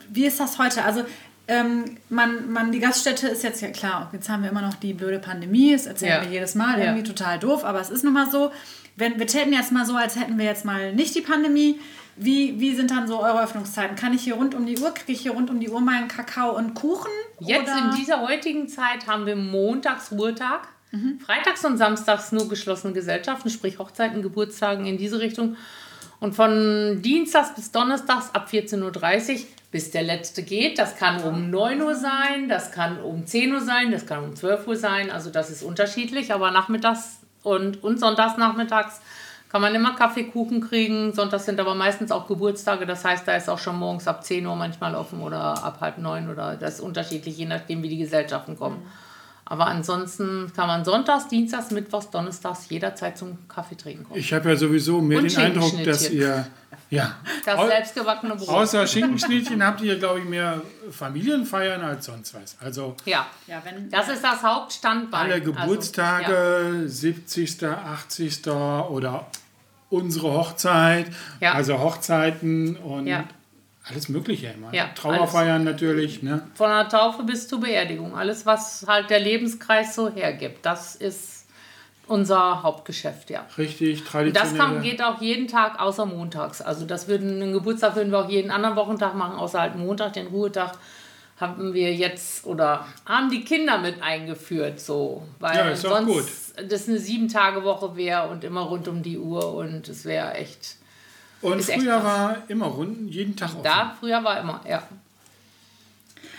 Wie 0.09 0.27
ist 0.27 0.39
das 0.41 0.59
heute? 0.59 0.85
Also, 0.85 1.05
ähm, 1.49 1.97
man, 2.09 2.51
man, 2.53 2.73
die 2.73 2.79
Gaststätte 2.81 3.29
ist 3.29 3.43
jetzt 3.43 3.61
ja 3.63 3.69
klar, 3.69 4.09
jetzt 4.13 4.29
haben 4.29 4.43
wir 4.43 4.51
immer 4.51 4.63
noch 4.63 4.75
die 4.75 4.95
blöde 4.95 5.19
Pandemie, 5.19 5.73
das 5.73 5.87
erzählen 5.87 6.23
Ja. 6.23 6.23
wir 6.23 6.31
jedes 6.31 6.55
Mal, 6.55 6.79
Ja. 6.79 6.87
irgendwie 6.87 7.03
total 7.03 7.39
doof, 7.39 7.65
aber 7.65 7.81
es 7.81 7.91
ist 7.91 8.05
nun 8.05 8.13
mal 8.13 8.31
so. 8.31 8.53
Wenn, 8.97 9.19
wir 9.19 9.27
täten 9.27 9.53
jetzt 9.53 9.73
mal 9.73 9.87
so, 9.87 9.97
als 9.97 10.17
hätten 10.17 10.39
wir 10.39 10.45
jetzt 10.45 10.65
mal 10.65 10.93
nicht 10.95 11.15
die 11.15 11.23
Pandemie. 11.23 11.81
Wie, 12.15 12.61
wie 12.61 12.75
sind 12.77 12.91
dann 12.91 13.09
so 13.09 13.21
eure 13.23 13.43
Öffnungszeiten? 13.43 13.97
Kann 13.97 14.13
ich 14.13 14.23
hier 14.23 14.35
rund 14.35 14.55
um 14.55 14.67
die 14.67 14.79
Uhr, 14.79 14.93
kriege 14.93 15.13
ich 15.13 15.23
hier 15.23 15.33
rund 15.33 15.49
um 15.49 15.61
die 15.61 15.71
Uhr 15.71 15.81
meinen 15.81 16.09
Kakao 16.09 16.55
und 16.55 16.75
Kuchen? 16.75 17.11
Jetzt 17.41 17.73
Oder? 17.73 17.79
in 17.91 17.97
dieser 17.97 18.21
heutigen 18.21 18.69
Zeit 18.69 19.07
haben 19.07 19.25
wir 19.25 19.35
montags 19.35 20.13
Ruhetag, 20.13 20.69
freitags 21.25 21.65
und 21.65 21.79
samstags 21.79 22.31
nur 22.31 22.51
geschlossene 22.51 22.93
Gesellschaften, 22.93 23.49
sprich 23.49 23.79
Hochzeiten, 23.79 24.21
Geburtstagen 24.21 24.85
in 24.85 24.99
diese 24.99 25.21
Richtung. 25.21 25.57
Und 26.23 26.37
von 26.37 27.03
Dienstags 27.03 27.53
bis 27.53 27.73
Donnerstags 27.73 28.33
ab 28.33 28.47
14.30 28.49 29.33
Uhr, 29.33 29.41
bis 29.73 29.91
der 29.91 30.05
letzte 30.05 30.45
geht. 30.45 30.79
Das 30.79 30.97
kann 30.97 31.21
um 31.25 31.51
9 31.51 31.83
Uhr 31.83 31.97
sein, 31.97 32.49
das 32.49 32.71
kann 32.71 33.01
um 33.01 33.27
10 33.27 33.53
Uhr 33.53 33.61
sein, 33.61 33.91
das 33.91 34.07
kann 34.07 34.23
um 34.23 34.37
12 34.37 34.69
Uhr 34.69 34.77
sein. 34.77 35.11
Also 35.11 35.31
das 35.31 35.51
ist 35.51 35.65
unterschiedlich. 35.65 36.33
Aber 36.33 36.53
nachmittags 36.53 37.23
und, 37.43 37.83
und 37.83 37.99
sonntags 37.99 38.37
nachmittags 38.37 39.01
kann 39.49 39.63
man 39.63 39.75
immer 39.75 39.97
Kaffee, 39.97 40.23
Kuchen 40.23 40.61
kriegen. 40.61 41.13
Sonntags 41.13 41.45
sind 41.45 41.59
aber 41.59 41.75
meistens 41.75 42.13
auch 42.13 42.29
Geburtstage. 42.29 42.87
Das 42.87 43.05
heißt, 43.05 43.27
da 43.27 43.35
ist 43.35 43.51
auch 43.51 43.59
schon 43.59 43.77
morgens 43.77 44.07
ab 44.07 44.23
10 44.23 44.47
Uhr 44.47 44.55
manchmal 44.55 44.95
offen 44.95 45.23
oder 45.23 45.65
ab 45.65 45.79
halb 45.81 45.99
neun 45.99 46.31
oder 46.31 46.55
das 46.55 46.75
ist 46.75 46.81
unterschiedlich, 46.83 47.37
je 47.37 47.47
nachdem, 47.47 47.83
wie 47.83 47.89
die 47.89 47.99
Gesellschaften 47.99 48.57
kommen. 48.57 48.81
Aber 49.53 49.67
ansonsten 49.67 50.51
kann 50.57 50.67
man 50.67 50.83
sonntags, 50.83 51.29
dienstags, 51.29 51.71
mittwochs, 51.73 52.09
donnerstags 52.09 52.71
jederzeit 52.71 53.19
zum 53.19 53.37
Kaffee 53.49 53.75
trinken 53.77 54.05
kommen. 54.05 54.19
Ich 54.19 54.33
habe 54.33 54.49
ja 54.49 54.57
sowieso 54.57 55.03
mehr 55.03 55.19
Und 55.19 55.31
den 55.31 55.37
Eindruck, 55.39 55.85
dass 55.85 56.09
ihr. 56.09 56.47
Ja. 56.89 57.17
Das 57.45 57.59
Au- 57.59 57.67
selbstgebackene 57.67 58.35
Brot. 58.37 58.49
Außer 58.49 58.87
Schinkenschnittchen 58.87 59.63
habt 59.63 59.83
ihr, 59.83 59.99
glaube 59.99 60.21
ich, 60.21 60.25
mehr 60.25 60.63
Familienfeiern 60.91 61.83
als 61.83 62.07
sonst 62.07 62.33
was. 62.35 62.57
Also 62.61 62.97
ja, 63.05 63.27
Ja, 63.47 63.61
wenn, 63.63 63.91
das 63.91 64.09
ist 64.09 64.25
das 64.25 64.43
Hauptstandbein. 64.43 65.21
alle 65.25 65.35
Also, 65.35 65.53
Geburtstage, 65.53 66.85
70., 66.87 67.63
80. 67.65 68.47
oder 68.49 69.27
unsere 69.91 70.33
Hochzeit, 70.33 71.07
Ja. 71.41 71.53
also 71.53 71.79
Hochzeiten 71.79 72.77
und 72.77 73.07
Ja. 73.07 73.25
Alles 73.85 74.09
Mögliche 74.09 74.49
immer. 74.49 74.73
Ja, 74.73 74.89
Trauerfeiern 74.95 75.65
natürlich. 75.65 76.23
Ne? 76.23 76.47
Von 76.55 76.71
der 76.71 76.89
Taufe 76.89 77.25
bis 77.25 77.49
zur 77.49 77.61
Beerdigung. 77.61 78.15
Alles, 78.17 78.47
was 78.47 78.85
halt 78.87 79.11
der 79.11 79.21
Lebenskreis 79.21 79.95
so 79.95 80.09
hergibt. 80.09 80.65
Das 80.65 80.95
ist 80.95 81.47
unser 82.07 82.63
Hauptgeschäft, 82.63 83.31
ja. 83.31 83.47
Richtig 83.59 84.05
traditionell. 84.05 84.33
das 84.51 84.59
kann, 84.59 84.83
geht 84.83 85.03
auch 85.03 85.21
jeden 85.21 85.49
Tag 85.49 85.81
außer 85.81 86.07
montags. 86.07 86.61
Also 86.61 86.85
das 86.85 87.09
würden, 87.09 87.43
einen 87.43 87.53
Geburtstag 87.53 87.97
würden 87.97 88.13
wir 88.13 88.21
auch 88.21 88.29
jeden 88.29 88.51
anderen 88.51 88.77
Wochentag 88.77 89.15
machen, 89.15 89.37
außer 89.37 89.61
halt 89.61 89.77
Montag, 89.77 90.13
den 90.13 90.29
Ruhetag 90.29 90.73
haben 91.39 91.75
wir 91.75 91.93
jetzt 91.93 92.47
oder 92.47 92.87
haben 93.05 93.31
die 93.31 93.43
Kinder 93.43 93.79
mit 93.79 94.01
eingeführt, 94.03 94.79
so. 94.79 95.27
Weil 95.41 95.57
Ja, 95.57 95.77
sonst 95.77 96.07
gut. 96.07 96.71
das 96.71 96.89
eine 96.89 96.99
Sieben-Tage-Woche 96.99 97.97
wäre 97.97 98.29
und 98.29 98.45
immer 98.45 98.61
rund 98.63 98.87
um 98.87 99.03
die 99.03 99.19
Uhr 99.19 99.55
und 99.55 99.89
es 99.89 100.05
wäre 100.05 100.35
echt. 100.35 100.77
Und 101.43 101.59
ist 101.59 101.73
früher 101.73 102.03
war 102.03 102.37
immer 102.49 102.67
runden, 102.67 103.09
jeden 103.09 103.37
Tag 103.37 103.51
offen. 103.51 103.63
Da 103.63 103.95
früher 103.99 104.23
war 104.23 104.41
immer, 104.41 104.61
ja. 104.69 104.83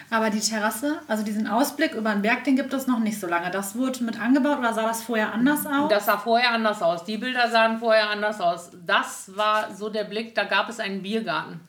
aber 0.09 0.29
die 0.29 0.39
Terrasse, 0.39 0.99
also 1.07 1.23
diesen 1.23 1.47
Ausblick 1.47 1.93
über 1.93 2.11
den 2.11 2.21
Berg, 2.21 2.43
den 2.43 2.55
gibt 2.55 2.73
es 2.73 2.87
noch 2.87 2.99
nicht 2.99 3.19
so 3.19 3.27
lange. 3.27 3.51
Das 3.51 3.75
wurde 3.75 4.03
mit 4.03 4.19
angebaut 4.19 4.59
oder 4.59 4.73
sah 4.73 4.87
das 4.87 5.03
vorher 5.03 5.33
anders 5.33 5.65
aus? 5.65 5.89
Das 5.89 6.05
sah 6.05 6.17
vorher 6.17 6.51
anders 6.51 6.81
aus. 6.81 7.03
Die 7.03 7.17
Bilder 7.17 7.49
sahen 7.49 7.79
vorher 7.79 8.09
anders 8.09 8.39
aus. 8.39 8.71
Das 8.85 9.35
war 9.35 9.73
so 9.73 9.89
der 9.89 10.05
Blick, 10.05 10.35
da 10.35 10.45
gab 10.45 10.69
es 10.69 10.79
einen 10.79 11.01
Biergarten. 11.01 11.59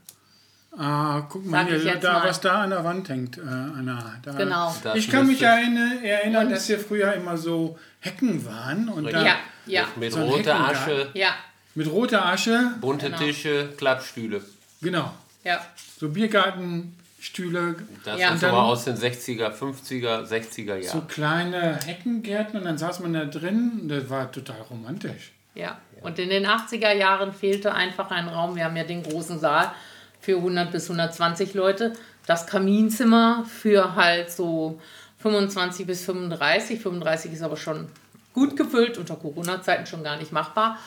Ah, 0.76 1.22
guck 1.28 1.46
mal 1.46 1.64
hier, 1.66 1.96
da, 1.96 2.14
mal. 2.14 2.28
was 2.28 2.40
da 2.40 2.62
an 2.62 2.70
der 2.70 2.82
Wand 2.82 3.08
hängt, 3.08 3.38
äh, 3.38 3.42
Anna. 3.42 4.16
Da. 4.22 4.32
Genau. 4.32 4.74
Das 4.82 4.96
Ich 4.96 5.08
kann 5.08 5.26
mich 5.26 5.40
erinnern, 5.40 6.02
erinnern 6.02 6.50
dass 6.50 6.66
hier 6.66 6.80
früher 6.80 7.12
immer 7.12 7.36
so 7.36 7.78
Hecken 8.00 8.44
waren 8.44 8.88
und 8.88 9.04
da 9.04 9.22
Ja, 9.22 9.36
ja, 9.66 9.84
Mit 9.96 10.12
So 10.12 10.22
roter. 10.22 10.68
Asche, 10.68 11.10
ja, 11.14 11.30
mit 11.74 11.90
roter 11.90 12.24
Asche, 12.26 12.72
bunte 12.80 13.06
Genau. 13.06 13.18
Tische, 13.18 13.68
Klappstühle. 13.76 14.42
genau, 14.80 15.12
ja. 15.44 15.60
so 15.98 16.08
Biergartenstühle, 16.08 17.76
Das 18.04 18.20
Ja. 18.20 18.34
ist 18.34 18.44
aber 18.44 18.62
aus 18.64 18.84
den 18.84 18.96
60er, 18.96 19.50
50er, 19.52 20.24
60er 20.26 20.80
so 20.82 20.86
Jahren. 20.98 21.08
kleine 21.08 21.78
Heckengärten 21.84 22.58
und 22.58 22.64
dann 22.66 22.78
saß 22.78 23.00
man 23.00 23.12
da 23.14 23.24
drin 23.24 23.78
und 23.82 23.88
das 23.88 24.08
war 24.10 24.30
total 24.30 24.60
romantisch. 24.70 25.32
Ja, 25.54 25.78
und 26.02 26.18
in 26.18 26.28
den 26.30 26.46
80er 26.46 26.92
Jahren 26.92 27.32
fehlte 27.32 27.72
einfach 27.74 28.10
ein 28.10 28.28
Raum. 28.28 28.56
Wir 28.56 28.64
haben 28.64 28.76
ja 28.76 28.84
den 28.84 29.02
großen 29.02 29.38
Saal 29.38 29.72
für 30.20 30.36
100 30.36 30.70
bis 30.72 30.84
120 30.90 31.54
Leute. 31.54 31.92
Das 32.26 32.46
Kaminzimmer 32.46 33.44
für 33.46 33.94
halt 33.94 34.30
so 34.32 34.80
25 35.20 35.86
bis 35.86 36.04
35. 36.04 36.80
35 36.80 37.32
ist 37.32 37.42
aber 37.42 37.56
schon 37.56 37.88
gut 38.32 38.56
gefüllt, 38.56 38.98
unter 38.98 39.14
Corona-Zeiten 39.16 39.86
schon 39.86 40.02
gar 40.02 40.16
nicht 40.16 40.32
machbar. 40.32 40.78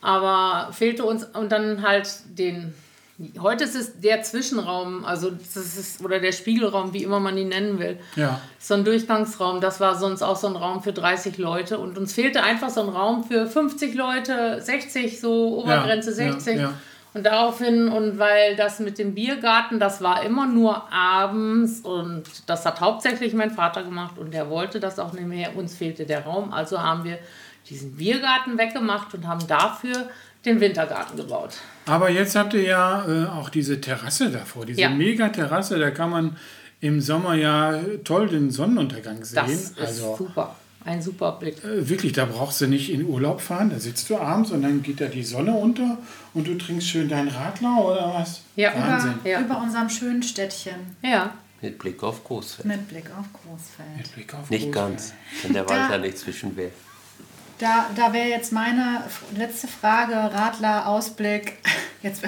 Aber 0.00 0.72
fehlte 0.72 1.04
uns 1.04 1.24
und 1.24 1.50
dann 1.52 1.82
halt 1.82 2.08
den. 2.38 2.74
Heute 3.40 3.64
ist 3.64 3.74
es 3.74 3.98
der 3.98 4.22
Zwischenraum, 4.22 5.06
also 5.06 5.30
das 5.30 5.56
ist, 5.56 6.04
oder 6.04 6.20
der 6.20 6.32
Spiegelraum, 6.32 6.92
wie 6.92 7.02
immer 7.02 7.18
man 7.18 7.38
ihn 7.38 7.48
nennen 7.48 7.78
will 7.78 7.98
Ja, 8.14 8.42
so 8.58 8.74
ein 8.74 8.84
Durchgangsraum. 8.84 9.62
Das 9.62 9.80
war 9.80 9.94
sonst 9.94 10.20
auch 10.20 10.36
so 10.36 10.48
ein 10.48 10.56
Raum 10.56 10.82
für 10.82 10.92
30 10.92 11.38
Leute. 11.38 11.78
Und 11.78 11.96
uns 11.96 12.12
fehlte 12.12 12.42
einfach 12.42 12.68
so 12.68 12.82
ein 12.82 12.90
Raum 12.90 13.24
für 13.24 13.46
50 13.46 13.94
Leute, 13.94 14.60
60, 14.60 15.18
so 15.18 15.58
Obergrenze 15.60 16.10
Ja, 16.10 16.26
ja, 16.26 16.32
60. 16.32 16.60
ja. 16.60 16.72
Und 17.16 17.24
daraufhin, 17.24 17.88
und 17.88 18.18
weil 18.18 18.56
das 18.56 18.78
mit 18.78 18.98
dem 18.98 19.14
Biergarten, 19.14 19.80
das 19.80 20.02
war 20.02 20.22
immer 20.22 20.46
nur 20.46 20.92
abends 20.92 21.80
und 21.80 22.24
das 22.44 22.66
hat 22.66 22.82
hauptsächlich 22.82 23.32
mein 23.32 23.50
Vater 23.50 23.84
gemacht 23.84 24.18
und 24.18 24.34
der 24.34 24.50
wollte 24.50 24.80
das 24.80 24.98
auch 24.98 25.14
nicht 25.14 25.26
mehr. 25.26 25.56
Uns 25.56 25.74
fehlte 25.74 26.04
der 26.04 26.24
Raum, 26.24 26.52
also 26.52 26.82
haben 26.82 27.04
wir 27.04 27.18
diesen 27.68 27.96
Biergarten 27.96 28.58
weggemacht 28.58 29.14
und 29.14 29.26
haben 29.26 29.46
dafür 29.46 30.08
den 30.44 30.60
Wintergarten 30.60 31.16
gebaut. 31.16 31.54
aber 31.86 32.08
jetzt 32.10 32.36
habt 32.36 32.54
ihr 32.54 32.62
ja 32.62 33.04
äh, 33.06 33.26
auch 33.26 33.48
diese 33.48 33.80
Terrasse 33.80 34.30
davor, 34.30 34.64
diese 34.66 34.80
Ja. 34.82 34.90
mega 34.90 35.28
Terrasse, 35.30 35.78
da 35.78 35.90
kann 35.90 36.10
man 36.10 36.36
im 36.80 37.00
Sommer 37.00 37.34
ja 37.34 37.80
toll 38.04 38.28
den 38.28 38.50
Sonnenuntergang 38.50 39.24
sehen. 39.24 39.34
Das 39.36 39.50
ist 39.50 39.80
also 39.80 40.14
super. 40.16 40.54
Ein 40.84 41.02
super 41.02 41.32
Blick. 41.32 41.64
äh, 41.64 41.88
wirklich, 41.88 42.12
da 42.12 42.26
brauchst 42.26 42.60
du 42.60 42.68
nicht 42.68 42.92
in 42.92 43.04
Urlaub 43.04 43.40
fahren. 43.40 43.70
Da 43.70 43.80
sitzt 43.80 44.08
du 44.08 44.18
abends 44.18 44.52
und 44.52 44.62
dann 44.62 44.82
geht 44.84 45.00
da 45.00 45.06
die 45.06 45.24
Sonne 45.24 45.52
unter 45.52 45.98
und 46.32 46.46
du 46.46 46.54
trinkst 46.56 46.86
schön 46.86 47.08
deinen 47.08 47.26
Radler 47.28 47.84
oder 47.84 48.14
was? 48.14 48.42
Ja. 48.54 48.72
Wahnsinn. 48.72 49.14
Über, 49.20 49.28
Ja. 49.28 49.40
über 49.40 49.58
unserem 49.60 49.88
schönen 49.90 50.22
Städtchen 50.22 50.96
Ja. 51.02 51.32
Mit 51.60 51.78
Blick 51.80 52.00
auf 52.04 52.22
Großfeld. 52.22 52.66
mit 52.68 52.86
Blick 52.88 53.06
auf 53.18 53.24
Großfeld. 53.32 53.96
Mit 53.96 54.14
Blick 54.14 54.34
auf 54.34 54.48
Nicht 54.48 54.66
Großfeld. 54.70 54.74
ganz, 54.74 55.12
wenn 55.42 55.54
der 55.54 55.68
Wald 55.68 55.90
da 55.90 55.98
nicht 55.98 56.18
zwischen 56.18 56.56
wäre. 56.56 56.70
Da, 57.58 57.86
da 57.96 58.12
wäre 58.12 58.28
jetzt 58.28 58.52
meine 58.52 59.02
letzte 59.36 59.66
Frage, 59.66 60.14
Radler, 60.14 60.86
Ausblick. 60.86 61.54
Jetzt, 62.02 62.22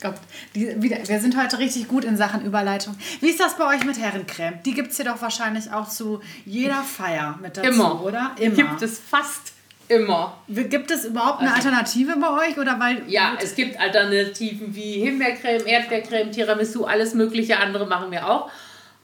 Gott, 0.00 0.14
die, 0.54 0.80
wieder, 0.80 0.96
wir 1.06 1.20
sind 1.20 1.36
heute 1.36 1.58
richtig 1.58 1.88
gut 1.88 2.04
in 2.04 2.16
Sachen 2.16 2.44
Überleitung. 2.44 2.96
Wie 3.20 3.28
ist 3.28 3.40
das 3.40 3.56
bei 3.56 3.66
euch 3.74 3.84
mit 3.84 3.98
Herrencreme? 3.98 4.62
Die 4.64 4.72
gibt 4.72 4.92
es 4.92 4.96
hier 4.96 5.04
doch 5.06 5.20
wahrscheinlich 5.20 5.72
auch 5.72 5.88
zu 5.88 6.20
jeder 6.44 6.82
Feier 6.82 7.38
mit 7.42 7.56
dazu, 7.56 7.68
Immer. 7.68 8.02
oder? 8.04 8.36
Die 8.38 8.50
Gibt 8.50 8.82
es 8.82 8.98
fast 8.98 9.52
immer. 9.88 10.38
Gibt 10.48 10.90
es 10.90 11.04
überhaupt 11.04 11.40
eine 11.40 11.54
Alternative 11.54 12.16
bei 12.16 12.48
euch? 12.48 12.58
Oder 12.58 12.78
weil, 12.78 13.02
Ja, 13.08 13.36
es 13.40 13.54
gibt 13.54 13.78
Alternativen 13.78 14.74
wie 14.74 15.00
Himbeercreme, 15.00 15.66
Erdbeercreme, 15.66 16.30
Tiramisu, 16.32 16.84
alles 16.84 17.14
mögliche 17.14 17.58
andere 17.58 17.86
machen 17.86 18.10
wir 18.10 18.28
auch. 18.28 18.50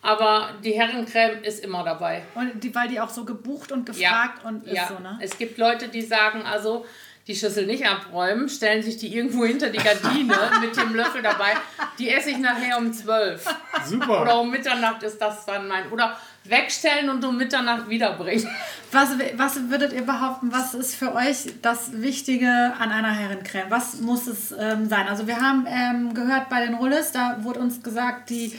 Aber 0.02 0.50
die 0.64 0.72
Herrencreme 0.72 1.42
ist 1.42 1.64
immer 1.64 1.82
dabei. 1.84 2.22
Und 2.34 2.62
die, 2.62 2.74
weil 2.74 2.88
die 2.88 3.00
auch 3.00 3.10
so 3.10 3.24
gebucht 3.24 3.72
und 3.72 3.88
Ja, 3.96 4.10
gefragt 4.10 4.44
und 4.44 4.66
ist 4.66 4.76
ja. 4.76 4.88
so, 4.88 5.02
ne? 5.02 5.18
Es 5.20 5.36
gibt 5.36 5.58
Leute, 5.58 5.88
die 5.88 6.02
sagen, 6.02 6.42
also 6.42 6.86
die 7.26 7.36
Schüssel 7.36 7.66
nicht 7.66 7.86
abräumen, 7.86 8.48
stellen 8.48 8.82
sich 8.82 8.96
die 8.96 9.14
irgendwo 9.14 9.44
hinter 9.44 9.68
die 9.68 9.78
Gardine 9.78 10.34
mit 10.60 10.74
dem 10.76 10.94
Löffel 10.94 11.20
dabei. 11.20 11.52
Die 11.98 12.08
esse 12.08 12.30
ich 12.30 12.38
nachher 12.38 12.78
um 12.78 12.90
12. 12.90 13.44
Super. 13.84 14.22
Oder 14.22 14.40
um 14.40 14.50
Mitternacht 14.50 15.02
ist 15.02 15.18
das 15.20 15.44
dann 15.44 15.68
mein. 15.68 15.90
Oder 15.92 16.16
wegstellen 16.44 17.10
und 17.10 17.22
um 17.24 17.36
Mitternacht 17.36 17.90
wiederbringen. 17.90 18.48
Was, 18.92 19.10
was 19.36 19.68
würdet 19.68 19.92
ihr 19.92 20.06
behaupten, 20.06 20.50
was 20.50 20.72
ist 20.72 20.94
für 20.94 21.14
euch 21.14 21.54
das 21.60 22.00
Wichtige 22.00 22.48
an 22.78 22.90
einer 22.90 23.12
Herrencreme? 23.12 23.70
Was 23.70 24.00
muss 24.00 24.26
es 24.26 24.54
ähm, 24.58 24.88
sein? 24.88 25.06
Also 25.08 25.26
wir 25.26 25.38
haben 25.40 25.66
ähm, 25.68 26.14
gehört 26.14 26.48
bei 26.48 26.64
den 26.64 26.74
Rulles, 26.74 27.12
da 27.12 27.36
wurde 27.40 27.60
uns 27.60 27.82
gesagt, 27.82 28.30
die, 28.30 28.58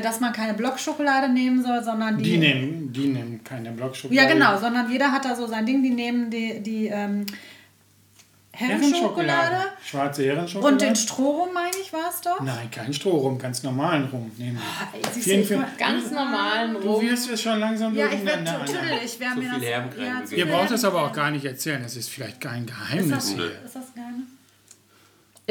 dass 0.00 0.20
man 0.20 0.32
keine 0.32 0.54
Blockschokolade 0.54 1.28
nehmen 1.32 1.62
soll, 1.62 1.82
sondern 1.84 2.16
die... 2.18 2.24
Die 2.24 2.38
nehmen, 2.38 2.92
die 2.92 3.08
nehmen 3.08 3.42
keine 3.44 3.70
Blockschokolade. 3.72 4.26
ja, 4.28 4.32
genau, 4.32 4.58
sondern 4.58 4.90
jeder 4.90 5.12
hat 5.12 5.24
da 5.24 5.34
so 5.36 5.46
sein 5.46 5.66
Ding, 5.66 5.82
die 5.82 5.90
nehmen 5.90 6.30
die, 6.30 6.60
die 6.60 6.86
ähm, 6.86 7.26
Herrenschokolade 8.54 9.56
Schwarze 9.82 10.24
Herrenschokolade. 10.26 10.74
und 10.74 10.82
den 10.82 10.94
Strohrum, 10.94 11.54
meine 11.54 11.74
ich, 11.82 11.90
war 11.92 12.10
es 12.10 12.20
doch? 12.20 12.38
Nein, 12.40 12.70
kein 12.70 12.92
Strohrum, 12.92 13.38
ganz 13.38 13.62
normalen 13.62 14.04
Rum 14.06 14.30
nehmen. 14.36 14.58
Du, 15.02 15.08
Vielen, 15.20 15.40
ich 15.40 15.48
vielen- 15.48 15.64
Ganz 15.78 16.10
normalen 16.10 16.74
Du 16.74 16.80
Rum. 16.80 17.02
wirst 17.02 17.30
es 17.30 17.40
schon 17.40 17.58
langsam 17.58 17.94
ja, 17.96 18.06
ich 18.06 18.24
werde 18.24 18.44
durcheinander. 18.44 18.66
tüdelig. 18.66 19.16
Wer 19.18 19.30
Zu 19.32 19.36
mir 19.38 19.42
viel 19.50 19.52
das, 19.60 19.68
Herrencreme 19.68 20.22
ja. 20.30 20.36
Ihr 20.36 20.46
braucht 20.46 20.70
es 20.70 20.84
aber 20.84 21.02
auch 21.06 21.12
gar 21.14 21.30
nicht 21.30 21.44
erzählen, 21.46 21.82
das 21.82 21.96
ist 21.96 22.10
vielleicht 22.10 22.40
kein 22.42 22.64
Ist 22.64 22.68
Geheimnis 22.74 23.10
das, 23.10 23.28
hier. 23.30 23.44
ist 23.64 23.74
das 23.76 23.94
Geheimnis? 23.94 24.26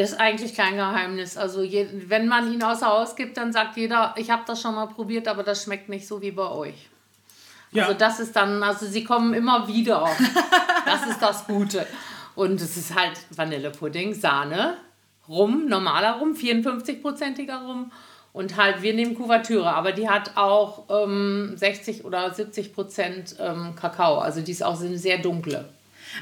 Ist 0.01 0.19
eigentlich 0.19 0.55
kein 0.55 0.75
Geheimnis. 0.75 1.37
Also 1.37 1.61
je, 1.61 1.87
wenn 2.07 2.27
man 2.27 2.51
ihn 2.51 2.63
außer 2.63 2.87
Haus 2.87 3.15
gibt, 3.15 3.37
dann 3.37 3.53
sagt 3.53 3.77
jeder, 3.77 4.13
ich 4.17 4.29
habe 4.29 4.43
das 4.45 4.61
schon 4.61 4.75
mal 4.75 4.87
probiert, 4.87 5.27
aber 5.27 5.43
das 5.43 5.63
schmeckt 5.63 5.89
nicht 5.89 6.07
so 6.07 6.21
wie 6.21 6.31
bei 6.31 6.49
euch. 6.49 6.89
Ja. 7.71 7.83
Also 7.83 7.97
das 7.97 8.19
ist 8.19 8.35
dann, 8.35 8.63
also 8.63 8.85
sie 8.85 9.03
kommen 9.03 9.33
immer 9.33 9.67
wieder. 9.67 10.07
Das 10.83 11.05
ist 11.05 11.21
das 11.21 11.45
Gute. 11.45 11.85
Und 12.33 12.59
es 12.59 12.75
ist 12.75 12.95
halt 12.95 13.13
Vanillepudding, 13.29 14.15
Sahne, 14.15 14.77
Rum, 15.29 15.67
normaler 15.67 16.13
Rum, 16.13 16.33
54-prozentiger 16.33 17.63
Rum. 17.67 17.91
Und 18.33 18.57
halt, 18.57 18.81
wir 18.81 18.93
nehmen 18.95 19.15
Kuvertüre, 19.15 19.73
aber 19.73 19.91
die 19.91 20.09
hat 20.09 20.37
auch 20.37 20.85
ähm, 20.89 21.53
60 21.55 22.03
oder 22.03 22.33
70 22.33 22.73
Prozent 22.73 23.35
ähm, 23.39 23.75
Kakao. 23.75 24.17
Also 24.17 24.41
die 24.41 24.51
ist 24.51 24.63
auch 24.63 24.81
eine 24.81 24.97
sehr 24.97 25.19
dunkle. 25.19 25.69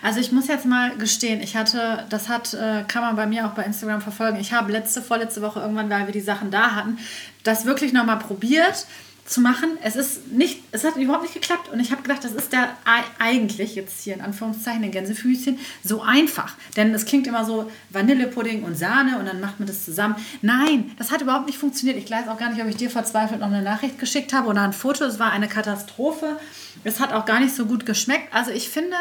Also 0.03 0.19
ich 0.19 0.31
muss 0.31 0.47
jetzt 0.47 0.65
mal 0.65 0.95
gestehen, 0.97 1.41
ich 1.41 1.55
hatte, 1.55 2.05
das 2.09 2.29
hat, 2.29 2.53
äh, 2.53 2.83
kann 2.87 3.01
man 3.01 3.15
bei 3.15 3.25
mir 3.25 3.45
auch 3.45 3.51
bei 3.51 3.63
Instagram 3.63 4.01
verfolgen. 4.01 4.39
Ich 4.39 4.53
habe 4.53 4.71
letzte, 4.71 5.01
vorletzte 5.01 5.41
Woche 5.41 5.59
irgendwann, 5.59 5.89
weil 5.89 6.05
wir 6.05 6.13
die 6.13 6.21
Sachen 6.21 6.51
da 6.51 6.75
hatten, 6.75 6.97
das 7.43 7.65
wirklich 7.65 7.93
nochmal 7.93 8.19
probiert 8.19 8.85
zu 9.25 9.41
machen. 9.41 9.69
Es 9.83 9.95
ist 9.95 10.31
nicht, 10.31 10.63
es 10.71 10.83
hat 10.83 10.95
überhaupt 10.95 11.21
nicht 11.21 11.35
geklappt 11.35 11.69
und 11.71 11.79
ich 11.79 11.91
habe 11.91 12.01
gedacht, 12.01 12.23
das 12.23 12.31
ist 12.31 12.51
der 12.51 12.63
ei- 12.85 13.03
eigentlich 13.23 13.75
jetzt 13.75 14.01
hier 14.03 14.15
in 14.15 14.21
Anführungszeichen 14.21 14.81
den 14.81 14.89
Gänsefüßchen 14.89 15.59
so 15.83 16.01
einfach, 16.01 16.55
denn 16.75 16.91
es 16.95 17.05
klingt 17.05 17.27
immer 17.27 17.45
so 17.45 17.69
Vanillepudding 17.91 18.63
und 18.63 18.75
Sahne 18.75 19.19
und 19.19 19.27
dann 19.27 19.39
macht 19.39 19.59
man 19.59 19.67
das 19.67 19.85
zusammen. 19.85 20.15
Nein, 20.41 20.91
das 20.97 21.11
hat 21.11 21.21
überhaupt 21.21 21.45
nicht 21.45 21.59
funktioniert. 21.59 21.97
Ich 21.97 22.09
weiß 22.09 22.27
auch 22.27 22.39
gar 22.39 22.49
nicht, 22.49 22.59
ob 22.59 22.67
ich 22.69 22.77
dir 22.77 22.89
verzweifelt 22.89 23.39
noch 23.41 23.47
eine 23.47 23.61
Nachricht 23.61 23.99
geschickt 23.99 24.33
habe 24.33 24.47
oder 24.47 24.63
ein 24.63 24.73
Foto. 24.73 25.05
Es 25.05 25.19
war 25.19 25.31
eine 25.31 25.47
Katastrophe. 25.47 26.39
Es 26.83 26.99
hat 26.99 27.13
auch 27.13 27.25
gar 27.25 27.39
nicht 27.39 27.53
so 27.55 27.67
gut 27.67 27.85
geschmeckt. 27.85 28.33
Also 28.33 28.49
ich 28.49 28.69
finde, 28.69 28.95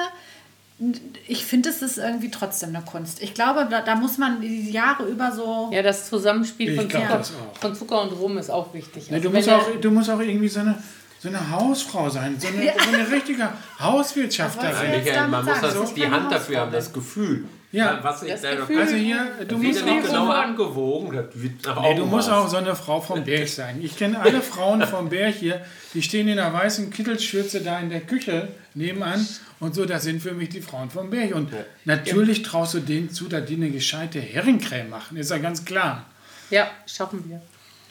ich 1.27 1.45
finde, 1.45 1.71
es 1.71 1.83
ist 1.83 1.99
irgendwie 1.99 2.31
trotzdem 2.31 2.69
eine 2.69 2.85
Kunst. 2.85 3.21
Ich 3.21 3.35
glaube, 3.35 3.67
da, 3.69 3.81
da 3.81 3.97
muss 3.97 4.17
man 4.17 4.41
die 4.41 4.71
Jahre 4.71 5.07
über 5.07 5.33
so. 5.33 5.71
Ja, 5.73 5.83
das 5.83 6.09
Zusammenspiel 6.09 6.77
von 6.77 6.89
Zucker, 6.89 7.25
von 7.61 7.75
Zucker 7.75 8.03
und 8.03 8.13
Rum 8.13 8.39
ist 8.39 8.49
auch 8.49 8.73
wichtig. 8.75 9.11
Ne, 9.11 9.17
Also 9.17 9.29
du, 9.29 9.35
wenn 9.35 9.41
musst 9.41 9.51
auch, 9.51 9.81
du 9.81 9.91
musst 9.91 10.11
auch 10.11 10.21
irgendwie 10.21 10.49
so 10.49 10.61
eine, 10.61 10.79
so 11.19 11.29
eine 11.29 11.51
Hausfrau 11.51 12.09
sein, 12.11 12.37
so 12.39 12.47
eine, 12.47 12.73
so 12.79 12.95
eine 12.95 13.11
richtige 13.11 13.49
Hauswirtschafterin. 13.81 15.01
Michael, 15.01 15.29
man 15.29 15.45
muss 15.45 15.61
das, 15.61 15.95
die 15.95 16.09
Hand 16.09 16.31
dafür 16.31 16.61
haben, 16.61 16.73
das 16.73 16.93
Gefühl. 16.93 17.45
Ja. 17.73 17.99
was 18.03 18.23
ich 18.23 18.31
Das 18.31 18.43
da 18.43 18.55
Gefühl. 18.55 18.81
Also 18.81 18.95
hier, 18.95 19.27
du 19.47 19.59
musst, 19.59 19.81
ja 19.81 19.87
nicht 19.87 20.09
auch, 20.09 20.55
genau. 20.55 21.13
Das 21.13 21.27
wird 21.35 21.67
nach 21.67 21.83
nee, 21.83 21.95
du 21.97 22.07
musst 22.07 22.31
auch 22.31 22.49
so 22.49 22.57
eine 22.57 22.75
Frau 22.75 23.01
vom 23.01 23.25
Berg 23.25 23.49
sein. 23.49 23.81
Ich 23.83 23.97
kenne 23.97 24.19
alle 24.21 24.41
Frauen 24.41 24.83
vom 24.83 25.11
Berg 25.11 25.35
hier, 25.35 25.61
die 25.93 26.03
stehen 26.03 26.29
in 26.29 26.39
einer 26.39 26.53
weißen 26.53 26.91
Kittelschürze 26.91 27.61
da 27.61 27.79
in 27.81 27.91
der 27.91 28.01
Küche 28.01 28.49
nebenan 28.75 29.27
und 29.61 29.75
so, 29.75 29.85
das 29.85 30.05
sind 30.05 30.23
für 30.23 30.33
mich 30.33 30.51
die 30.51 30.61
Frauen 30.61 30.91
vom 30.91 31.11
Berg. 31.11 31.35
Und 31.35 31.51
natürlich 31.85 32.43
traust 32.43 32.75
du 32.75 32.81
denen 32.81 33.11
zu, 33.11 33.29
dass 33.29 33.47
die 33.47 33.57
eine 33.57 33.71
gescheite 33.71 34.21
Herrencreme 34.21 34.89
machen, 34.89 35.17
ist 35.17 35.31
ja 35.31 35.39
ganz 35.39 35.65
klar. 35.65 36.07
Ja, 36.51 36.71
schaffen 36.87 37.29
wir. 37.29 37.43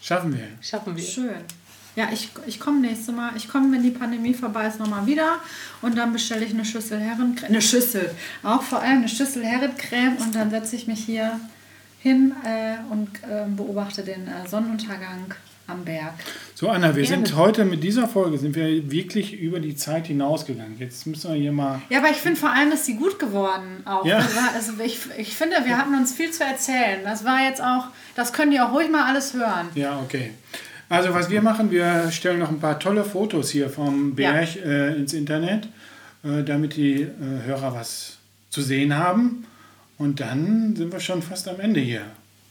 Schaffen 0.01 0.34
wir. 0.34 0.47
Schaffen 0.61 0.95
wir. 0.95 1.03
Schön. 1.03 1.36
Ja, 1.95 2.09
ich, 2.13 2.30
ich 2.45 2.59
komme 2.59 2.80
nächstes 2.80 3.13
Mal. 3.13 3.36
Ich 3.36 3.49
komme, 3.49 3.74
wenn 3.74 3.82
die 3.82 3.91
Pandemie 3.91 4.34
vorbei 4.34 4.68
ist, 4.68 4.80
nochmal 4.80 5.05
wieder. 5.07 5.39
Und 5.82 5.97
dann 5.97 6.13
bestelle 6.13 6.45
ich 6.45 6.53
eine 6.53 6.63
Schüssel 6.63 6.99
Herrencreme. 6.99 7.49
Eine 7.49 7.61
Schüssel. 7.61 8.11
Auch 8.43 8.61
vor 8.61 8.80
allem 8.80 8.99
eine 8.99 9.09
Schüssel 9.09 9.43
Herrencreme. 9.43 10.18
Und 10.18 10.36
dann 10.36 10.51
setze 10.51 10.76
ich 10.76 10.86
mich 10.86 11.03
hier 11.03 11.39
hin 11.99 12.34
äh, 12.45 12.76
und 12.91 13.09
äh, 13.24 13.45
beobachte 13.47 14.03
den 14.03 14.28
äh, 14.28 14.47
Sonnenuntergang 14.47 15.34
am 15.68 15.84
Berg. 15.84 16.13
So, 16.55 16.70
Anna, 16.70 16.95
wir 16.95 17.03
Gerne. 17.03 17.28
sind 17.28 17.36
heute 17.36 17.65
mit 17.65 17.84
dieser 17.84 18.07
Folge 18.07 18.38
sind 18.38 18.55
wir 18.55 18.89
wirklich 18.89 19.34
über 19.34 19.59
die 19.59 19.76
Zeit 19.76 20.07
hinausgegangen. 20.07 20.78
Jetzt 20.80 21.05
müssen 21.05 21.32
wir 21.32 21.38
hier 21.38 21.51
mal. 21.51 21.82
Ja, 21.89 21.99
aber 21.99 22.09
ich 22.09 22.18
finde 22.18 22.39
vor 22.39 22.51
allem, 22.51 22.72
dass 22.72 22.86
sie 22.86 22.95
gut 22.95 23.20
geworden 23.20 23.84
auch. 23.86 24.05
Ja. 24.05 24.20
War, 24.20 24.53
also 24.55 24.72
ich, 24.84 24.99
ich 25.18 25.36
finde, 25.36 25.57
wir 25.65 25.78
hatten 25.78 25.93
uns 25.93 26.13
viel 26.13 26.32
zu 26.32 26.43
erzählen. 26.43 27.01
Das 27.03 27.26
war 27.26 27.43
jetzt 27.43 27.61
auch, 27.61 27.88
das 28.15 28.34
können 28.34 28.51
die 28.51 28.59
auch 28.59 28.74
ruhig 28.74 28.89
mal 28.89 29.03
alles 29.03 29.34
hören. 29.34 29.70
Ja, 29.76 29.99
okay. 29.99 30.32
Also 30.89 31.13
was 31.13 31.30
wir 31.30 31.41
machen, 31.41 31.70
wir 31.70 32.11
stellen 32.11 32.39
noch 32.39 32.49
ein 32.49 32.59
paar 32.59 32.80
tolle 32.80 33.03
Fotos 33.03 33.49
hier 33.49 33.70
vom 33.70 34.15
Berg 34.15 34.55
äh, 34.55 34.95
ins 34.95 35.13
Internet, 35.13 35.68
äh, 36.24 36.43
damit 36.43 36.78
die 36.78 37.01
äh, 37.01 37.09
Hörer 37.45 37.76
was 37.76 38.18
zu 38.49 38.61
sehen 38.61 38.95
haben. 38.95 39.45
Und 39.97 40.22
dann 40.22 40.76
sind 40.76 40.93
wir 40.93 41.01
schon 41.01 41.22
fast 41.22 41.47
am 41.49 41.59
Ende 41.59 41.82
hier. 41.82 42.05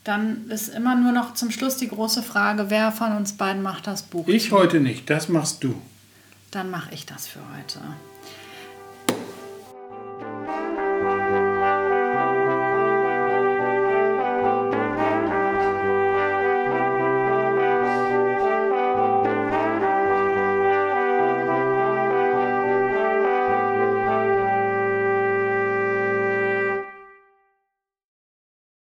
Dann 0.07 0.48
ist 0.50 0.68
immer 0.68 0.94
nur 0.94 1.11
noch 1.11 1.34
zum 1.34 1.50
Schluss 1.50 1.78
die 1.78 1.88
große 1.88 2.22
Frage, 2.22 2.70
wer 2.70 2.92
von 2.92 3.16
uns 3.16 3.32
beiden 3.32 3.61
macht 3.61 3.88
das 3.88 4.02
Buch? 4.02 4.28
Ich 4.28 4.52
heute 4.52 4.78
nicht, 4.78 5.11
das 5.11 5.28
machst 5.28 5.64
du. 5.64 5.74
Dann 6.52 6.70
mache 6.70 6.94
ich 6.94 7.07
das 7.07 7.26
für 7.26 7.40
heute. 7.57 7.80